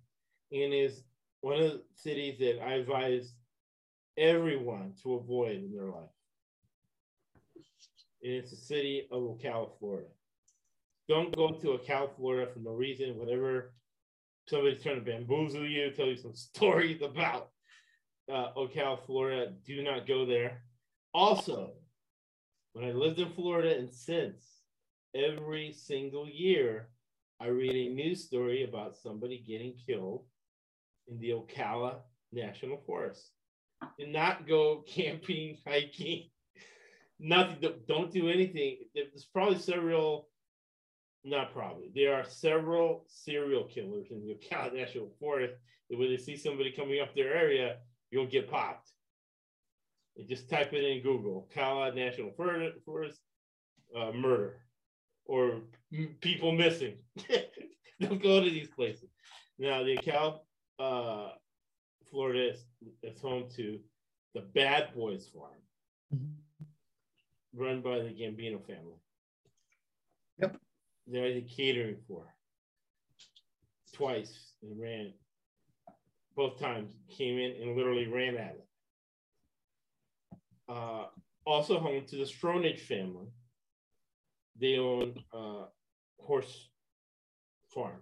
and 0.51 0.73
is 0.73 1.03
one 1.41 1.55
of 1.61 1.71
the 1.71 1.81
cities 1.95 2.39
that 2.39 2.63
I 2.63 2.73
advise 2.75 3.33
everyone 4.17 4.93
to 5.03 5.15
avoid 5.15 5.57
in 5.57 5.71
their 5.75 5.87
life. 5.87 6.09
And 8.23 8.33
it's 8.33 8.51
the 8.51 8.57
city 8.57 9.07
of 9.11 9.21
Ocala, 9.23 9.69
Florida. 9.79 10.07
Don't 11.13 11.35
go 11.35 11.51
to 11.51 11.77
Ocala, 11.77 12.09
Florida 12.15 12.51
for 12.51 12.57
no 12.57 12.71
reason, 12.71 13.19
whatever 13.19 13.71
somebody's 14.47 14.81
trying 14.81 14.95
to 14.95 15.01
bamboozle 15.01 15.63
you, 15.63 15.91
tell 15.91 16.07
you 16.07 16.15
some 16.15 16.33
stories 16.33 17.03
about 17.03 17.49
uh, 18.31 18.47
Ocala, 18.57 18.97
Florida. 19.05 19.53
Do 19.63 19.83
not 19.83 20.07
go 20.07 20.25
there. 20.25 20.63
Also, 21.13 21.73
when 22.73 22.85
I 22.85 22.93
lived 22.93 23.19
in 23.19 23.29
Florida 23.29 23.77
and 23.77 23.93
since, 23.93 24.41
every 25.13 25.71
single 25.73 26.27
year, 26.27 26.89
I 27.39 27.49
read 27.49 27.75
a 27.75 27.93
news 27.93 28.23
story 28.23 28.63
about 28.63 28.97
somebody 28.97 29.37
getting 29.47 29.75
killed 29.85 30.25
in 31.07 31.19
the 31.19 31.29
Ocala 31.29 31.97
National 32.31 32.81
Forest. 32.87 33.29
Do 33.99 34.07
not 34.07 34.47
go 34.47 34.83
camping, 34.87 35.59
hiking, 35.63 36.31
nothing. 37.19 37.71
Don't 37.87 38.11
do 38.11 38.29
anything. 38.29 38.77
There's 38.95 39.27
probably 39.31 39.59
several, 39.59 40.29
not 41.23 41.53
probably, 41.53 41.91
there 41.95 42.13
are 42.15 42.25
several 42.25 43.05
serial 43.07 43.63
killers 43.63 44.07
in 44.11 44.25
the 44.25 44.35
Ocala 44.35 44.73
National 44.75 45.09
Forest. 45.19 45.55
that 45.89 45.97
When 45.97 46.09
they 46.09 46.17
see 46.17 46.35
somebody 46.35 46.71
coming 46.71 46.99
up 46.99 47.15
their 47.15 47.33
area, 47.33 47.77
you'll 48.11 48.27
get 48.27 48.49
popped. 48.49 48.89
You 50.15 50.25
just 50.25 50.49
type 50.49 50.73
it 50.73 50.83
in 50.83 51.01
Google, 51.01 51.47
Ocala 51.55 51.95
National 51.95 52.31
Forest, 52.35 53.19
uh, 53.97 54.11
murder 54.11 54.59
or 55.25 55.61
m- 55.93 56.15
people 56.21 56.51
missing. 56.51 56.97
Don't 58.01 58.21
go 58.21 58.43
to 58.43 58.49
these 58.49 58.67
places. 58.69 59.09
Now, 59.57 59.83
the 59.83 59.97
Ocala, 59.97 60.39
uh, 60.79 61.29
Florida 62.09 62.51
is, 62.51 62.65
is 63.01 63.21
home 63.21 63.45
to 63.55 63.79
the 64.35 64.41
Bad 64.41 64.93
Boys 64.95 65.29
Farm, 65.33 65.51
run 67.55 67.81
by 67.81 67.99
the 67.99 68.09
Gambino 68.09 68.65
family. 68.65 68.97
They're 71.07 71.33
the 71.33 71.41
catering 71.41 71.97
for. 72.07 72.25
Twice 73.93 74.53
they 74.61 74.69
ran, 74.75 75.13
both 76.35 76.59
times 76.59 76.91
came 77.15 77.37
in 77.37 77.61
and 77.61 77.75
literally 77.75 78.07
ran 78.07 78.35
at 78.37 78.55
it. 78.55 78.67
Uh, 80.67 81.05
also 81.45 81.77
home 81.79 82.03
to 82.07 82.15
the 82.15 82.23
Stronach 82.23 82.79
family. 82.79 83.27
They 84.59 84.77
own 84.77 85.15
uh, 85.33 85.65
horse 86.19 86.69
farm. 87.73 87.99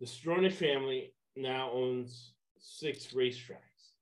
The 0.00 0.06
Stronach 0.06 0.54
family 0.54 1.14
now 1.36 1.70
owns 1.72 2.32
six 2.58 3.08
racetracks. 3.08 3.92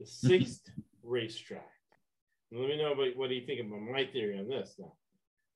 The 0.00 0.06
6th 0.28 0.60
racetrack. 1.04 1.70
and 2.50 2.60
let 2.60 2.68
me 2.68 2.76
know 2.78 2.92
about 2.92 3.16
what 3.16 3.28
do 3.28 3.34
you 3.36 3.46
think 3.46 3.60
about 3.60 3.80
my 3.80 4.04
theory 4.06 4.38
on 4.38 4.48
this 4.48 4.74
now. 4.78 4.92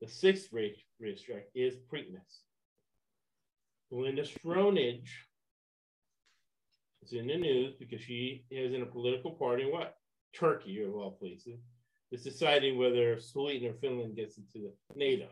The 0.01 0.09
sixth 0.09 0.53
race 0.53 0.78
racetrack 0.98 1.44
is 1.55 1.74
Preakness. 1.92 2.40
Linda 3.90 4.22
Stronach 4.22 5.09
is 7.03 7.12
in 7.12 7.26
the 7.26 7.36
news 7.36 7.74
because 7.78 8.01
she 8.01 8.44
is 8.51 8.72
in 8.72 8.82
a 8.82 8.86
political 8.86 9.32
party 9.32 9.64
in 9.64 9.72
what? 9.72 9.96
Turkey, 10.32 10.82
of 10.82 10.94
all 10.94 11.11
places, 11.11 11.59
is 12.12 12.22
deciding 12.22 12.78
whether 12.78 13.20
Sweden 13.20 13.70
or 13.70 13.74
Finland 13.74 14.16
gets 14.16 14.38
into 14.38 14.70
NATO. 14.94 15.26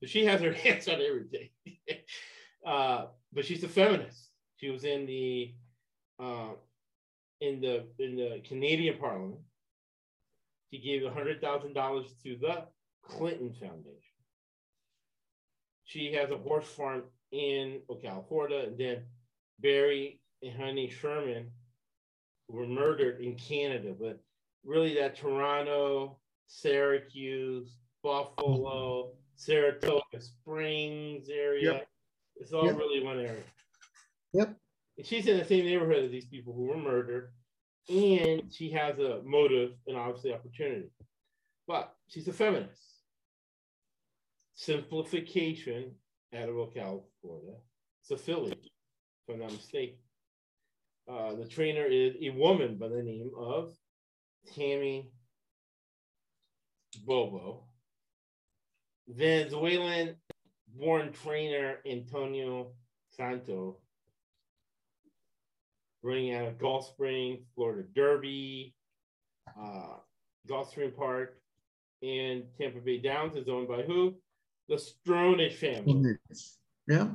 So 0.00 0.06
she 0.06 0.24
has 0.26 0.40
her 0.40 0.52
hands 0.64 0.88
on 0.88 1.00
everything. 1.00 1.48
uh, 2.66 3.06
but 3.32 3.44
she's 3.44 3.64
a 3.64 3.68
feminist. 3.68 4.28
She 4.56 4.70
was 4.70 4.84
in 4.84 5.06
the 5.06 5.54
uh, 6.20 6.52
in 7.40 7.60
the 7.60 7.86
in 7.98 8.16
the 8.16 8.42
Canadian 8.46 8.98
Parliament. 8.98 9.40
She 10.70 10.78
gave 10.78 11.10
hundred 11.12 11.40
thousand 11.40 11.74
dollars 11.74 12.14
to 12.22 12.36
the 12.40 12.64
Clinton 13.02 13.52
Foundation. 13.52 13.98
She 15.84 16.12
has 16.14 16.30
a 16.30 16.38
horse 16.38 16.66
farm 16.66 17.02
in 17.32 17.80
Ocala, 17.90 18.68
and 18.68 18.78
then 18.78 19.02
Barry 19.58 20.20
and 20.42 20.56
Honey 20.56 20.88
Sherman 20.88 21.50
were 22.48 22.66
murdered 22.66 23.20
in 23.20 23.34
Canada, 23.36 23.94
but 23.98 24.18
really 24.64 24.94
that 24.94 25.16
Toronto, 25.16 26.18
Syracuse, 26.46 27.76
Buffalo, 28.02 29.12
Saratoga 29.36 30.20
Springs 30.20 31.28
area. 31.28 31.72
Yep. 31.72 31.88
It's 32.36 32.52
all 32.52 32.66
Yep. 32.66 32.76
really 32.76 33.02
one 33.02 33.18
area. 33.18 33.44
Yep. 34.32 34.56
And 34.98 35.06
she's 35.06 35.26
in 35.26 35.38
the 35.38 35.44
same 35.44 35.64
neighborhood 35.64 36.04
as 36.04 36.10
these 36.10 36.26
people 36.26 36.52
who 36.52 36.64
were 36.64 36.76
murdered, 36.76 37.32
and 37.88 38.52
she 38.52 38.70
has 38.70 38.98
a 38.98 39.22
motive 39.22 39.76
and 39.86 39.96
obviously 39.96 40.32
opportunity. 40.32 40.90
But 41.66 41.96
she's 42.08 42.28
a 42.28 42.32
feminist. 42.32 42.91
Simplification 44.54 45.92
out 46.34 46.48
of 46.48 46.54
Ocala, 46.54 47.02
Florida. 47.20 47.56
It's 48.02 48.10
a 48.10 48.16
filly, 48.16 48.52
if 48.52 49.34
I'm 49.34 49.40
not 49.40 49.52
mistaken. 49.52 49.96
Uh, 51.08 51.34
the 51.34 51.46
trainer 51.46 51.84
is 51.84 52.14
a 52.20 52.30
woman 52.30 52.76
by 52.76 52.88
the 52.88 53.02
name 53.02 53.30
of 53.36 53.74
Tammy 54.54 55.10
Bobo. 57.04 57.64
Venezuelan 59.08 60.16
born 60.78 61.12
trainer 61.12 61.78
Antonio 61.84 62.72
Sano 63.10 63.78
running 66.02 66.34
out 66.34 66.46
of 66.46 66.58
Gulf 66.58 66.88
Spring, 66.88 67.44
Florida 67.54 67.84
Derby, 67.94 68.74
uh, 69.60 69.96
Gulfstream 70.48 70.94
Park, 70.96 71.38
and 72.02 72.44
Tampa 72.58 72.80
Bay 72.80 72.98
Downs 72.98 73.36
is 73.36 73.48
owned 73.48 73.68
by 73.68 73.82
who? 73.82 74.14
The 74.68 74.76
Stronach 74.76 75.54
family. 75.54 76.16
Yeah. 76.88 77.08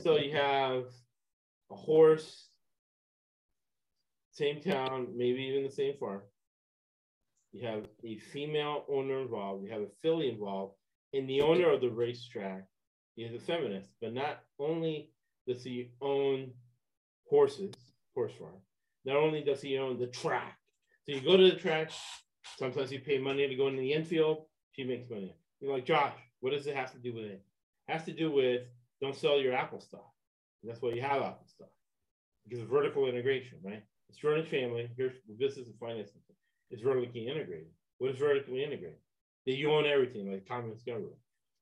So 0.00 0.16
you 0.18 0.32
have 0.36 0.84
a 1.70 1.74
horse, 1.74 2.48
same 4.32 4.60
town, 4.60 5.08
maybe 5.16 5.42
even 5.42 5.64
the 5.64 5.70
same 5.70 5.94
farm. 5.98 6.22
You 7.52 7.66
have 7.66 7.84
a 8.04 8.18
female 8.18 8.84
owner 8.88 9.20
involved. 9.20 9.64
You 9.64 9.70
have 9.70 9.82
a 9.82 9.90
filly 10.02 10.28
involved, 10.28 10.74
and 11.12 11.28
the 11.28 11.40
owner 11.42 11.70
of 11.70 11.80
the 11.80 11.90
racetrack 11.90 12.66
is 13.16 13.34
a 13.34 13.38
feminist. 13.38 13.90
But 14.00 14.12
not 14.12 14.40
only 14.58 15.10
does 15.46 15.62
he 15.62 15.92
own 16.00 16.52
horses, 17.28 17.74
horse 18.14 18.32
farm. 18.38 18.60
Not 19.04 19.16
only 19.16 19.42
does 19.42 19.62
he 19.62 19.78
own 19.78 19.98
the 19.98 20.08
track. 20.08 20.58
So 21.06 21.14
you 21.14 21.20
go 21.20 21.36
to 21.36 21.50
the 21.50 21.56
track. 21.56 21.92
Sometimes 22.58 22.90
you 22.90 23.00
pay 23.00 23.18
money 23.18 23.46
to 23.46 23.54
go 23.54 23.68
into 23.68 23.80
the 23.80 23.92
infield. 23.92 24.46
She 24.72 24.84
makes 24.84 25.08
money. 25.10 25.36
You're 25.60 25.74
like 25.74 25.86
Josh. 25.86 26.14
What 26.44 26.52
does 26.52 26.66
it 26.66 26.76
have 26.76 26.92
to 26.92 26.98
do 26.98 27.14
with 27.14 27.24
it? 27.24 27.42
it 27.88 27.90
has 27.90 28.04
to 28.04 28.12
do 28.12 28.30
with 28.30 28.64
don't 29.00 29.16
sell 29.16 29.40
your 29.40 29.54
Apple 29.54 29.80
stock. 29.80 30.12
That's 30.62 30.82
why 30.82 30.90
you 30.90 31.00
have 31.00 31.22
Apple 31.22 31.46
stock 31.46 31.70
because 32.46 32.60
of 32.62 32.68
vertical 32.68 33.08
integration, 33.08 33.56
right? 33.64 33.82
It's 34.10 34.18
Jordan's 34.18 34.50
family. 34.50 34.90
Here's 34.94 35.14
business 35.38 35.68
and 35.68 35.78
finance. 35.80 36.10
It's 36.70 36.82
vertically 36.82 37.28
integrated. 37.28 37.68
What 37.96 38.10
is 38.10 38.18
vertically 38.18 38.62
integrated? 38.62 38.98
That 39.46 39.54
you 39.54 39.72
own 39.72 39.86
everything, 39.86 40.30
like 40.30 40.46
communist 40.46 40.84
government. 40.84 41.16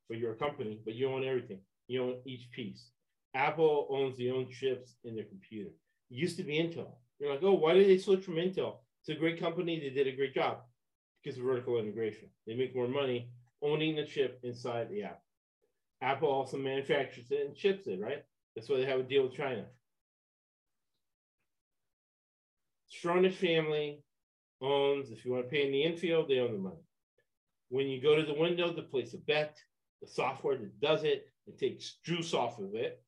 But 0.09 0.19
you're 0.19 0.33
a 0.33 0.37
company, 0.37 0.81
but 0.85 0.97
you 0.97 1.09
own 1.09 1.25
everything. 1.25 1.61
You 1.87 2.03
own 2.03 2.17
each 2.27 2.51
piece. 2.51 2.91
Apple 3.35 3.87
owns 3.89 4.17
the 4.17 4.33
own 4.33 4.51
chips 4.51 4.97
in 5.05 5.15
their 5.15 5.27
computer. 5.27 5.71
It 6.11 6.17
used 6.17 6.39
to 6.39 6.43
be 6.43 6.59
Intel. 6.59 6.91
You're 7.21 7.31
like, 7.31 7.45
oh, 7.45 7.53
why 7.53 7.75
did 7.75 7.87
they 7.87 7.99
switch 7.99 8.25
from 8.25 8.35
Intel? 8.35 8.79
It's 9.01 9.17
a 9.17 9.21
great 9.21 9.39
company. 9.39 9.79
They 9.79 9.91
did 9.91 10.13
a 10.13 10.17
great 10.17 10.35
job 10.35 10.59
because 11.23 11.39
of 11.39 11.45
vertical 11.45 11.79
integration. 11.79 12.31
They 12.49 12.57
make 12.57 12.75
more 12.75 12.89
money 12.89 13.31
owning 13.63 13.97
the 13.97 14.05
chip 14.05 14.41
inside 14.43 14.89
the 14.91 15.05
app. 15.05 15.21
Apple 16.03 16.29
also 16.29 16.57
manufactures 16.57 17.31
it 17.31 17.47
and 17.47 17.57
ships 17.57 17.87
it, 17.87 18.01
right? 18.01 18.25
That's 18.55 18.69
why 18.69 18.79
they 18.79 18.87
have 18.87 19.01
a 19.01 19.05
deal 19.05 19.23
with 19.25 19.35
China. 19.35 19.65
Stronach 22.93 23.35
family 23.35 24.03
owns, 24.61 25.11
if 25.11 25.25
you 25.25 25.33
want 25.33 25.45
to 25.45 25.51
pay 25.51 25.67
in 25.67 25.73
the 25.73 25.83
infield, 25.83 26.29
they 26.29 26.41
own 26.41 26.53
the 26.53 26.59
money. 26.59 26.85
When 27.69 27.87
you 27.87 28.03
go 28.03 28.17
to 28.17 28.23
the 28.23 28.35
window 28.35 28.73
to 28.73 28.83
place 28.83 29.15
a 29.15 29.19
bet, 29.19 29.57
the 30.01 30.09
software 30.09 30.57
that 30.57 30.81
does 30.81 31.05
it, 31.05 31.27
and 31.47 31.57
takes 31.59 31.97
juice 32.05 32.35
off 32.35 32.59
of 32.59 32.75
it, 32.75 33.03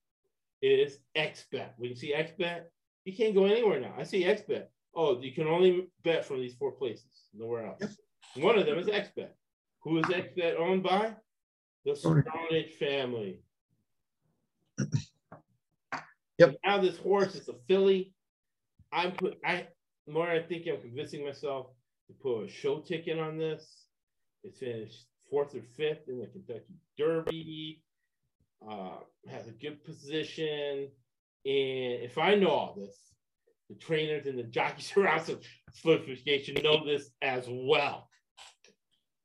is 0.62 0.98
XBet. 1.16 1.70
When 1.76 1.90
you 1.90 1.96
see 1.96 2.14
XBet, 2.14 2.62
you 3.04 3.14
can't 3.14 3.34
go 3.34 3.44
anywhere 3.44 3.80
now. 3.80 3.94
I 3.98 4.04
see 4.04 4.24
XBet. 4.24 4.66
Oh, 4.94 5.20
you 5.20 5.32
can 5.32 5.46
only 5.46 5.88
bet 6.02 6.24
from 6.24 6.40
these 6.40 6.54
four 6.54 6.72
places, 6.72 7.28
nowhere 7.34 7.66
else. 7.66 7.80
Yep. 7.80 8.44
One 8.44 8.58
of 8.58 8.66
them 8.66 8.78
is 8.78 8.86
XBet. 8.86 9.30
Who 9.84 9.98
is 9.98 10.06
that 10.06 10.56
owned 10.58 10.82
by? 10.82 11.14
The 11.84 11.92
Stronach 11.92 12.72
family. 12.74 13.40
Yep. 16.38 16.56
Now 16.64 16.80
this 16.80 16.96
horse 16.96 17.36
is 17.36 17.48
a 17.48 17.54
filly. 17.68 18.12
I'm 18.92 19.12
put 19.12 19.38
I 19.44 19.68
more 20.08 20.28
I 20.28 20.42
think 20.42 20.66
I'm 20.66 20.80
convincing 20.80 21.24
myself 21.24 21.68
to 22.08 22.12
put 22.14 22.46
a 22.46 22.48
show 22.48 22.80
ticket 22.80 23.20
on 23.20 23.38
this. 23.38 23.86
It 24.42 24.56
finished 24.56 25.06
fourth 25.30 25.54
or 25.54 25.62
fifth 25.76 26.08
in 26.08 26.18
the 26.18 26.26
Kentucky 26.26 26.74
Derby. 26.98 27.82
Uh, 28.68 28.96
has 29.28 29.46
a 29.46 29.52
good 29.52 29.84
position. 29.84 30.88
And 31.44 32.02
if 32.02 32.18
I 32.18 32.34
know 32.34 32.48
all 32.48 32.74
this, 32.76 32.96
the 33.68 33.76
trainers 33.76 34.26
and 34.26 34.36
the 34.36 34.42
jockeys 34.42 34.92
around 34.96 35.24
Simplification 35.72 36.56
know 36.62 36.84
this 36.84 37.10
as 37.22 37.46
well. 37.48 38.08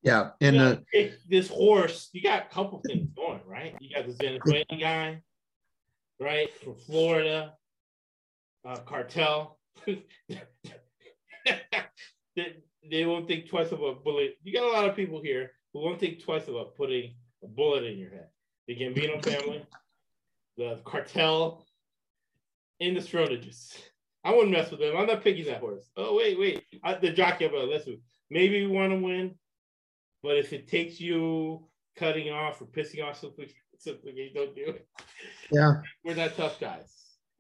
Yeah, 0.02 0.32
and 0.40 0.56
you 0.56 0.62
know, 0.62 0.78
uh, 0.98 1.08
this 1.28 1.50
horse, 1.50 2.10
you 2.14 2.22
got 2.22 2.46
a 2.46 2.54
couple 2.54 2.82
things 2.86 3.10
going, 3.16 3.42
right? 3.46 3.76
You 3.82 3.94
got 3.94 4.08
this 4.08 4.16
Venezuelan 4.16 4.80
guy, 4.80 5.22
right, 6.20 6.54
from 6.64 6.76
Florida, 6.76 7.54
uh, 8.66 8.78
cartel. 8.78 9.60
they, 9.86 10.04
they 12.90 13.06
won't 13.06 13.28
think 13.28 13.50
twice 13.50 13.72
about 13.72 14.04
bullet. 14.04 14.38
You 14.42 14.54
got 14.54 14.64
a 14.64 14.72
lot 14.72 14.88
of 14.88 14.96
people 14.96 15.22
here 15.22 15.52
who 15.74 15.82
won't 15.82 16.00
think 16.00 16.24
twice 16.24 16.48
about 16.48 16.76
putting 16.76 17.16
a 17.44 17.48
bullet 17.48 17.84
in 17.84 17.98
your 17.98 18.10
head. 18.10 18.28
The 18.68 18.76
Gambino 18.76 19.24
family, 19.24 19.66
the 20.58 20.80
cartel, 20.86 21.66
and 22.80 22.96
the 22.96 23.02
Stronachs. 23.02 23.78
I 24.24 24.32
wouldn't 24.32 24.52
mess 24.52 24.72
with 24.72 24.80
them. 24.80 24.98
I'm 24.98 25.08
not 25.08 25.24
picking 25.24 25.46
that 25.46 25.60
horse. 25.60 25.90
Oh 25.96 26.16
wait, 26.16 26.40
wait. 26.40 26.64
I, 26.84 26.96
the 26.96 27.12
jockey 27.12 27.46
about 27.46 27.70
listen. 27.70 28.02
Maybe 28.30 28.66
we 28.66 28.72
want 28.74 28.92
to 28.92 29.00
win. 29.00 29.36
But 30.22 30.38
if 30.38 30.54
it 30.54 30.68
takes 30.68 31.00
you 31.00 31.68
cutting 31.96 32.32
off 32.32 32.62
or 32.62 32.66
pissing 32.66 33.04
off 33.04 33.20
something, 33.20 33.48
something 33.80 34.16
you 34.16 34.32
don't 34.34 34.56
do 34.56 34.66
it. 34.66 34.88
Yeah. 35.52 35.82
We're 36.04 36.16
not 36.16 36.36
tough 36.36 36.60
guys. 36.60 36.94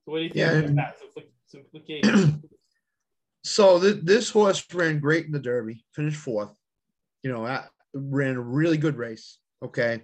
So 0.06 0.12
what 0.12 0.18
do 0.20 0.24
you 0.24 0.30
think 0.30 0.40
Yeah, 0.40 0.72
about? 0.72 0.94
Simplification. 1.48 2.44
so 3.44 3.80
th- 3.80 4.04
this 4.04 4.30
horse 4.30 4.64
ran 4.74 5.00
great 5.00 5.26
in 5.26 5.32
the 5.32 5.40
Derby, 5.40 5.84
finished 5.94 6.18
fourth. 6.18 6.54
You 7.24 7.32
know, 7.34 7.64
ran 7.94 8.36
a 8.36 8.42
really 8.42 8.78
good 8.78 8.98
race. 8.98 9.40
Okay. 9.64 10.02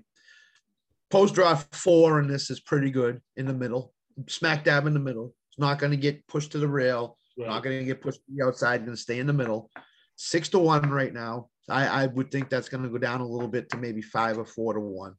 Post 1.12 1.36
draw 1.36 1.56
four, 1.72 2.20
and 2.20 2.30
this 2.30 2.50
is 2.50 2.60
pretty 2.60 2.92
good 2.92 3.22
in 3.38 3.46
the 3.46 3.54
middle, 3.54 3.94
smack 4.28 4.64
dab 4.64 4.88
in 4.88 4.94
the 4.94 5.00
middle. 5.00 5.34
It's 5.52 5.60
not 5.60 5.80
going 5.80 5.92
to 5.92 5.98
get 5.98 6.28
pushed 6.28 6.52
to 6.54 6.58
the 6.58 6.68
rail. 6.68 7.18
Not 7.38 7.64
going 7.64 7.80
to 7.80 7.86
get 7.86 8.02
pushed 8.02 8.20
to 8.20 8.32
the 8.36 8.46
outside. 8.46 8.80
Going 8.86 8.96
to 8.96 9.02
stay 9.02 9.20
in 9.20 9.28
the 9.28 9.34
middle. 9.34 9.70
Six 10.16 10.50
to 10.50 10.60
one 10.60 10.90
right 10.90 11.14
now. 11.14 11.50
I, 11.70 12.04
I 12.04 12.06
would 12.08 12.32
think 12.32 12.50
that's 12.50 12.70
going 12.70 12.84
to 12.84 12.90
go 12.90 12.98
down 12.98 13.22
a 13.22 13.28
little 13.28 13.48
bit 13.48 13.70
to 13.70 13.78
maybe 13.78 14.02
five 14.02 14.38
or 14.38 14.46
four 14.46 14.74
to 14.74 14.80
one. 14.80 15.16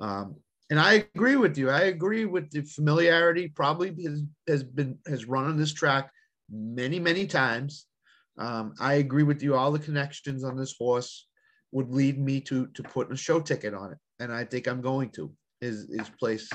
Um, 0.00 0.36
and 0.70 0.78
I 0.78 1.04
agree 1.14 1.36
with 1.36 1.58
you. 1.58 1.68
I 1.70 1.82
agree 1.82 2.26
with 2.26 2.50
the 2.50 2.62
familiarity. 2.62 3.48
Probably 3.48 3.88
has, 4.04 4.22
has 4.48 4.62
been 4.62 4.98
has 5.06 5.26
run 5.26 5.46
on 5.46 5.56
this 5.56 5.72
track 5.72 6.10
many 6.50 7.00
many 7.00 7.26
times. 7.26 7.86
Um, 8.38 8.74
I 8.80 8.94
agree 8.94 9.24
with 9.24 9.42
you. 9.42 9.56
All 9.56 9.72
the 9.72 9.78
connections 9.78 10.44
on 10.44 10.56
this 10.56 10.74
horse 10.78 11.26
would 11.72 11.92
lead 11.92 12.18
me 12.18 12.40
to 12.42 12.68
to 12.68 12.82
put 12.82 13.12
a 13.12 13.16
show 13.16 13.40
ticket 13.40 13.74
on 13.74 13.92
it, 13.92 13.98
and 14.20 14.32
I 14.32 14.44
think 14.44 14.68
I'm 14.68 14.80
going 14.80 15.10
to 15.10 15.32
is 15.60 15.90
is 15.90 16.08
place 16.18 16.48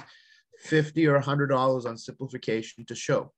fifty 0.60 1.08
or 1.08 1.20
hundred 1.20 1.48
dollars 1.48 1.86
on 1.86 1.98
simplification 1.98 2.86
to 2.86 2.96
show 2.96 3.34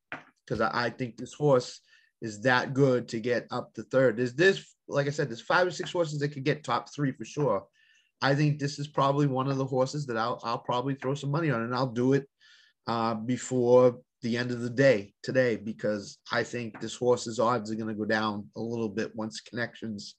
because 0.45 0.62
I, 0.62 0.86
I 0.86 0.89
think 0.91 1.18
this 1.18 1.34
horse 1.34 1.82
is 2.22 2.41
that 2.41 2.74
good 2.74 3.08
to 3.10 3.20
get 3.20 3.48
up 3.52 3.74
to 3.74 3.84
third. 3.84 4.20
Is 4.20 4.36
this 4.36 4.64
like 4.88 5.08
I 5.08 5.12
said? 5.12 5.30
There's 5.30 5.42
five 5.42 5.68
or 5.68 5.72
six 5.72 5.92
horses 5.92 6.20
that 6.20 6.30
could 6.30 6.44
get 6.44 6.64
top 6.64 6.94
three 6.94 7.12
for 7.12 7.26
sure. 7.26 7.66
I 8.22 8.34
think 8.34 8.60
this 8.60 8.80
is 8.80 8.88
probably 8.88 9.28
one 9.28 9.48
of 9.50 9.58
the 9.58 9.66
horses 9.66 10.06
that 10.08 10.18
I'll 10.18 10.40
I'll 10.44 10.58
probably 10.60 10.96
throw 10.96 11.14
some 11.14 11.32
money 11.32 11.52
on, 11.52 11.62
and 11.62 11.76
I'll 11.76 11.88
do 11.92 12.14
it 12.14 12.26
uh, 12.88 13.14
before 13.14 14.00
the 14.24 14.38
end 14.38 14.50
of 14.52 14.62
the 14.62 14.70
day 14.70 15.14
today 15.22 15.56
because 15.58 16.18
I 16.32 16.44
think 16.44 16.80
this 16.82 16.96
horse's 16.96 17.40
odds 17.40 17.72
are 17.72 17.76
going 17.76 17.90
to 17.90 17.94
go 17.94 18.06
down 18.06 18.48
a 18.56 18.62
little 18.62 18.90
bit 18.90 19.16
once 19.16 19.42
connections 19.42 20.16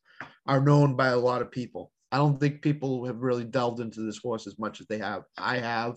are 0.46 0.60
known 0.60 0.94
by 0.94 1.08
a 1.08 1.18
lot 1.18 1.42
of 1.42 1.50
people. 1.50 1.90
I 2.12 2.18
don't 2.18 2.38
think 2.38 2.62
people 2.62 3.04
have 3.06 3.18
really 3.18 3.44
delved 3.44 3.80
into 3.80 4.00
this 4.00 4.18
horse 4.18 4.46
as 4.46 4.58
much 4.58 4.80
as 4.80 4.86
they 4.86 4.98
have. 4.98 5.22
I 5.36 5.58
have. 5.58 5.96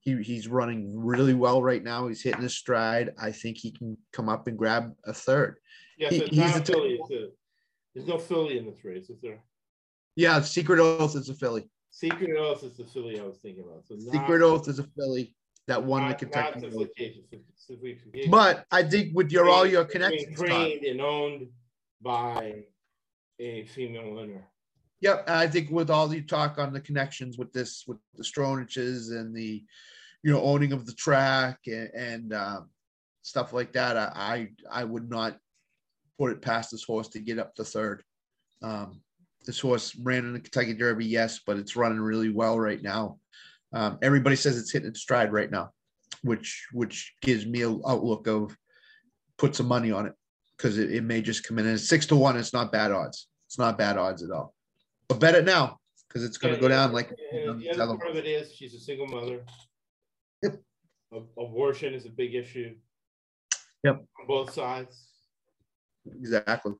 He, 0.00 0.16
he's 0.22 0.48
running 0.48 0.92
really 0.94 1.32
well 1.34 1.62
right 1.62 1.82
now. 1.82 2.08
He's 2.08 2.22
hitting 2.22 2.42
his 2.42 2.56
stride. 2.56 3.10
I 3.20 3.30
think 3.32 3.56
he 3.56 3.70
can 3.72 3.96
come 4.12 4.28
up 4.28 4.46
and 4.48 4.58
grab 4.58 4.92
a 5.06 5.12
third. 5.14 5.56
Yeah, 5.96 6.10
he- 6.10 6.18
so 6.18 6.26
he's 6.26 6.56
a 6.56 6.60
there's 7.94 8.06
no 8.06 8.18
filly 8.18 8.58
in 8.58 8.66
this 8.66 8.84
race, 8.84 9.10
is 9.10 9.20
there? 9.20 9.42
Yeah, 10.16 10.40
Secret 10.40 10.78
Oath 10.78 11.16
is 11.16 11.28
a 11.28 11.34
filly. 11.34 11.68
Secret 11.90 12.36
Oath 12.36 12.64
is 12.64 12.76
the 12.76 12.84
filly 12.84 13.20
I 13.20 13.22
was 13.22 13.38
thinking 13.38 13.64
about. 13.64 13.86
So 13.86 13.94
not, 13.94 14.12
Secret 14.12 14.42
Oath 14.42 14.68
is 14.68 14.78
a 14.78 14.86
filly 14.96 15.34
that 15.68 15.82
won 15.82 16.02
the 16.02 16.08
not, 16.08 16.18
Kentucky. 16.18 16.60
not 16.60 16.88
simplification. 17.56 18.30
But 18.30 18.66
I 18.70 18.82
think 18.82 19.14
with 19.14 19.30
your 19.30 19.48
all 19.48 19.66
your 19.66 19.84
connections, 19.84 20.38
trained 20.38 20.84
and 20.84 21.00
owned 21.00 21.48
by 22.00 22.64
a 23.38 23.64
female 23.66 24.18
owner. 24.18 24.48
Yep, 25.00 25.28
I 25.28 25.46
think 25.46 25.70
with 25.70 25.90
all 25.90 26.12
you 26.14 26.22
talk 26.22 26.58
on 26.58 26.72
the 26.72 26.80
connections 26.80 27.36
with 27.36 27.52
this, 27.52 27.84
with 27.86 27.98
the 28.14 28.22
Stronaches 28.22 29.10
and 29.10 29.34
the, 29.34 29.64
you 30.22 30.32
know, 30.32 30.40
owning 30.40 30.72
of 30.72 30.86
the 30.86 30.94
track 30.94 31.58
and, 31.66 31.90
and 31.92 32.32
um, 32.32 32.70
stuff 33.22 33.52
like 33.52 33.72
that, 33.72 33.96
I, 33.96 34.12
I 34.70 34.80
I 34.80 34.84
would 34.84 35.10
not 35.10 35.38
put 36.18 36.32
it 36.32 36.42
past 36.42 36.70
this 36.70 36.84
horse 36.84 37.08
to 37.08 37.20
get 37.20 37.38
up 37.38 37.54
to 37.54 37.64
third. 37.64 38.02
Um, 38.62 39.00
this 39.44 39.60
horse 39.60 39.96
ran 39.96 40.24
in 40.24 40.32
the 40.32 40.40
Kentucky 40.40 40.74
Derby, 40.74 41.06
yes, 41.06 41.40
but 41.44 41.56
it's 41.56 41.76
running 41.76 42.00
really 42.00 42.30
well 42.30 42.58
right 42.58 42.80
now. 42.82 43.18
Um, 43.72 43.98
everybody 44.02 44.36
says 44.36 44.58
it's 44.58 44.70
hitting 44.70 44.88
its 44.88 45.00
stride 45.00 45.32
right 45.32 45.50
now, 45.50 45.70
which 46.22 46.66
which 46.72 47.14
gives 47.22 47.46
me 47.46 47.62
a 47.62 47.70
outlook 47.70 48.28
of 48.28 48.56
put 49.38 49.56
some 49.56 49.66
money 49.66 49.90
on 49.90 50.06
it 50.06 50.12
because 50.56 50.78
it, 50.78 50.92
it 50.92 51.02
may 51.02 51.22
just 51.22 51.44
come 51.44 51.58
in 51.58 51.66
and 51.66 51.80
six 51.80 52.06
to 52.06 52.16
one. 52.16 52.36
It's 52.36 52.52
not 52.52 52.70
bad 52.70 52.92
odds. 52.92 53.28
It's 53.48 53.58
not 53.58 53.78
bad 53.78 53.96
odds 53.96 54.22
at 54.22 54.30
all. 54.30 54.54
But 55.08 55.20
bet 55.20 55.34
it 55.34 55.44
now 55.44 55.78
because 56.08 56.24
it's 56.24 56.36
going 56.36 56.54
to 56.54 56.60
go 56.60 56.68
down 56.68 56.92
like 56.92 57.10
And 57.32 57.60
the 57.60 57.70
other 57.70 57.96
part 57.96 58.10
of 58.10 58.16
it 58.16 58.26
is 58.26 58.54
she's 58.54 58.74
a 58.74 58.80
single 58.80 59.06
mother. 59.06 59.44
Yep. 60.42 60.60
Abortion 61.38 61.94
is 61.94 62.06
a 62.06 62.10
big 62.10 62.34
issue. 62.34 62.74
Yep. 63.84 63.96
On 64.20 64.26
both 64.26 64.52
sides. 64.52 65.11
Exactly. 66.06 66.72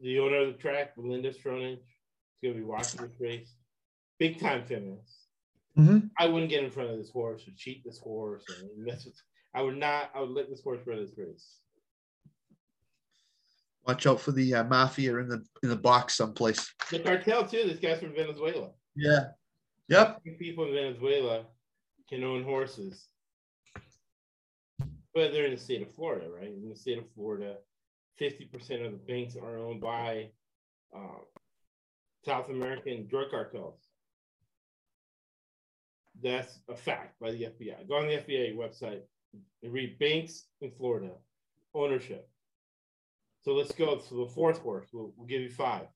The 0.00 0.18
owner 0.18 0.38
of 0.38 0.46
the 0.48 0.58
track, 0.58 0.96
Belinda 0.96 1.30
Stronach, 1.32 1.74
is 1.74 2.38
going 2.42 2.54
to 2.54 2.60
be 2.60 2.64
watching 2.64 3.02
this 3.02 3.20
race. 3.20 3.54
Big 4.18 4.40
time 4.40 4.64
feminist. 4.64 5.26
Mhm. 5.76 6.10
I 6.18 6.26
wouldn't 6.26 6.50
get 6.50 6.64
in 6.64 6.70
front 6.70 6.90
of 6.90 6.98
this 6.98 7.10
horse 7.10 7.46
or 7.46 7.52
cheat 7.56 7.84
this 7.84 7.98
horse 7.98 8.44
or 8.48 8.68
mess 8.76 9.04
with. 9.04 9.14
I 9.54 9.62
would 9.62 9.76
not. 9.76 10.10
I 10.14 10.20
would 10.20 10.30
let 10.30 10.48
this 10.48 10.62
horse 10.62 10.80
run 10.86 10.98
his 10.98 11.16
race. 11.16 11.58
Watch 13.86 14.06
out 14.06 14.20
for 14.20 14.32
the 14.32 14.54
uh, 14.54 14.64
mafia 14.64 15.16
in 15.18 15.28
the 15.28 15.44
in 15.62 15.68
the 15.68 15.76
box 15.76 16.14
someplace. 16.14 16.72
The 16.90 16.98
cartel 17.00 17.46
too. 17.46 17.64
This 17.66 17.78
guy's 17.78 18.00
from 18.00 18.14
Venezuela. 18.14 18.70
Yeah. 18.94 19.28
Yep. 19.88 20.22
People 20.38 20.66
in 20.66 20.72
Venezuela 20.72 21.46
can 22.08 22.22
own 22.24 22.42
horses, 22.44 23.08
but 25.14 25.32
they're 25.32 25.46
in 25.46 25.54
the 25.54 25.60
state 25.60 25.82
of 25.82 25.92
Florida, 25.94 26.26
right? 26.28 26.48
In 26.48 26.68
the 26.68 26.76
state 26.76 26.98
of 26.98 27.04
Florida, 27.14 27.56
fifty 28.16 28.44
percent 28.44 28.82
of 28.82 28.92
the 28.92 28.98
banks 28.98 29.36
are 29.36 29.58
owned 29.58 29.80
by 29.80 30.30
uh, 30.94 31.20
South 32.24 32.48
American 32.48 33.06
drug 33.06 33.30
cartels. 33.30 33.80
That's 36.22 36.58
a 36.68 36.76
fact 36.76 37.18
by 37.20 37.30
the 37.30 37.44
FBI. 37.44 37.88
Go 37.88 37.96
on 37.96 38.06
the 38.06 38.18
FBI 38.18 38.54
website 38.54 39.00
and 39.62 39.72
read 39.72 39.98
banks 39.98 40.44
in 40.60 40.70
Florida 40.70 41.10
ownership. 41.74 42.28
So 43.42 43.52
let's 43.52 43.72
go 43.72 43.96
to 43.96 44.14
the 44.14 44.26
fourth 44.26 44.58
horse. 44.58 44.88
We'll, 44.92 45.12
we'll 45.16 45.26
give 45.26 45.40
you 45.40 45.50
five. 45.50 45.86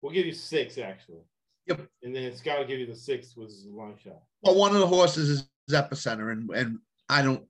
We'll 0.00 0.12
give 0.12 0.26
you 0.26 0.32
six 0.32 0.78
actually. 0.78 1.22
Yep. 1.66 1.80
And 2.02 2.14
then 2.14 2.34
Scott 2.34 2.60
will 2.60 2.66
give 2.66 2.78
you 2.78 2.86
the 2.86 2.94
sixth, 2.94 3.36
which 3.36 3.50
is 3.50 3.66
a 3.66 3.76
long 3.76 3.96
shot. 4.02 4.22
Well, 4.42 4.54
one 4.54 4.72
of 4.72 4.80
the 4.80 4.86
horses 4.86 5.28
is 5.28 5.48
epicenter, 5.70 6.30
and 6.32 6.48
and 6.50 6.78
I 7.08 7.22
don't. 7.22 7.42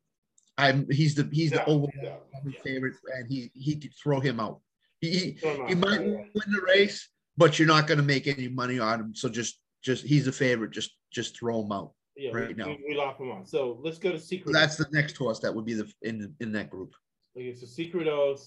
I'm 0.59 0.87
he's 0.91 1.15
the 1.15 1.29
he's 1.33 1.51
the 1.51 1.57
Yeah, 1.59 1.65
overall 1.67 1.91
yeah, 2.03 2.17
yeah. 2.47 2.53
favorite, 2.65 2.95
and 3.17 3.31
he 3.31 3.51
he 3.55 3.77
could 3.77 3.93
throw 4.03 4.21
him 4.21 4.41
out. 4.41 4.61
He 5.01 5.11
he, 5.11 5.31
him 5.33 5.67
he 5.69 5.75
might 5.75 6.01
win 6.01 6.27
the 6.35 6.63
race, 6.67 7.09
but 7.37 7.59
you're 7.59 7.69
not 7.69 7.87
going 7.87 7.99
to 7.99 8.05
make 8.05 8.27
any 8.27 8.49
money 8.49 8.79
on 8.79 9.01
him. 9.01 9.15
So 9.15 9.29
just 9.29 9.61
just 9.83 10.05
he's 10.05 10.27
a 10.27 10.33
favorite. 10.33 10.71
Just 10.71 10.93
just 11.13 11.39
throw 11.39 11.63
him 11.63 11.73
out. 11.73 11.93
yeah, 12.17 12.31
right 12.33 12.49
we, 12.49 12.55
now. 12.55 12.67
we, 12.69 12.85
we 12.89 12.95
lock 12.97 13.19
them 13.19 13.31
on. 13.31 13.45
So 13.45 13.79
let's 13.83 13.99
go 13.99 14.13
to 14.13 14.19
So 14.19 14.25
secret. 14.27 14.53
that's 14.53 14.77
the 14.77 14.87
next 14.93 15.17
horse 15.17 15.39
that 15.41 15.55
would 15.55 15.67
be 15.67 15.75
the 15.75 15.93
in 16.03 16.35
in 16.41 16.53
that 16.53 16.71
group. 16.71 16.95
okay, 17.37 17.55
so 17.55 17.67
secret 17.67 18.09
oath. 18.09 18.47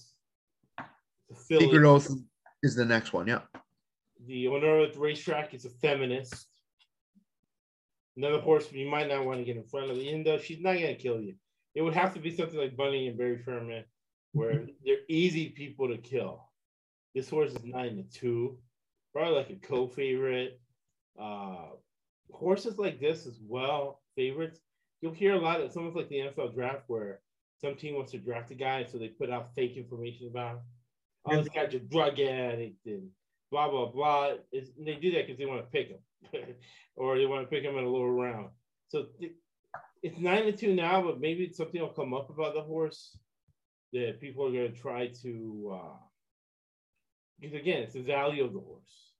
Secret 1.46 1.84
Oath 1.84 2.10
is 2.64 2.74
the 2.74 2.84
next 2.84 3.12
one. 3.12 3.28
Yeah. 3.28 3.42
The 4.26 4.48
owner 4.48 4.80
of 4.80 4.92
the 4.94 4.98
racetrack 4.98 5.54
is 5.54 5.64
a 5.64 5.70
feminist. 5.70 6.48
Another 8.16 8.40
horse 8.40 8.70
you 8.72 8.90
might 8.90 9.08
not 9.08 9.24
want 9.24 9.38
to 9.38 9.44
get 9.44 9.56
in 9.56 9.62
front 9.62 9.90
of, 9.92 9.96
even 9.96 10.24
though 10.24 10.38
she's 10.38 10.60
not 10.60 10.72
going 10.74 10.88
to 10.96 11.00
kill 11.00 11.20
you. 11.20 11.34
It 11.74 11.82
would 11.82 11.94
have 11.94 12.14
to 12.14 12.20
be 12.20 12.34
something 12.34 12.58
like 12.58 12.76
Bunny 12.76 13.08
and 13.08 13.16
Barry 13.18 13.40
Sherman, 13.44 13.84
where 14.32 14.66
they're 14.84 14.96
easy 15.08 15.50
people 15.50 15.88
to 15.88 15.98
kill. 15.98 16.48
This 17.14 17.28
horse 17.28 17.52
is 17.52 17.64
nine 17.64 17.96
to 17.96 18.02
two, 18.18 18.58
probably 19.12 19.34
like 19.34 19.50
a 19.50 19.66
co-favorite. 19.66 20.60
Uh, 21.20 21.70
horses 22.32 22.78
like 22.78 23.00
this 23.00 23.26
as 23.26 23.38
well, 23.46 24.00
favorites. 24.16 24.60
You'll 25.00 25.12
hear 25.12 25.34
a 25.34 25.38
lot. 25.40 25.60
Of 25.60 25.66
it's 25.66 25.76
almost 25.76 25.96
like 25.96 26.08
the 26.08 26.16
NFL 26.16 26.54
draft 26.54 26.84
where 26.86 27.20
some 27.60 27.74
team 27.74 27.94
wants 27.94 28.12
to 28.12 28.18
draft 28.18 28.50
a 28.50 28.54
guy, 28.54 28.84
so 28.84 28.98
they 28.98 29.08
put 29.08 29.30
out 29.30 29.54
fake 29.54 29.76
information 29.76 30.28
about. 30.28 30.56
him. 30.56 30.60
Oh, 31.26 31.36
this 31.36 31.48
guy's 31.48 31.74
a 31.74 31.78
drug 31.78 32.18
addict 32.18 32.86
and 32.86 33.08
blah 33.50 33.70
blah 33.70 33.86
blah. 33.86 34.32
It's, 34.52 34.70
they 34.78 34.94
do 34.94 35.12
that 35.12 35.26
because 35.26 35.38
they 35.38 35.46
want 35.46 35.62
to 35.62 35.70
pick 35.70 35.88
him, 35.88 36.54
or 36.96 37.18
they 37.18 37.26
want 37.26 37.42
to 37.42 37.48
pick 37.54 37.64
him 37.64 37.76
in 37.76 37.84
a 37.84 37.88
lower 37.88 38.12
round. 38.12 38.50
So 38.88 39.06
th- 39.18 39.32
it's 40.02 40.18
nine 40.18 40.44
to 40.44 40.52
two 40.52 40.74
now, 40.74 41.02
but 41.02 41.20
maybe 41.20 41.52
something 41.52 41.80
will 41.80 41.88
come 41.88 42.14
up 42.14 42.30
about 42.30 42.54
the 42.54 42.62
horse 42.62 43.16
that 43.92 44.20
people 44.20 44.46
are 44.46 44.52
going 44.52 44.72
to 44.72 44.78
try 44.80 45.08
to. 45.22 45.78
Uh, 45.80 45.96
because 47.40 47.56
again, 47.58 47.82
it's 47.82 47.94
the 47.94 48.02
value 48.02 48.44
of 48.44 48.52
the 48.52 48.60
horse. 48.60 49.12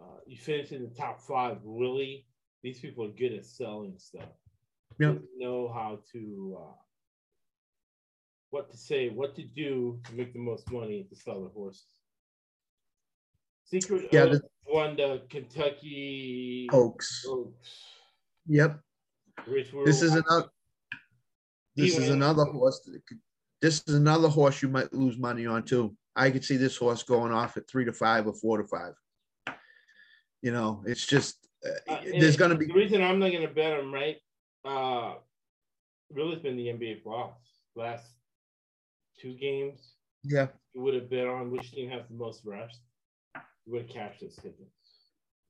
Uh, 0.00 0.18
you 0.26 0.36
finish 0.36 0.72
in 0.72 0.82
the 0.82 0.94
top 0.94 1.20
five, 1.20 1.58
really. 1.64 2.26
These 2.62 2.80
people 2.80 3.04
are 3.04 3.08
good 3.12 3.32
at 3.32 3.44
selling 3.44 3.94
stuff. 3.98 4.28
Yeah. 4.98 5.12
They 5.12 5.44
know 5.44 5.70
how 5.72 5.98
to. 6.12 6.58
Uh, 6.60 6.72
what 8.50 8.70
to 8.70 8.76
say, 8.76 9.08
what 9.08 9.34
to 9.34 9.42
do 9.42 9.98
to 10.04 10.14
make 10.14 10.34
the 10.34 10.38
most 10.38 10.70
money 10.70 11.06
to 11.08 11.16
sell 11.16 11.40
their 11.40 11.48
horses. 11.50 11.86
Secret 13.64 14.10
Yeah, 14.12 14.26
the- 14.26 14.42
won 14.66 14.94
the 14.96 15.22
Kentucky 15.30 16.68
Oaks. 16.70 17.24
Oaks, 17.26 17.82
Yep. 18.46 18.78
This 19.84 20.02
is 20.02 20.12
another. 20.12 20.48
This 21.74 21.96
is 21.96 22.08
another 22.10 22.44
horse. 22.44 22.80
That 22.86 23.04
could, 23.06 23.18
this 23.60 23.82
is 23.86 23.94
another 23.94 24.28
horse 24.28 24.62
you 24.62 24.68
might 24.68 24.92
lose 24.92 25.16
money 25.18 25.46
on 25.46 25.64
too. 25.64 25.96
I 26.14 26.30
could 26.30 26.44
see 26.44 26.56
this 26.56 26.76
horse 26.76 27.02
going 27.02 27.32
off 27.32 27.56
at 27.56 27.68
three 27.68 27.84
to 27.86 27.92
five 27.92 28.26
or 28.26 28.34
four 28.34 28.58
to 28.60 28.68
five. 28.68 28.92
You 30.42 30.52
know, 30.52 30.82
it's 30.86 31.06
just 31.06 31.48
uh, 31.64 31.92
Uh, 31.92 32.00
there's 32.18 32.36
going 32.36 32.50
to 32.50 32.56
be 32.56 32.66
the 32.66 32.74
reason 32.74 33.02
I'm 33.02 33.18
not 33.18 33.30
going 33.30 33.46
to 33.46 33.54
bet 33.54 33.78
him 33.78 33.92
right. 33.92 34.16
Uh, 34.64 35.14
really, 36.10 36.34
has 36.34 36.42
been 36.42 36.56
the 36.56 36.66
NBA 36.66 37.02
playoffs 37.04 37.32
last 37.74 38.04
two 39.20 39.34
games. 39.34 39.94
yeah, 40.24 40.48
You 40.74 40.82
would 40.82 40.94
have 40.94 41.08
bet 41.08 41.26
on 41.26 41.50
which 41.50 41.72
team 41.72 41.88
has 41.90 42.02
the 42.08 42.16
most 42.16 42.42
rest. 42.44 42.80
You 43.64 43.72
would 43.72 43.82
have 43.82 43.90
cashed 43.90 44.20
those 44.20 44.36
tickets. 44.36 44.74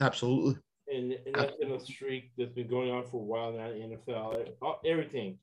absolutely. 0.00 0.60
And, 0.92 1.12
and 1.26 1.34
that's 1.34 1.56
been 1.56 1.72
a 1.72 1.80
streak 1.80 2.32
that's 2.36 2.52
been 2.52 2.68
going 2.68 2.90
on 2.90 3.04
for 3.04 3.18
a 3.18 3.24
while 3.24 3.52
now. 3.52 3.70
in 3.70 3.90
the 3.90 3.96
NFL, 3.96 4.48
everything, 4.86 5.38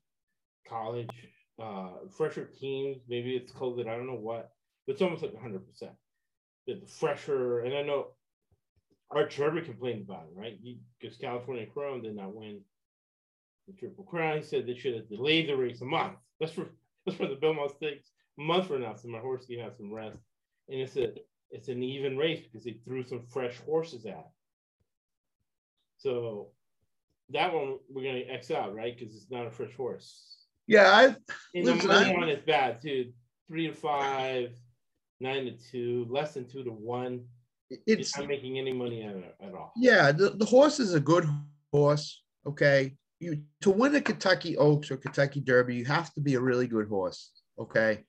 college, 0.68 1.10
uh, 1.62 1.90
fresher 2.16 2.46
teams. 2.60 2.98
Maybe 3.08 3.36
it's 3.36 3.52
COVID. 3.52 3.88
I 3.88 3.96
don't 3.96 4.06
know 4.06 4.14
what, 4.14 4.50
but 4.86 4.94
it's 4.94 5.02
almost 5.02 5.22
like 5.22 5.34
100. 5.34 5.66
percent 5.66 5.92
The 6.66 6.80
fresher, 6.86 7.60
and 7.60 7.74
I 7.74 7.82
know 7.82 8.08
Art 9.10 9.32
Sherman 9.32 9.64
complained 9.64 10.02
about 10.08 10.26
it, 10.30 10.38
right? 10.38 10.58
Because 11.00 11.16
California 11.16 11.66
Chrome 11.66 12.02
did 12.02 12.16
not 12.16 12.34
win 12.34 12.60
the 13.66 13.74
Triple 13.74 14.04
Crown. 14.04 14.38
He 14.38 14.44
said 14.44 14.66
they 14.66 14.76
should 14.76 14.94
have 14.96 15.08
delayed 15.08 15.48
the 15.48 15.56
race 15.56 15.80
a 15.80 15.84
month. 15.84 16.14
That's 16.40 16.52
for 16.52 16.70
that's 17.06 17.18
for 17.18 17.28
the 17.28 17.36
Belmont 17.36 17.72
Stakes 17.76 18.10
a 18.38 18.42
month 18.42 18.68
from 18.68 18.82
now, 18.82 18.94
so 18.94 19.08
my 19.08 19.18
horse 19.20 19.46
can 19.46 19.60
have 19.60 19.76
some 19.76 19.92
rest. 19.92 20.18
And 20.68 20.80
it's 20.80 20.96
a 20.96 21.12
it's 21.50 21.68
an 21.68 21.82
even 21.82 22.16
race 22.16 22.40
because 22.44 22.64
they 22.64 22.80
threw 22.84 23.04
some 23.04 23.22
fresh 23.32 23.58
horses 23.60 24.06
at. 24.06 24.12
it. 24.12 24.24
So 26.00 26.48
that 27.30 27.52
one 27.54 27.76
we're 27.90 28.02
gonna 28.04 28.24
X 28.28 28.50
out, 28.50 28.74
right? 28.74 28.98
Because 28.98 29.14
it's 29.14 29.30
not 29.30 29.46
a 29.46 29.50
fresh 29.50 29.74
horse. 29.76 30.46
Yeah, 30.66 30.86
I 30.90 31.04
And 31.54 31.66
the 31.66 31.74
money 31.74 32.10
I- 32.10 32.14
on 32.14 32.28
is 32.28 32.42
bad 32.46 32.80
too. 32.80 33.12
Three 33.48 33.66
to 33.66 33.74
five, 33.74 34.52
nine 35.20 35.44
to 35.44 35.52
two, 35.70 36.06
less 36.08 36.34
than 36.34 36.48
two 36.48 36.64
to 36.64 36.70
one. 36.70 37.26
it's 37.86 38.16
You're 38.16 38.22
not 38.24 38.28
making 38.30 38.58
any 38.58 38.72
money 38.72 39.02
at, 39.02 39.16
at 39.46 39.54
all. 39.54 39.72
yeah. 39.76 40.10
The, 40.12 40.30
the 40.30 40.44
horse 40.44 40.80
is 40.80 40.94
a 40.94 41.00
good 41.00 41.26
horse. 41.72 42.22
Okay, 42.46 42.96
you 43.20 43.42
to 43.60 43.70
win 43.70 43.94
a 43.94 44.00
Kentucky 44.00 44.56
Oaks 44.56 44.90
or 44.90 44.96
Kentucky 44.96 45.40
Derby, 45.40 45.76
you 45.76 45.84
have 45.84 46.12
to 46.14 46.20
be 46.20 46.34
a 46.34 46.40
really 46.40 46.66
good 46.66 46.88
horse. 46.88 47.30
Okay, 47.58 48.04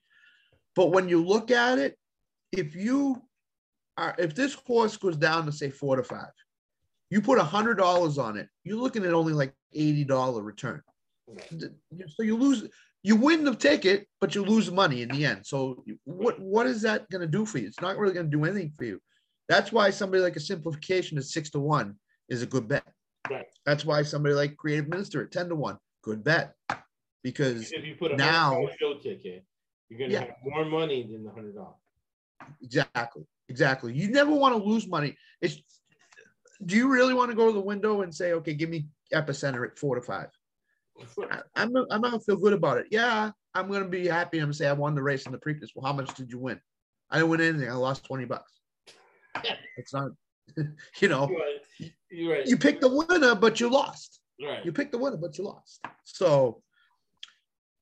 but 0.74 0.90
when 0.92 1.08
you 1.08 1.22
look 1.24 1.50
at 1.50 1.78
it, 1.78 1.98
if 2.52 2.74
you 2.74 3.20
are 3.98 4.14
if 4.18 4.34
this 4.34 4.54
horse 4.54 4.96
goes 4.96 5.16
down 5.16 5.44
to 5.46 5.52
say 5.52 5.68
four 5.70 5.96
to 5.96 6.02
five, 6.04 6.32
you 7.12 7.20
put 7.20 7.36
a 7.38 7.44
hundred 7.44 7.74
dollars 7.76 8.16
on 8.16 8.38
it, 8.38 8.48
you're 8.64 8.78
looking 8.78 9.04
at 9.04 9.12
only 9.12 9.34
like 9.34 9.52
eighty 9.74 10.02
dollar 10.02 10.42
return. 10.42 10.80
So 12.16 12.22
you 12.22 12.36
lose, 12.38 12.68
you 13.02 13.16
win 13.16 13.44
the 13.44 13.54
ticket, 13.54 14.06
but 14.18 14.34
you 14.34 14.42
lose 14.42 14.70
money 14.70 15.02
in 15.02 15.10
the 15.10 15.26
end. 15.26 15.46
So 15.46 15.84
what 16.04 16.40
what 16.40 16.66
is 16.66 16.80
that 16.82 17.08
going 17.10 17.20
to 17.20 17.26
do 17.26 17.44
for 17.44 17.58
you? 17.58 17.66
It's 17.66 17.82
not 17.82 17.98
really 17.98 18.14
going 18.14 18.30
to 18.30 18.34
do 18.36 18.46
anything 18.46 18.72
for 18.78 18.86
you. 18.86 18.98
That's 19.46 19.70
why 19.72 19.90
somebody 19.90 20.22
like 20.22 20.36
a 20.36 20.40
simplification 20.40 21.18
at 21.18 21.24
six 21.24 21.50
to 21.50 21.60
one 21.60 21.96
is 22.30 22.40
a 22.42 22.46
good 22.46 22.66
bet. 22.66 22.84
Right. 23.30 23.44
That's 23.66 23.84
why 23.84 24.02
somebody 24.04 24.34
like 24.34 24.56
Creative 24.56 24.88
Minister 24.88 25.22
at 25.22 25.30
ten 25.32 25.50
to 25.50 25.54
one, 25.54 25.76
good 26.02 26.24
bet, 26.24 26.54
because 27.22 27.70
If 27.72 27.84
you 27.84 27.94
put 27.94 28.12
a 28.12 28.16
now- 28.16 28.66
show 28.80 28.94
ticket, 28.94 29.44
you're 29.90 29.98
gonna 29.98 30.12
Yeah. 30.12 30.20
have 30.20 30.36
more 30.44 30.64
money 30.64 31.02
than 31.02 31.24
the 31.24 31.30
hundred 31.30 31.56
dollars. 31.56 31.76
exactly, 32.62 33.24
exactly. 33.50 33.92
You 33.92 34.08
never 34.08 34.34
want 34.34 34.56
to 34.56 34.62
lose 34.66 34.88
money. 34.88 35.14
It's 35.42 35.60
do 36.66 36.76
you 36.76 36.88
really 36.88 37.14
want 37.14 37.30
to 37.30 37.36
go 37.36 37.46
to 37.46 37.52
the 37.52 37.60
window 37.60 38.02
and 38.02 38.14
say, 38.14 38.32
okay, 38.34 38.54
give 38.54 38.70
me 38.70 38.86
epicenter 39.12 39.66
at 39.66 39.78
four 39.78 39.94
to 39.96 40.02
five? 40.02 40.28
I, 41.30 41.40
I'm 41.56 41.72
not, 41.72 41.86
I'm 41.90 42.00
not 42.00 42.10
gonna 42.12 42.20
feel 42.20 42.36
good 42.36 42.52
about 42.52 42.78
it. 42.78 42.86
Yeah, 42.90 43.30
I'm 43.54 43.70
gonna 43.70 43.88
be 43.88 44.06
happy. 44.06 44.38
I'm 44.38 44.44
gonna 44.44 44.54
say 44.54 44.68
I 44.68 44.72
won 44.72 44.94
the 44.94 45.02
race 45.02 45.26
in 45.26 45.32
the 45.32 45.38
Preakness. 45.38 45.70
Well, 45.74 45.86
how 45.86 45.92
much 45.92 46.14
did 46.14 46.30
you 46.30 46.38
win? 46.38 46.60
I 47.10 47.16
didn't 47.16 47.30
win 47.30 47.40
anything. 47.40 47.68
I 47.68 47.74
lost 47.74 48.04
20 48.04 48.24
bucks. 48.26 48.60
It's 49.78 49.94
not, 49.94 50.10
you 51.00 51.08
know, 51.08 51.28
You're 51.28 51.38
right. 51.38 51.92
You're 52.10 52.32
right. 52.34 52.46
you 52.46 52.56
picked 52.58 52.82
the 52.82 52.88
winner, 53.08 53.34
but 53.34 53.58
you 53.58 53.70
lost. 53.70 54.20
right. 54.40 54.64
You 54.64 54.70
picked 54.70 54.92
the 54.92 54.98
winner, 54.98 55.16
but 55.16 55.38
you 55.38 55.44
lost. 55.44 55.80
So 56.04 56.62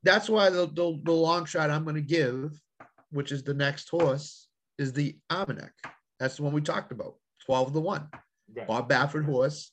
that's 0.04 0.28
why 0.28 0.50
the, 0.50 0.66
the, 0.66 1.00
the 1.02 1.12
long 1.12 1.44
shot 1.46 1.68
I'm 1.70 1.84
gonna 1.84 2.00
give, 2.00 2.52
which 3.10 3.32
is 3.32 3.42
the 3.42 3.54
next 3.54 3.88
horse, 3.88 4.48
is 4.78 4.92
the 4.92 5.18
Almanac. 5.30 5.72
That's 6.20 6.36
the 6.36 6.44
one 6.44 6.52
we 6.52 6.60
talked 6.60 6.92
about. 6.92 7.16
12 7.44 7.72
to 7.72 7.80
1. 7.80 8.08
Right. 8.56 8.66
Bob 8.66 8.88
Baffert 8.88 9.24
horse, 9.24 9.72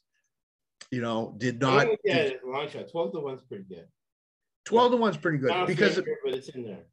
you 0.92 1.02
know, 1.02 1.36
did 1.38 1.60
not 1.60 1.84
don't 1.84 1.92
look 1.92 2.00
at 2.10 2.18
it 2.18 2.36
as 2.36 2.42
a 2.44 2.50
long 2.50 2.70
shot. 2.70 2.90
Twelve 2.90 3.12
to 3.14 3.20
one's 3.20 3.42
pretty 3.44 3.66
good. 3.66 3.88
12 4.68 4.92
to 4.92 4.98
1's 4.98 5.18
pretty 5.18 5.38
good 5.38 5.66
because 5.66 5.96
favorite, 5.96 6.18
but 6.26 6.34
it's 6.34 6.50
in 6.50 6.64
there. 6.64 6.84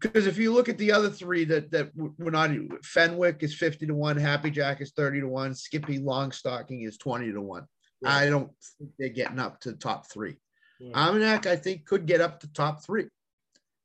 because 0.00 0.26
if 0.26 0.36
you 0.38 0.52
look 0.52 0.68
at 0.68 0.76
the 0.76 0.90
other 0.90 1.08
three 1.08 1.44
that 1.44 1.70
that 1.70 1.90
we're 1.94 2.30
not 2.30 2.50
Fenwick 2.82 3.44
is 3.44 3.54
50 3.54 3.86
to 3.86 3.94
1, 3.94 4.16
Happy 4.16 4.50
Jack 4.50 4.80
is 4.80 4.90
30 4.90 5.20
to 5.20 5.28
1, 5.28 5.54
Skippy 5.54 6.00
Longstocking 6.00 6.84
is 6.84 6.98
20 6.98 7.30
to 7.32 7.40
1. 7.40 7.64
I 8.04 8.26
don't 8.26 8.50
think 8.78 8.90
they're 8.98 9.08
getting 9.08 9.38
up 9.38 9.60
to 9.60 9.70
the 9.70 9.78
top 9.78 10.10
three. 10.10 10.36
Yeah. 10.80 10.90
Almanac, 10.94 11.46
I 11.46 11.56
think, 11.56 11.86
could 11.86 12.06
get 12.06 12.20
up 12.20 12.40
to 12.40 12.52
top 12.52 12.84
three. 12.84 13.06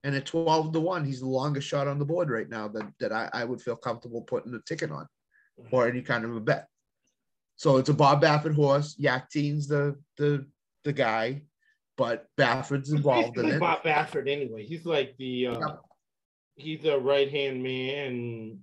And 0.03 0.15
at 0.15 0.25
12 0.25 0.73
to 0.73 0.79
1, 0.79 1.05
he's 1.05 1.21
the 1.21 1.27
longest 1.27 1.67
shot 1.67 1.87
on 1.87 1.99
the 1.99 2.05
board 2.05 2.29
right 2.29 2.49
now 2.49 2.67
that, 2.69 2.91
that 2.99 3.11
I, 3.11 3.29
I 3.33 3.45
would 3.45 3.61
feel 3.61 3.75
comfortable 3.75 4.21
putting 4.21 4.53
a 4.53 4.59
ticket 4.59 4.91
on 4.91 5.07
or 5.71 5.87
any 5.87 6.01
kind 6.01 6.25
of 6.25 6.35
a 6.35 6.39
bet. 6.39 6.67
So 7.61 7.77
it's 7.77 7.89
a 7.89 7.93
Bob 7.93 8.23
Baffert 8.23 8.55
horse. 8.55 8.95
Yakteen's 8.99 9.67
the 9.67 9.95
the 10.17 10.47
the 10.83 10.91
guy, 10.91 11.43
but 11.95 12.25
Baffert's 12.35 12.91
involved 12.91 13.37
in 13.37 13.43
Basically 13.43 13.51
it. 13.51 13.59
Bob 13.59 13.83
Baffert 13.83 14.27
anyway. 14.27 14.65
He's 14.65 14.83
like 14.83 15.15
the 15.19 15.45
uh, 15.45 15.59
Yep. 15.59 15.81
he's 16.55 16.85
a 16.85 16.97
right 16.97 17.29
hand 17.29 17.61
man. 17.61 18.57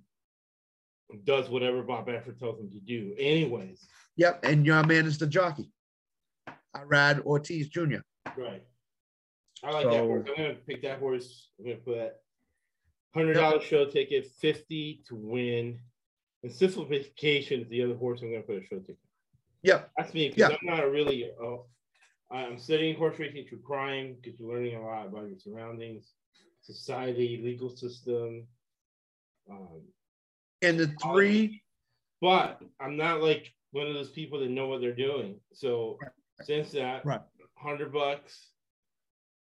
Does 1.23 1.49
whatever 1.49 1.81
Bob 1.81 2.07
Baffert 2.07 2.39
tells 2.39 2.59
him 2.59 2.69
to 2.71 2.79
do. 2.81 3.15
Anyways, 3.17 3.87
Yep, 4.17 4.43
and 4.43 4.65
your 4.65 4.83
man 4.83 5.05
is 5.05 5.17
the 5.17 5.27
jockey, 5.27 5.71
Irad 6.75 7.21
Ortiz 7.21 7.69
Jr. 7.69 7.99
right. 8.35 8.63
I 9.63 9.71
like 9.71 9.85
that 9.85 10.03
horse. 10.03 10.27
I'm 10.27 10.35
gonna 10.35 10.55
pick 10.67 10.81
that 10.81 10.99
horse. 10.99 11.51
I'm 11.57 11.67
gonna 11.67 11.77
put 11.77 12.11
hundred 13.13 13.35
dollar 13.35 13.61
show 13.61 13.85
ticket, 13.85 14.25
fifty 14.41 15.03
to 15.07 15.15
win. 15.15 15.79
And 16.43 16.51
simplification 16.51 17.61
is 17.61 17.69
the 17.69 17.83
other 17.83 17.95
horse 17.95 18.21
I'm 18.21 18.31
gonna 18.31 18.43
put 18.43 18.63
a 18.63 18.65
show 18.65 18.79
ticket. 18.79 18.97
Yeah. 19.61 19.83
That's 19.97 20.13
me 20.13 20.29
because 20.29 20.51
Yeah. 20.51 20.57
I'm 20.61 20.77
not 20.77 20.89
really. 20.89 21.31
Uh, 21.41 21.57
I'm 22.31 22.57
studying 22.59 22.95
horse 22.95 23.17
racing 23.19 23.47
through 23.47 23.61
crime 23.61 24.15
because 24.21 24.39
you're 24.39 24.53
learning 24.53 24.75
a 24.75 24.81
lot 24.85 25.07
about 25.07 25.27
your 25.27 25.37
surroundings, 25.37 26.13
society, 26.61 27.41
legal 27.43 27.69
system. 27.69 28.47
Um, 29.49 29.81
and 30.61 30.79
the 30.79 30.87
three, 31.01 31.63
but 32.21 32.61
I'm 32.79 32.95
not 32.97 33.21
like 33.21 33.51
one 33.71 33.87
of 33.87 33.93
those 33.95 34.11
people 34.11 34.39
that 34.39 34.49
know 34.49 34.67
what 34.67 34.79
they're 34.79 34.93
doing. 34.93 35.41
So 35.53 35.97
since 36.43 36.71
that, 36.71 37.03
Right. 37.05 37.21
hundred 37.55 37.91
bucks 37.91 38.51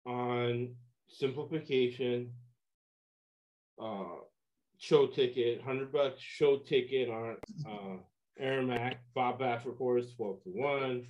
on 0.06 0.76
simplification, 1.10 2.34
uh, 3.80 4.20
show 4.78 5.08
ticket, 5.08 5.62
hundred 5.62 5.92
bucks 5.92 6.22
show 6.22 6.58
ticket 6.58 7.10
on 7.10 7.38
uh, 7.68 8.44
Armagnac, 8.44 9.00
Bob 9.16 9.40
Baffert 9.40 9.78
horse, 9.78 10.14
twelve 10.16 10.42
to 10.44 10.50
one. 10.50 11.06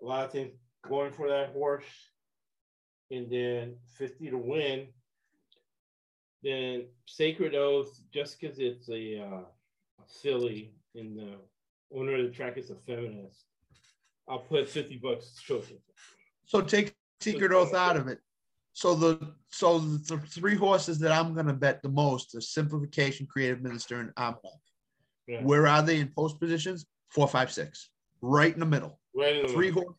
A 0.00 0.04
lot 0.04 0.24
of 0.24 0.32
things 0.32 0.52
going 0.88 1.12
for 1.12 1.28
that 1.28 1.50
horse, 1.50 1.84
and 3.10 3.30
then 3.30 3.76
fifty 3.96 4.30
to 4.30 4.38
win. 4.38 4.88
Then 6.42 6.86
Secret 7.06 7.54
Oath, 7.54 8.00
just 8.12 8.40
because 8.40 8.58
it's 8.58 8.88
a, 8.88 9.20
uh, 9.20 9.44
a 10.00 10.08
filly 10.22 10.74
and 10.96 11.16
the 11.16 11.34
owner 11.96 12.16
of 12.16 12.24
the 12.24 12.30
track 12.30 12.58
is 12.58 12.70
a 12.70 12.74
feminist, 12.74 13.44
I'll 14.28 14.40
put 14.40 14.68
fifty 14.68 14.96
bucks 14.96 15.38
show 15.40 15.60
ticket. 15.60 15.82
so 16.46 16.60
take 16.60 16.94
Secret 17.20 17.52
Oath 17.52 17.74
out 17.74 17.96
of 17.96 18.08
it. 18.08 18.18
So 18.72 18.94
the 18.94 19.34
so 19.50 19.78
the 19.78 20.18
three 20.18 20.56
horses 20.56 20.98
that 21.00 21.12
I'm 21.12 21.34
gonna 21.34 21.52
bet 21.52 21.82
the 21.82 21.88
most 21.88 22.34
are 22.34 22.40
Simplification, 22.40 23.26
Creative 23.26 23.60
Minister, 23.60 24.00
and 24.00 24.12
Almanac. 24.16 24.60
Yeah. 25.28 25.42
Where 25.42 25.66
are 25.66 25.82
they 25.82 26.00
in 26.00 26.08
post 26.08 26.40
positions? 26.40 26.86
Four, 27.10 27.28
five, 27.28 27.52
six, 27.52 27.90
right 28.22 28.52
in 28.52 28.60
the 28.60 28.66
middle. 28.66 28.98
Right 29.14 29.36
in 29.36 29.46
the 29.46 29.52
Three 29.52 29.70
middle. 29.70 29.96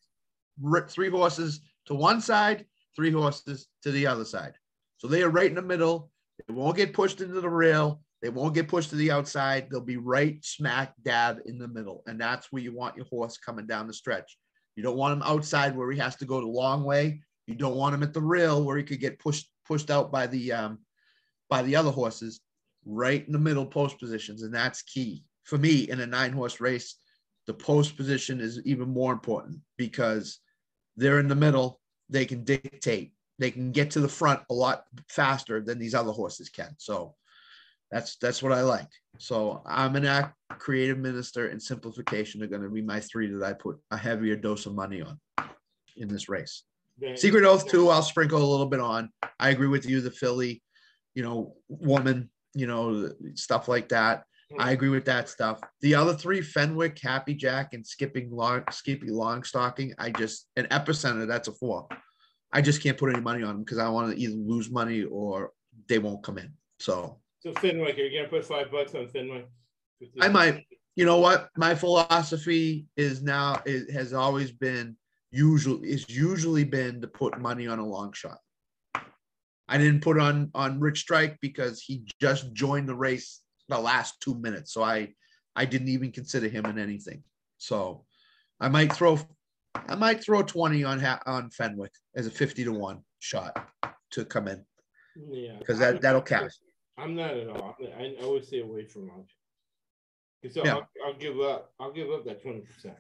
horse, 0.59 0.93
three 0.93 1.09
horses 1.09 1.61
to 1.85 1.93
one 1.93 2.19
side, 2.19 2.65
three 2.95 3.11
horses 3.11 3.67
to 3.83 3.91
the 3.91 4.07
other 4.07 4.25
side. 4.25 4.53
So 4.97 5.07
they 5.07 5.21
are 5.21 5.29
right 5.29 5.49
in 5.49 5.55
the 5.55 5.61
middle. 5.61 6.11
They 6.47 6.53
won't 6.53 6.75
get 6.75 6.93
pushed 6.93 7.21
into 7.21 7.39
the 7.39 7.49
rail. 7.49 8.01
They 8.23 8.29
won't 8.29 8.55
get 8.55 8.69
pushed 8.69 8.89
to 8.89 8.95
the 8.95 9.11
outside. 9.11 9.67
They'll 9.69 9.81
be 9.81 9.97
right 9.97 10.43
smack 10.43 10.93
dab 11.03 11.41
in 11.45 11.59
the 11.59 11.67
middle, 11.67 12.03
and 12.07 12.19
that's 12.19 12.51
where 12.51 12.61
you 12.63 12.73
want 12.75 12.95
your 12.95 13.05
horse 13.05 13.37
coming 13.37 13.67
down 13.67 13.85
the 13.85 13.93
stretch. 13.93 14.37
You 14.75 14.81
don't 14.81 14.97
want 14.97 15.13
him 15.13 15.23
outside 15.23 15.75
where 15.75 15.91
he 15.91 15.99
has 15.99 16.15
to 16.17 16.25
go 16.25 16.39
the 16.41 16.47
long 16.47 16.83
way. 16.83 17.21
You 17.47 17.55
don't 17.55 17.75
want 17.75 17.95
him 17.95 18.03
at 18.03 18.13
the 18.13 18.21
rail 18.21 18.63
where 18.63 18.77
he 18.77 18.83
could 18.83 18.99
get 18.99 19.19
pushed 19.19 19.49
pushed 19.65 19.89
out 19.89 20.11
by 20.11 20.27
the 20.27 20.51
um, 20.51 20.79
by 21.49 21.61
the 21.63 21.75
other 21.75 21.91
horses. 21.91 22.39
Right 22.85 23.25
in 23.25 23.31
the 23.31 23.39
middle 23.39 23.65
post 23.65 23.97
positions, 23.97 24.43
and 24.43 24.53
that's 24.53 24.81
key 24.81 25.23
for 25.45 25.57
me 25.57 25.89
in 25.89 26.01
a 26.01 26.05
nine 26.05 26.33
horse 26.33 26.59
race 26.59 26.97
the 27.45 27.53
post 27.53 27.97
position 27.97 28.39
is 28.39 28.61
even 28.65 28.89
more 28.89 29.11
important 29.11 29.59
because 29.77 30.39
they're 30.95 31.19
in 31.19 31.27
the 31.27 31.35
middle. 31.35 31.79
They 32.09 32.25
can 32.25 32.43
dictate. 32.43 33.13
They 33.39 33.51
can 33.51 33.71
get 33.71 33.91
to 33.91 33.99
the 33.99 34.07
front 34.07 34.41
a 34.49 34.53
lot 34.53 34.85
faster 35.09 35.61
than 35.61 35.79
these 35.79 35.95
other 35.95 36.11
horses 36.11 36.49
can. 36.49 36.73
So 36.77 37.15
that's 37.91 38.15
that's 38.17 38.41
what 38.41 38.53
I 38.53 38.61
like. 38.61 38.87
So 39.17 39.61
Almanac, 39.65 40.33
Creative 40.57 40.97
Minister, 40.97 41.47
and 41.47 41.61
Simplification 41.61 42.41
are 42.43 42.47
going 42.47 42.61
to 42.61 42.69
be 42.69 42.81
my 42.81 42.99
three 42.99 43.31
that 43.31 43.43
I 43.43 43.53
put 43.53 43.79
a 43.91 43.97
heavier 43.97 44.35
dose 44.35 44.65
of 44.65 44.75
money 44.75 45.01
on 45.01 45.19
in 45.97 46.07
this 46.07 46.29
race. 46.29 46.63
Then- 46.97 47.17
Secret 47.17 47.43
Oath 47.43 47.67
too. 47.67 47.89
I'll 47.89 48.01
sprinkle 48.01 48.43
a 48.43 48.45
little 48.45 48.67
bit 48.67 48.79
on. 48.79 49.09
I 49.39 49.49
agree 49.49 49.67
with 49.67 49.85
you. 49.85 50.01
The 50.01 50.11
filly, 50.11 50.61
you 51.15 51.23
know, 51.23 51.55
woman, 51.67 52.29
you 52.53 52.67
know, 52.67 53.11
stuff 53.35 53.67
like 53.67 53.89
that. 53.89 54.23
I 54.59 54.69
mm. 54.69 54.73
agree 54.73 54.89
with 54.89 55.05
that 55.05 55.29
stuff. 55.29 55.59
The 55.81 55.95
other 55.95 56.13
three, 56.13 56.41
Fenwick, 56.41 56.99
Happy 56.99 57.33
Jack, 57.33 57.73
and 57.73 57.85
Skipping 57.85 58.29
Long, 58.29 58.63
Skippy 58.71 59.09
Long 59.09 59.43
Stocking, 59.43 59.93
I 59.97 60.11
just 60.11 60.47
an 60.55 60.65
epicenter. 60.65 61.27
That's 61.27 61.47
a 61.47 61.53
four. 61.53 61.87
I 62.51 62.61
just 62.61 62.83
can't 62.83 62.97
put 62.97 63.11
any 63.11 63.21
money 63.21 63.41
on 63.41 63.55
them 63.55 63.63
because 63.63 63.79
I 63.79 63.89
want 63.89 64.15
to 64.15 64.21
either 64.21 64.35
lose 64.35 64.69
money 64.69 65.03
or 65.03 65.51
they 65.87 65.97
won't 65.97 66.23
come 66.23 66.37
in. 66.37 66.53
So 66.79 67.19
So 67.39 67.53
Fenwick, 67.53 67.97
you're 67.97 68.07
you 68.07 68.19
gonna 68.19 68.29
put 68.29 68.45
five 68.45 68.71
bucks 68.71 68.93
on 68.93 69.07
Fenwick? 69.07 69.47
I 70.21 70.27
might. 70.27 70.65
you 70.95 71.05
know 71.05 71.17
what? 71.17 71.49
My 71.57 71.73
philosophy 71.73 72.85
is 72.95 73.23
now 73.23 73.61
it 73.65 73.91
has 73.91 74.13
always 74.13 74.51
been 74.51 74.95
usually 75.33 75.89
is 75.89 76.05
usually 76.09 76.63
been 76.63 77.01
to 77.01 77.07
put 77.07 77.39
money 77.39 77.67
on 77.67 77.79
a 77.79 77.85
long 77.85 78.13
shot. 78.13 78.37
I 79.67 79.77
didn't 79.77 80.01
put 80.01 80.19
on 80.19 80.51
on 80.53 80.79
Rich 80.79 80.99
Strike 80.99 81.39
because 81.41 81.81
he 81.81 82.05
just 82.21 82.53
joined 82.53 82.87
the 82.87 82.95
race 82.95 83.41
the 83.67 83.79
last 83.79 84.21
two 84.21 84.35
minutes, 84.35 84.73
so 84.73 84.83
I 84.83 85.13
I 85.55 85.65
didn't 85.65 85.89
even 85.89 86.11
consider 86.11 86.47
him 86.47 86.65
in 86.65 86.77
anything. 86.77 87.23
So 87.57 88.05
I 88.59 88.69
might 88.69 88.93
throw 88.93 89.19
I 89.75 89.95
might 89.95 90.23
throw 90.23 90.43
twenty 90.43 90.83
on 90.83 91.03
on 91.25 91.49
Fenwick 91.49 91.93
as 92.15 92.27
a 92.27 92.31
fifty 92.31 92.63
to 92.63 92.71
one 92.71 93.03
shot 93.19 93.67
to 94.11 94.25
come 94.25 94.47
in 94.47 94.63
Yeah. 95.15 95.57
because 95.57 95.79
that 95.79 96.01
that'll 96.01 96.21
cash. 96.21 96.51
I'm 96.97 97.15
not 97.15 97.35
at 97.35 97.47
all. 97.47 97.75
I, 97.97 98.15
I 98.19 98.23
always 98.23 98.47
stay 98.47 98.61
away 98.61 98.85
from 98.85 99.07
lunch. 99.07 99.31
So 100.51 100.63
Yeah. 100.63 100.75
I'll, 100.75 100.89
I'll 101.07 101.17
give 101.17 101.39
up. 101.39 101.73
I'll 101.79 101.91
give 101.91 102.11
up 102.11 102.23
that 102.25 102.43
twenty 102.43 102.61
percent. 102.61 102.97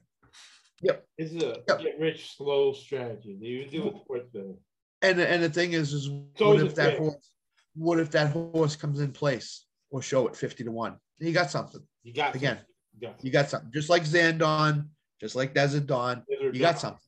Yep. 0.83 1.05
This 1.17 1.31
is 1.33 1.43
a 1.43 1.63
Yep. 1.67 1.79
get 1.79 1.99
rich 1.99 2.35
slow 2.35 2.73
strategy. 2.73 3.37
They 3.39 3.47
even 3.47 3.69
do 3.69 3.83
with 3.85 4.01
sports 4.01 4.27
betting. 4.33 4.57
And 5.01 5.19
and 5.19 5.43
the 5.43 5.49
thing 5.49 5.73
is, 5.73 5.93
is 5.93 6.09
what 6.09 6.41
always 6.41 6.63
if 6.63 6.75
that 6.75 6.91
fit. 6.91 6.99
horse, 6.99 7.31
what 7.75 7.99
if 7.99 8.11
that 8.11 8.31
horse 8.31 8.75
comes 8.75 8.99
in 8.99 9.11
place 9.11 9.65
or 9.89 10.01
show 10.01 10.27
at 10.27 10.35
fifty 10.35 10.63
to 10.63 10.71
one? 10.71 10.97
You 11.19 11.31
got 11.33 11.49
something. 11.51 11.81
You 12.03 12.13
got 12.13 12.35
Again, 12.35 12.57
something. 12.57 12.67
You 12.93 13.07
got 13.07 13.23
You 13.23 13.31
got 13.31 13.49
something. 13.49 13.71
Just 13.73 13.89
like 13.89 14.03
Zandon, 14.03 14.87
just 15.19 15.35
like 15.35 15.53
Desert 15.53 15.87
Dawn, 15.87 16.23
something. 16.29 16.53
you 16.53 16.59
got 16.59 16.79
something. 16.79 16.99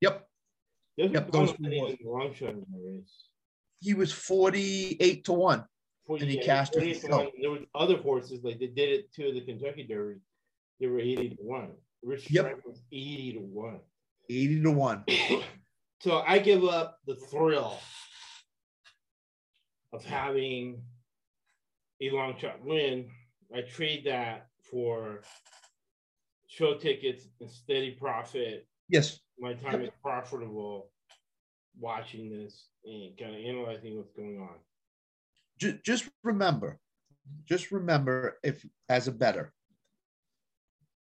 Yep, 0.00 0.28
There's 0.96 1.12
Yep, 1.12 1.30
those 1.30 1.48
those 1.50 1.56
two 1.58 1.78
horses. 1.78 1.96
in 2.00 2.06
the 2.06 2.10
long 2.10 2.34
shot 2.34 2.50
in 2.50 2.60
the 2.72 2.90
race. 2.98 3.28
he 3.80 3.94
was 3.94 4.12
forty-eight 4.12 5.24
to 5.24 5.32
one. 5.32 5.64
And 6.08 6.22
he 6.28 6.36
cashed 6.38 6.74
it 6.76 6.80
48 6.80 6.94
to 6.94 7.00
himself. 7.00 7.22
one. 7.24 7.32
There 7.40 7.50
were 7.50 7.60
other 7.74 7.96
horses 7.96 8.42
like 8.44 8.58
they 8.58 8.66
did 8.66 8.88
it 8.90 9.12
to 9.14 9.32
the 9.32 9.40
Kentucky 9.40 9.84
Derby. 9.84 10.20
They 10.80 10.86
were 10.88 10.98
eighty 11.00 11.30
to 11.30 11.36
one. 11.42 11.72
Rich 12.02 12.30
Yep. 12.30 12.44
Strike 12.44 12.66
was 12.66 12.82
eighty 12.92 13.32
to 13.34 13.40
one. 13.40 13.80
Eighty 14.28 14.62
to 14.62 14.70
one. 14.70 15.04
so 16.00 16.22
I 16.26 16.38
give 16.38 16.64
up 16.64 16.98
the 17.06 17.16
thrill 17.16 17.78
of 19.92 20.04
having 20.04 20.82
a 22.00 22.10
long 22.10 22.36
shot 22.38 22.64
win. 22.64 23.10
I 23.54 23.62
trade 23.62 24.04
that 24.06 24.48
for 24.70 25.22
show 26.48 26.74
tickets 26.76 27.28
and 27.40 27.50
steady 27.50 27.92
profit. 27.92 28.66
Yes. 28.88 29.20
My 29.38 29.54
time 29.54 29.82
is 29.82 29.90
profitable 30.02 30.90
watching 31.78 32.30
this 32.30 32.68
and 32.84 33.16
kind 33.18 33.34
of 33.34 33.40
analyzing 33.40 33.96
what's 33.96 34.12
going 34.12 34.38
on. 34.40 34.56
Just 35.84 36.08
remember, 36.24 36.80
just 37.44 37.70
remember 37.70 38.38
if 38.42 38.66
as 38.88 39.06
a 39.06 39.12
better. 39.12 39.52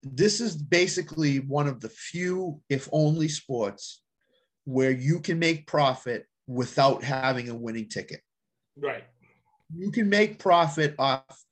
This 0.03 0.40
is 0.40 0.57
basically 0.57 1.38
one 1.40 1.68
of 1.68 1.80
the 1.80 1.88
few, 1.90 2.61
if 2.68 2.88
only 2.92 3.28
sports, 3.28 4.03
where 4.64 4.90
you 4.90 5.20
can 5.20 5.38
make 5.38 5.66
profit 5.66 6.26
without 6.46 7.03
having 7.05 7.48
a 7.48 7.55
winning 7.55 7.88
ticket. 7.88 8.20
Right. 8.76 9.05
you 9.76 9.90
can 9.90 10.09
make 10.09 10.38
profit 10.38 10.94
off 10.98 11.44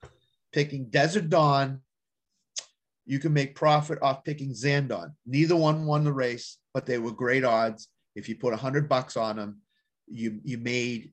picking 0.53 0.86
Desert 0.86 1.28
Dawn. 1.28 1.80
You 3.07 3.18
can 3.18 3.32
make 3.32 3.55
profit 3.55 3.99
off 4.03 4.24
picking 4.24 4.53
Zandon. 4.53 5.12
Neither 5.26 5.57
one 5.57 5.86
won 5.86 6.05
the 6.05 6.12
race, 6.12 6.59
but 6.74 6.86
they 6.86 6.99
were 6.99 7.12
great 7.12 7.44
odds. 7.44 7.88
If 8.14 8.28
you 8.28 8.36
put 8.36 8.55
a 8.55 8.57
hundred 8.57 8.88
bucks 8.88 9.16
on 9.16 9.36
them, 9.36 9.61
you 10.07 10.40
you 10.42 10.59
made, 10.59 11.12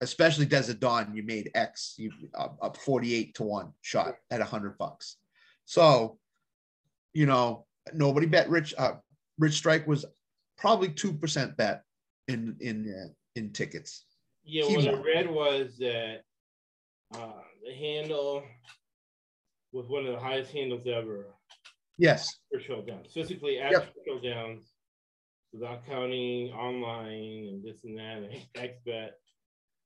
especially 0.00 0.46
Desert 0.46 0.80
Dawn, 0.80 1.14
you 1.14 1.22
made 1.22 1.50
X. 1.54 1.94
You 1.96 2.12
up, 2.34 2.58
up 2.60 2.76
forty 2.76 3.14
eight 3.14 3.34
to 3.36 3.44
one 3.44 3.72
shot 3.82 4.16
at 4.30 4.40
a 4.40 4.44
hundred 4.44 4.78
bucks. 4.78 5.16
So, 5.64 6.18
you 7.16 7.24
know, 7.24 7.64
nobody 7.94 8.26
bet 8.26 8.50
Rich. 8.50 8.74
Uh, 8.76 8.96
Rich 9.38 9.54
Strike 9.54 9.86
was 9.86 10.04
probably 10.58 10.90
two 10.90 11.14
percent 11.14 11.56
bet 11.56 11.82
in 12.28 12.56
in 12.60 12.92
uh, 12.94 13.08
in 13.36 13.52
tickets. 13.52 14.04
Yeah, 14.44 14.66
He 14.66 14.76
what 14.76 14.88
I 14.88 14.92
read 15.02 15.30
was 15.30 15.78
that 15.78 16.20
uh, 17.14 17.40
the 17.66 17.72
handle 17.74 18.44
was 19.72 19.88
one 19.88 20.04
of 20.06 20.12
the 20.12 20.20
highest 20.20 20.52
handles 20.52 20.86
ever 20.86 21.34
Yes, 21.98 22.36
for 22.52 22.60
showdowns. 22.60 23.10
Physically 23.12 23.58
at 23.58 23.72
Yep. 23.72 23.94
showdowns, 24.06 24.64
without 25.54 25.86
counting 25.86 26.52
online 26.52 27.48
and 27.48 27.64
this 27.64 27.82
and 27.84 27.96
that, 27.96 28.18
and 28.18 28.46
XBet 28.54 29.12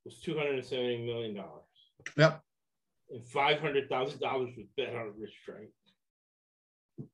was 0.04 0.20
two 0.20 0.36
hundred 0.36 0.64
seventy 0.64 0.98
million 1.06 1.36
dollars, 1.36 1.62
yep, 2.16 2.42
and 3.10 3.24
five 3.28 3.60
hundred 3.60 3.88
thousand 3.88 4.18
dollars 4.18 4.50
was 4.56 4.66
bet 4.76 4.96
on 4.96 5.12
Rich 5.16 5.34
Strike. 5.42 5.70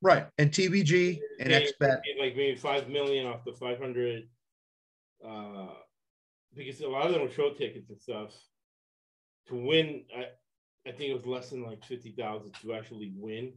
Right. 0.02 0.26
And 0.38 0.50
TVG 0.50 1.20
and 1.40 1.50
They- 1.50 1.66
XBet. 1.66 2.00
Like 2.18 2.36
maybe 2.36 2.56
five 2.56 2.88
million 2.88 3.26
off 3.26 3.44
the 3.44 3.52
five 3.52 3.78
hundred. 3.78 4.28
Uh, 5.26 5.68
because 6.54 6.80
a 6.80 6.88
lot 6.88 7.06
of 7.06 7.12
them 7.12 7.22
were 7.22 7.30
show 7.30 7.50
tickets 7.52 7.90
and 7.90 8.00
stuff. 8.00 8.32
To 9.48 9.54
win, 9.56 10.04
I, 10.16 10.26
I 10.88 10.92
think 10.92 11.10
it 11.10 11.14
was 11.14 11.26
less 11.26 11.50
than 11.50 11.62
like 11.64 11.84
fifty 11.84 12.12
thousand 12.12 12.52
to 12.62 12.74
actually 12.74 13.12
win. 13.16 13.52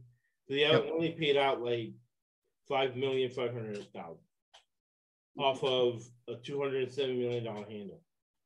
So 0.48 0.54
they 0.54 0.60
Yep. 0.60 0.86
only 0.92 1.12
paid 1.12 1.36
out 1.36 1.60
like 1.62 1.92
five 2.68 2.96
million 2.96 3.30
five 3.30 3.52
hundred 3.52 3.76
thousand 3.92 4.22
off 5.38 5.62
of 5.64 6.02
a 6.28 6.34
two 6.36 6.60
hundred 6.60 6.82
and 6.84 6.92
seven 6.92 7.18
million 7.18 7.44
dollar 7.44 7.64
handle. 7.68 8.00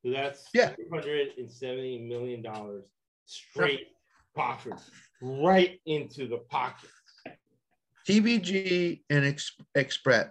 So 0.04 0.10
that's 0.10 0.48
Yeah. 0.54 0.70
two 0.70 0.88
hundred 0.92 1.30
and 1.38 1.50
seventy 1.50 1.98
million 1.98 2.42
dollars 2.42 2.84
straight 3.26 3.88
profit 4.34 4.74
right 5.22 5.80
into 5.86 6.26
the 6.26 6.38
pocket. 6.38 6.90
TVG 8.08 9.02
and 9.10 9.24
Ex- 9.24 9.56
XBet 9.76 10.30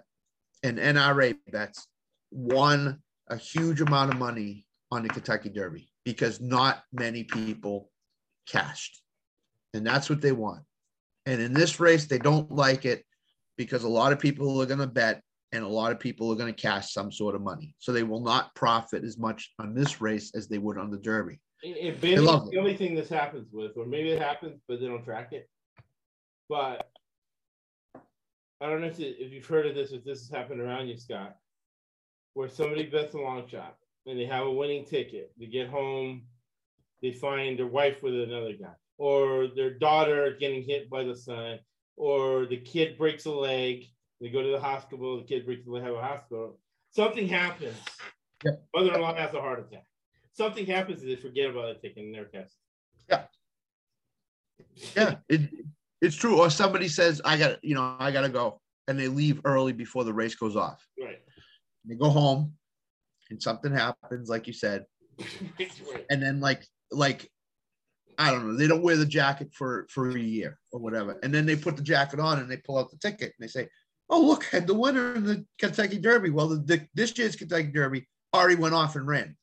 and 0.62 0.78
NYRA 0.78 1.36
Bets 1.50 1.86
won 2.30 3.00
a 3.28 3.36
huge 3.36 3.80
amount 3.80 4.12
of 4.12 4.18
money 4.18 4.66
on 4.90 5.02
the 5.02 5.08
Kentucky 5.08 5.48
Derby 5.48 5.88
because 6.04 6.40
not 6.40 6.82
many 6.92 7.24
people 7.24 7.90
cashed. 8.46 9.00
And 9.72 9.86
that's 9.86 10.08
what 10.08 10.20
they 10.20 10.32
want. 10.32 10.62
And 11.26 11.40
in 11.40 11.52
this 11.52 11.80
race, 11.80 12.06
they 12.06 12.18
don't 12.18 12.50
like 12.52 12.84
it 12.84 13.04
because 13.56 13.84
a 13.84 13.88
lot 13.88 14.12
of 14.12 14.18
people 14.18 14.60
are 14.60 14.66
going 14.66 14.80
to 14.80 14.86
bet 14.86 15.22
and 15.52 15.64
a 15.64 15.68
lot 15.68 15.92
of 15.92 16.00
people 16.00 16.30
are 16.30 16.36
going 16.36 16.52
to 16.52 16.60
cash 16.60 16.92
some 16.92 17.10
sort 17.10 17.34
of 17.34 17.40
money. 17.40 17.74
So 17.78 17.92
they 17.92 18.02
will 18.02 18.20
not 18.20 18.54
profit 18.54 19.04
as 19.04 19.18
much 19.18 19.52
on 19.58 19.74
this 19.74 20.00
race 20.00 20.32
as 20.34 20.48
they 20.48 20.58
would 20.58 20.78
on 20.78 20.90
the 20.90 20.98
Derby. 20.98 21.40
And 22.44 22.52
the 22.52 22.58
only 22.58 22.76
thing 22.76 22.94
this 22.94 23.08
happens 23.08 23.48
with, 23.52 23.76
or 23.76 23.86
maybe 23.86 24.10
it 24.10 24.20
happens, 24.20 24.60
but 24.68 24.80
they 24.80 24.86
don't 24.86 25.04
track 25.04 25.32
it. 25.32 25.48
But 26.48 26.88
I 28.64 28.70
don't 28.70 28.80
know 28.80 28.86
if, 28.86 28.98
it- 28.98 29.16
if 29.18 29.30
you've 29.30 29.44
heard 29.46 29.66
of 29.66 29.74
this, 29.74 29.92
if 29.92 30.04
this 30.04 30.20
has 30.20 30.30
happened 30.30 30.60
around 30.60 30.88
you, 30.88 30.96
Scott, 30.96 31.36
where 32.32 32.48
somebody 32.48 32.84
bets 32.86 33.12
a 33.12 33.18
long 33.18 33.46
shot 33.46 33.76
and 34.06 34.18
they 34.18 34.24
have 34.24 34.46
a 34.46 34.50
winning 34.50 34.86
ticket. 34.86 35.32
They 35.38 35.46
get 35.46 35.68
home, 35.68 36.22
they 37.02 37.12
find 37.12 37.58
their 37.58 37.66
wife 37.66 38.02
with 38.02 38.14
another 38.14 38.54
guy, 38.54 38.72
or 38.96 39.48
their 39.54 39.74
daughter 39.74 40.34
getting 40.40 40.62
hit 40.62 40.88
by 40.88 41.04
the 41.04 41.14
son, 41.14 41.58
or 41.96 42.46
the 42.46 42.56
kid 42.56 42.96
breaks 42.96 43.26
a 43.26 43.30
leg. 43.30 43.84
They 44.20 44.30
go 44.30 44.42
to 44.42 44.48
the 44.50 44.60
hospital, 44.60 45.18
the 45.18 45.24
kid 45.26 45.44
breaks 45.44 45.66
a 45.66 45.70
leg, 45.70 45.82
have 45.82 45.94
a 45.94 46.00
hospital. 46.00 46.58
Something 46.90 47.28
happens. 47.28 47.76
Yep. 48.44 48.64
Mother-in-law 48.74 49.14
has 49.14 49.34
a 49.34 49.40
heart 49.42 49.60
attack. 49.60 49.84
Something 50.32 50.64
happens 50.64 51.02
and 51.02 51.10
they 51.10 51.16
forget 51.16 51.50
about 51.50 51.68
it 51.68 51.82
taking 51.82 52.12
their 52.12 52.24
test. 52.24 52.54
Yeah. 53.10 53.24
Yeah, 54.96 55.16
it, 55.28 55.50
it's 56.00 56.16
true. 56.16 56.38
Or 56.38 56.50
somebody 56.50 56.88
says, 56.88 57.20
I 57.24 57.36
got, 57.36 57.62
you 57.64 57.74
know, 57.74 57.96
I 57.98 58.10
got 58.10 58.22
to 58.22 58.28
go. 58.28 58.60
And 58.88 58.98
they 58.98 59.08
leave 59.08 59.40
early 59.44 59.72
before 59.72 60.04
the 60.04 60.12
race 60.12 60.34
goes 60.34 60.56
off. 60.56 60.86
Right. 61.00 61.20
They 61.86 61.94
go 61.94 62.10
home 62.10 62.54
and 63.30 63.42
something 63.42 63.72
happens, 63.72 64.28
like 64.28 64.46
you 64.46 64.52
said. 64.52 64.84
And 66.10 66.22
then 66.22 66.40
like, 66.40 66.66
like, 66.90 67.30
I 68.18 68.30
don't 68.30 68.46
know, 68.46 68.56
they 68.56 68.66
don't 68.66 68.82
wear 68.82 68.96
the 68.96 69.06
jacket 69.06 69.48
for, 69.52 69.86
for 69.88 70.10
a 70.10 70.20
year 70.20 70.58
or 70.72 70.80
whatever. 70.80 71.18
And 71.22 71.32
then 71.32 71.46
they 71.46 71.56
put 71.56 71.76
the 71.76 71.82
jacket 71.82 72.20
on 72.20 72.38
and 72.38 72.50
they 72.50 72.58
pull 72.58 72.78
out 72.78 72.90
the 72.90 72.98
ticket 72.98 73.32
and 73.38 73.40
they 73.40 73.48
say, 73.48 73.68
oh, 74.10 74.20
look, 74.20 74.44
had 74.44 74.66
the 74.66 74.74
winner 74.74 75.14
in 75.14 75.24
the 75.24 75.44
Kentucky 75.58 75.98
Derby. 75.98 76.30
Well, 76.30 76.48
the, 76.48 76.56
the 76.56 76.86
this 76.94 77.16
year's 77.16 77.36
Kentucky 77.36 77.68
Derby 77.68 78.06
already 78.34 78.56
went 78.56 78.74
off 78.74 78.96
and 78.96 79.06
ran. 79.06 79.36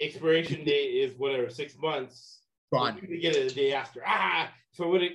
Expiration 0.00 0.64
date 0.64 0.94
is 0.94 1.14
whatever, 1.18 1.50
six 1.50 1.76
months. 1.78 2.40
Gone. 2.72 2.98
You 3.08 3.20
get 3.20 3.36
it 3.36 3.48
the 3.48 3.54
day 3.54 3.72
after. 3.72 4.02
Ah, 4.06 4.50
so 4.72 4.88
what? 4.88 5.02
have 5.02 5.10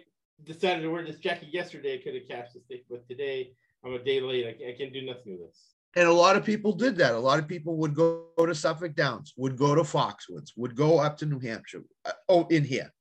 decided 0.46 0.82
to 0.82 0.90
wear 0.90 1.04
this 1.04 1.18
jacket 1.18 1.50
yesterday. 1.52 2.00
I 2.00 2.04
could 2.04 2.16
have 2.16 2.28
cashed 2.28 2.54
the 2.54 2.62
ticket, 2.62 2.86
but 2.90 3.08
today 3.08 3.52
I'm 3.84 3.94
a 3.94 4.00
day 4.00 4.22
late. 4.22 4.46
I, 4.46 4.72
I 4.72 4.74
can 4.74 4.92
do 4.92 5.06
nothing 5.06 5.34
with 5.34 5.48
this. 5.48 5.74
And 5.96 6.08
a 6.08 6.14
lot 6.14 6.36
of 6.36 6.44
people 6.44 6.74
did 6.74 6.96
that. 6.98 7.14
A 7.14 7.20
lot 7.20 7.40
of 7.40 7.48
people 7.48 7.78
would 7.78 7.94
go, 7.94 8.26
go 8.38 8.46
to 8.46 8.56
Suffolk 8.56 8.96
Downs, 8.96 9.34
would 9.38 9.58
go 9.58 9.76
to 9.76 9.82
Foxwoods, 9.82 10.52
would 10.56 10.76
go 10.76 11.00
up 11.00 11.18
to 11.18 11.26
New 11.26 11.40
Hampshire. 11.40 11.84
uh, 12.06 12.12
oh, 12.30 12.48
in 12.48 12.64
here, 12.64 12.92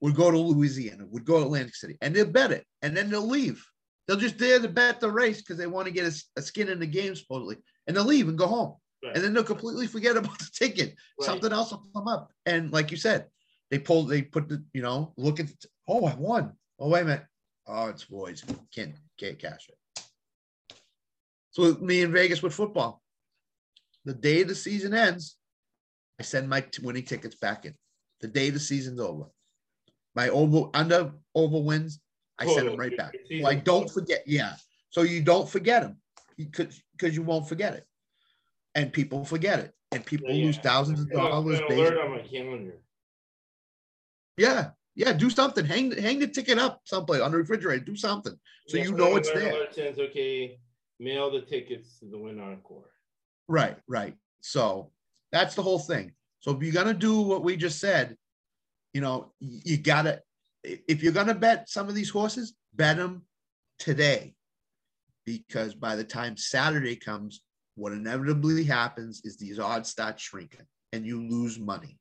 would 0.00 0.16
go 0.16 0.30
to 0.30 0.38
Louisiana, 0.38 1.06
would 1.08 1.24
go 1.24 1.38
to 1.38 1.44
Atlantic 1.44 1.76
City, 1.76 1.96
and 2.00 2.14
they'll 2.14 2.26
bet 2.26 2.50
it, 2.50 2.66
and 2.82 2.96
then 2.96 3.10
they'll 3.10 3.26
leave. 3.26 3.64
They'll 4.06 4.16
just 4.16 4.38
dare 4.38 4.58
to 4.58 4.68
bet 4.68 4.98
the 4.98 5.10
race 5.10 5.38
because 5.38 5.56
they 5.56 5.68
want 5.68 5.86
to 5.86 5.92
get 5.92 6.12
a 6.36 6.42
skin 6.42 6.68
in 6.68 6.80
the 6.80 6.86
game, 6.86 7.14
supposedly, 7.14 7.58
and 7.86 7.96
they'll 7.96 8.04
leave 8.04 8.28
and 8.28 8.36
go 8.36 8.48
home. 8.48 8.74
Right. 9.04 9.14
And 9.14 9.24
then 9.24 9.32
they'll 9.32 9.44
completely 9.44 9.86
forget 9.86 10.16
about 10.18 10.38
the 10.40 10.50
ticket. 10.52 10.96
Right. 11.20 11.26
Something 11.26 11.52
else 11.52 11.70
will 11.70 11.86
come 11.94 12.08
up, 12.08 12.32
and 12.44 12.72
like 12.72 12.90
you 12.90 12.96
said, 12.96 13.26
they 13.70 13.78
pull, 13.78 14.04
they 14.04 14.22
put 14.22 14.48
the, 14.48 14.64
you 14.72 14.82
know, 14.82 15.14
look 15.16 15.38
at, 15.38 15.46
the 15.46 15.68
oh, 15.88 16.06
I 16.06 16.14
won. 16.16 16.54
Oh, 16.82 16.88
wait 16.88 17.02
a 17.02 17.04
minute. 17.04 17.26
Oh, 17.68 17.86
it's 17.86 18.02
voids. 18.02 18.44
Can't 18.74 18.96
can't 19.16 19.38
cash 19.38 19.68
it. 19.68 20.04
So 21.52 21.74
me 21.74 22.02
in 22.02 22.10
Vegas 22.10 22.42
with 22.42 22.52
football, 22.54 23.00
the 24.04 24.14
day 24.14 24.42
the 24.42 24.54
season 24.56 24.92
ends, 24.92 25.36
I 26.18 26.24
send 26.24 26.48
my 26.48 26.64
winning 26.82 27.04
tickets 27.04 27.36
back 27.36 27.66
in. 27.66 27.74
The 28.20 28.26
day 28.26 28.50
the 28.50 28.58
season's 28.58 28.98
over, 28.98 29.26
my 30.16 30.28
over 30.30 30.70
under 30.74 31.12
over 31.36 31.60
wins, 31.60 32.00
I 32.36 32.46
send 32.46 32.66
them 32.66 32.76
right 32.76 32.96
back. 32.96 33.14
So 33.30 33.46
I 33.46 33.54
don't 33.54 33.88
forget. 33.88 34.24
Yeah, 34.26 34.54
so 34.90 35.02
you 35.02 35.22
don't 35.22 35.48
forget 35.48 35.82
them 35.82 35.98
because 36.36 36.82
because 36.96 37.14
you 37.14 37.22
won't 37.22 37.48
forget 37.48 37.74
it, 37.74 37.86
and 38.74 38.92
people 38.92 39.24
forget 39.24 39.60
it, 39.60 39.72
and 39.92 40.04
people 40.04 40.34
Yeah, 40.34 40.46
lose 40.46 40.58
thousands 40.58 40.98
of 41.02 41.10
dollars. 41.10 41.60
alert 41.60 41.68
based- 41.68 41.92
on 41.92 42.10
my 42.10 42.22
calendar. 42.22 42.78
Yeah, 44.36 44.70
yeah, 44.94 45.12
do 45.12 45.30
something. 45.30 45.64
Hang 45.64 45.90
hang 45.92 46.18
the 46.18 46.26
ticket 46.26 46.58
up 46.58 46.80
someplace 46.84 47.20
on 47.20 47.32
the 47.32 47.38
refrigerator. 47.38 47.84
Do 47.84 47.96
something 47.96 48.34
so 48.68 48.76
Yeah, 48.76 48.84
you 48.84 48.92
know 48.92 49.16
it's 49.16 49.32
there. 49.32 49.66
Says 49.72 49.98
okay, 49.98 50.58
mail 51.00 51.30
the 51.30 51.40
tickets 51.40 51.98
to 52.00 52.06
the 52.06 52.18
Wynn 52.18 52.40
Encore. 52.40 52.90
Right, 53.48 53.76
right. 53.88 54.14
So 54.40 54.90
that's 55.30 55.54
the 55.54 55.62
whole 55.62 55.78
thing. 55.78 56.12
So 56.40 56.52
if 56.52 56.62
you're 56.62 56.72
gonna 56.72 56.94
do 56.94 57.20
what 57.20 57.42
we 57.42 57.56
just 57.56 57.80
said, 57.80 58.16
you 58.92 59.00
know, 59.00 59.32
you 59.40 59.78
gotta. 59.78 60.20
If 60.64 61.02
you're 61.02 61.12
gonna 61.12 61.34
bet 61.34 61.68
some 61.68 61.88
of 61.88 61.94
these 61.94 62.10
horses, 62.10 62.54
bet 62.74 62.96
them 62.96 63.22
today, 63.78 64.34
because 65.24 65.74
by 65.74 65.96
the 65.96 66.04
time 66.04 66.36
Saturday 66.36 66.96
comes, 66.96 67.42
what 67.74 67.92
inevitably 67.92 68.64
happens 68.64 69.22
is 69.24 69.36
these 69.36 69.58
odds 69.58 69.88
start 69.88 70.20
shrinking 70.20 70.66
and 70.92 71.06
you 71.06 71.20
lose 71.26 71.58
money. 71.58 71.98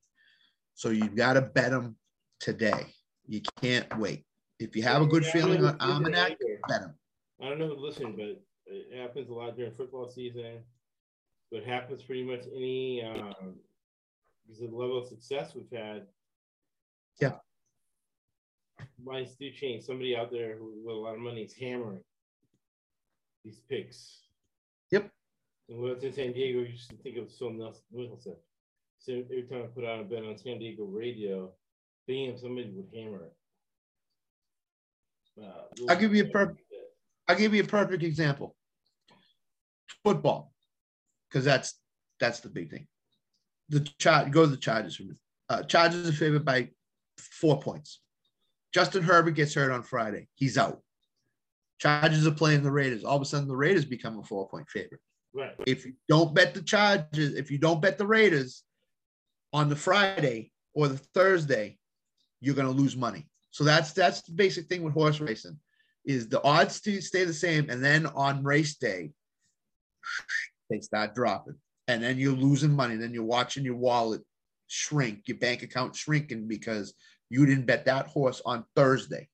So 0.76 0.90
you've 0.90 1.16
got 1.16 1.34
to 1.34 1.42
bet 1.42 1.72
them 1.72 1.96
today. 2.42 2.88
You 3.28 3.42
can't 3.62 3.98
wait. 3.98 4.26
If 4.60 4.76
you 4.76 4.84
have 4.84 5.02
a 5.02 5.06
good 5.06 5.24
Yeah, 5.24 5.32
feeling 5.32 5.64
on 5.64 5.80
Armagnac, 5.80 6.38
bet 6.68 6.82
them. 6.82 6.96
I 7.42 7.50
don't 7.50 7.60
know 7.60 7.70
who's 7.70 7.80
listening, 7.80 8.16
but 8.16 8.42
it 8.72 9.00
happens 9.00 9.30
a 9.30 9.34
lot 9.34 9.56
during 9.56 9.72
football 9.72 10.08
season. 10.10 10.60
It 11.52 11.66
happens 11.66 12.04
pretty 12.04 12.24
much 12.24 12.42
any 12.54 13.04
um, 13.04 13.56
because 14.46 14.62
of 14.62 14.72
the 14.72 14.76
level 14.76 14.98
of 14.98 15.08
success 15.08 15.54
we've 15.56 15.72
had. 15.72 16.08
Yeah. 17.20 17.34
Minds 19.04 19.36
do 19.40 19.52
change. 19.52 19.84
Somebody 19.84 20.16
out 20.16 20.32
there 20.32 20.58
with 20.60 20.94
a 20.94 20.98
lot 20.98 21.14
of 21.14 21.20
money 21.20 21.42
is 21.42 21.54
hammering 21.54 22.04
these 23.44 23.60
picks. 23.70 24.22
Yep. 24.92 25.10
And 25.70 25.82
when 25.82 25.92
I 25.92 25.94
was 25.96 26.04
in 26.04 26.14
San 26.14 26.34
Diego, 26.34 26.60
you 26.60 26.66
used 26.66 26.90
to 26.90 26.96
think 26.98 27.18
of 27.18 27.32
Phil 27.32 27.52
Nelson. 27.52 27.84
Wilson. 27.92 28.36
So 29.00 29.14
every 29.14 29.44
time 29.44 29.64
I 29.64 29.68
put 29.68 29.86
out 29.86 30.00
a 30.00 30.04
bet 30.04 30.24
on 30.24 30.38
San 30.38 30.60
Diego 30.60 30.86
radio, 30.86 31.52
bam, 32.08 32.38
somebody 32.38 32.72
would 32.72 32.88
hammer 32.94 33.26
it. 33.26 33.34
Uh, 35.42 35.90
I'll 35.90 35.98
give 35.98 36.14
you 36.14 36.26
a 36.26 36.28
per- 36.28 36.56
I'll 37.28 37.38
give 37.38 37.54
you 37.54 37.64
a 37.64 37.68
perfect 37.68 38.04
example. 38.04 38.56
Football, 40.04 40.54
because 41.30 41.46
that's 41.46 41.76
that's 42.20 42.40
the 42.42 42.50
big 42.50 42.70
thing. 42.70 42.88
The 43.70 43.88
chart 44.00 44.32
go 44.32 44.46
to 44.46 44.52
the 44.52 44.58
Chargers 44.58 44.96
for 44.96 45.04
me. 45.04 45.16
Uh, 45.50 45.64
Chargers 45.64 46.10
are 46.10 46.14
favored 46.14 46.46
by 46.46 46.70
four 47.18 47.60
points. 47.60 48.02
Justin 48.74 49.04
Herbert 49.04 49.32
gets 49.32 49.54
hurt 49.54 49.72
on 49.72 49.84
Friday. 49.84 50.28
He's 50.36 50.58
out. 50.58 50.82
Chargers 51.80 52.28
are 52.28 52.32
playing 52.32 52.64
the 52.64 52.72
Raiders. 52.72 53.04
All 53.04 53.16
of 53.16 53.22
a 53.22 53.26
sudden, 53.26 53.48
the 53.48 53.56
Raiders 53.56 53.86
become 53.86 54.20
a 54.20 54.24
four 54.24 54.48
point 54.48 54.70
favorite. 54.70 55.02
Right. 55.34 55.56
If 55.66 55.86
you 55.86 55.94
don't 56.08 56.34
bet 56.34 56.54
the 56.54 56.62
Chargers, 56.62 57.34
if 57.34 57.50
you 57.50 57.58
don't 57.58 57.82
bet 57.82 57.98
the 57.98 58.06
Raiders 58.06 58.64
on 59.54 59.70
the 59.70 59.76
Friday 59.76 60.52
or 60.74 60.88
the 60.88 60.98
Thursday, 60.98 61.78
you're 62.42 62.56
going 62.56 62.68
to 62.68 62.74
lose 62.74 62.98
money. 62.98 63.28
So 63.52 63.64
that's 63.64 63.94
that's 63.94 64.22
the 64.24 64.34
basic 64.34 64.68
thing 64.68 64.84
with 64.84 64.94
horse 64.94 65.20
racing. 65.20 65.58
is 66.06 66.28
the 66.28 66.44
odds 66.44 66.82
to 66.82 67.00
stay 67.02 67.24
the 67.24 67.34
same, 67.34 67.70
and 67.70 67.84
then 67.84 68.06
on 68.08 68.44
race 68.44 68.76
day, 68.76 69.12
they 70.70 70.80
start 70.80 71.16
dropping, 71.16 71.56
and 71.88 72.02
then 72.04 72.18
you're 72.18 72.34
losing 72.34 72.72
money. 72.72 72.96
Then 72.96 73.14
you're 73.14 73.24
watching 73.24 73.64
your 73.64 73.76
wallet 73.76 74.22
shrink, 74.68 75.28
your 75.28 75.38
bank 75.38 75.64
account 75.64 75.96
shrinking 75.96 76.48
because 76.48 76.94
you 77.30 77.46
didn't 77.46 77.66
bet 77.66 77.86
that 77.86 78.08
horse 78.08 78.42
on 78.46 78.66
Thursday 78.76 79.28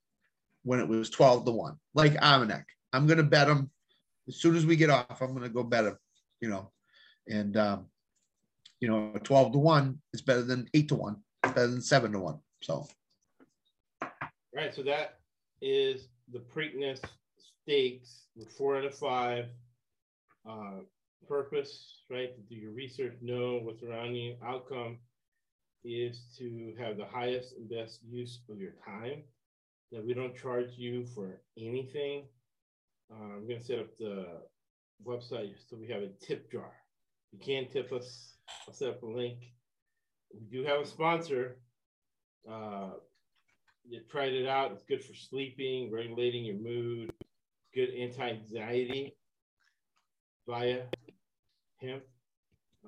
when 0.64 0.80
it 0.80 0.88
was 0.88 1.10
12 1.10 1.45
to 1.45 1.51
1, 1.51 1.76
like 1.93 2.22
Armagnac. 2.22 2.66
I'm 2.91 3.05
going 3.05 3.18
to 3.18 3.24
bet 3.24 3.47
him 3.47 3.70
as 4.28 4.38
soon 4.38 4.55
as 4.55 4.66
we 4.66 4.76
get 4.76 4.89
off. 4.89 5.22
I'm 5.22 5.32
going 5.32 5.43
to 5.43 5.49
go 5.49 5.64
bet 5.64 5.86
him, 5.86 5.97
you 6.41 6.49
know, 6.49 6.72
and, 7.28 7.55
um, 7.55 7.86
you 8.80 8.88
know, 8.88 9.14
12 9.24 9.53
to 9.53 9.58
1 9.60 10.01
is 10.14 10.22
better 10.22 10.41
than 10.41 10.68
8 10.74 10.89
to 10.89 10.95
1, 10.95 11.16
better 11.43 11.68
than 11.68 11.82
7 11.82 12.12
to 12.12 12.20
1. 12.20 12.39
So, 12.62 12.88
Right. 14.55 14.74
So 14.74 14.82
that 14.84 15.20
is 15.62 16.08
the 16.32 16.39
Preakness 16.39 16.99
stakes 17.64 18.24
with 18.36 18.49
four 18.51 18.78
out 18.78 18.86
of 18.86 18.95
five. 18.95 19.45
Uh, 20.49 20.80
purpose, 21.28 22.01
right? 22.10 22.34
To 22.34 22.41
do 22.41 22.55
your 22.55 22.72
research, 22.72 23.14
know 23.22 23.60
what's 23.62 23.84
around 23.84 24.16
you. 24.16 24.36
Outcome 24.43 24.97
is 25.84 26.22
to 26.38 26.74
have 26.80 26.97
the 26.97 27.05
highest 27.05 27.55
and 27.58 27.70
best 27.70 27.99
use 28.08 28.39
of 28.49 28.60
your 28.60 28.74
time. 28.86 29.24
That 29.91 30.05
we 30.05 30.14
don't 30.14 30.36
charge 30.36 30.72
you 30.76 31.05
for 31.05 31.41
anything. 31.58 32.26
Uh, 33.12 33.36
I'm 33.36 33.47
going 33.47 33.60
to 33.60 33.66
set 33.66 33.80
up 33.80 33.97
the 33.99 34.26
website 35.05 35.53
so 35.70 35.78
we 35.78 35.88
have 35.89 36.01
a 36.01 36.10
tip 36.20 36.51
jar. 36.51 36.72
You 37.32 37.39
can 37.39 37.68
tip 37.68 37.93
us. 37.93 38.38
I'll 38.68 38.74
set 38.74 38.89
up 38.89 39.03
a 39.03 39.05
link. 39.05 39.39
We 40.34 40.45
do 40.51 40.66
have 40.66 40.82
a 40.82 40.86
sponsor. 40.86 41.58
Uh, 42.50 42.91
you 43.88 44.02
tried 44.10 44.34
it 44.34 44.48
out. 44.48 44.72
It's 44.72 44.84
good 44.84 45.04
for 45.04 45.14
sleeping, 45.14 45.91
regulating 45.91 46.45
your 46.45 46.58
mood, 46.58 47.12
good 47.74 47.89
anti-anxiety 47.89 49.16
Viia 50.48 50.84
Hemp. 51.82 52.04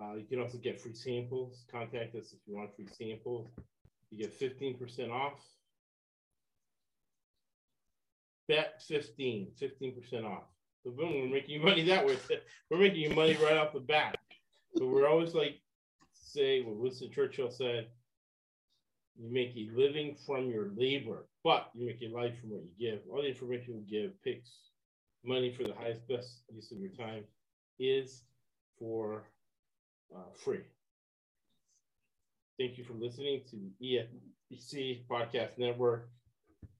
Uh, 0.02 0.16
you 0.16 0.26
can 0.26 0.40
also 0.40 0.58
get 0.58 0.80
free 0.80 0.94
samples. 0.94 1.66
Contact 1.72 2.16
us 2.16 2.34
if 2.34 2.40
you 2.46 2.56
want 2.56 2.74
free 2.76 2.88
samples. 2.88 3.48
You 4.12 4.18
get 4.18 4.40
15% 4.40 5.12
off. 5.12 5.42
Bet 8.48 8.82
15, 8.88 9.52
15% 9.62 10.26
off. 10.26 10.44
So 10.84 10.92
boom, 10.92 11.14
we're 11.22 11.30
making 11.36 11.56
you 11.56 11.62
money 11.62 11.84
that 11.84 12.06
way. 12.06 12.18
We're 12.70 12.80
making 12.80 13.02
you 13.02 13.10
money 13.10 13.38
right 13.44 13.58
off 13.58 13.74
the 13.74 13.82
bat. 13.82 14.16
But 14.74 14.88
we're 14.88 15.08
always 15.10 15.34
like 15.34 15.60
say 16.14 16.62
what 16.62 16.78
Winston 16.78 17.12
Churchill 17.12 17.52
said, 17.52 17.88
you 19.20 19.32
make 19.32 19.54
a 19.56 19.70
living 19.76 20.16
from 20.26 20.50
your 20.50 20.70
labor, 20.76 21.28
but 21.44 21.70
you 21.74 21.86
make 21.86 22.02
a 22.02 22.16
life 22.16 22.40
from 22.40 22.52
what 22.52 22.62
you 22.64 22.92
give. 22.92 23.00
All 23.12 23.22
the 23.22 23.28
information 23.28 23.76
we 23.76 24.00
give, 24.00 24.12
picks, 24.24 24.50
money 25.24 25.52
for 25.52 25.64
the 25.64 25.74
highest, 25.74 26.08
best 26.08 26.44
use 26.54 26.72
of 26.72 26.80
your 26.80 26.92
time 26.92 27.24
is 27.80 28.24
for 28.78 29.24
uh, 30.16 30.22
free. 30.36 30.62
Thank 32.58 32.78
you 32.78 32.84
for 32.84 32.94
listening 32.94 33.42
to 33.50 33.58
the 33.58 34.06
EFBC 34.52 35.06
Podcast 35.10 35.58
Network, 35.58 36.10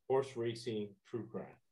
Horse 0.08 0.36
Racing 0.36 0.90
True 1.10 1.28
Crime. 1.32 1.60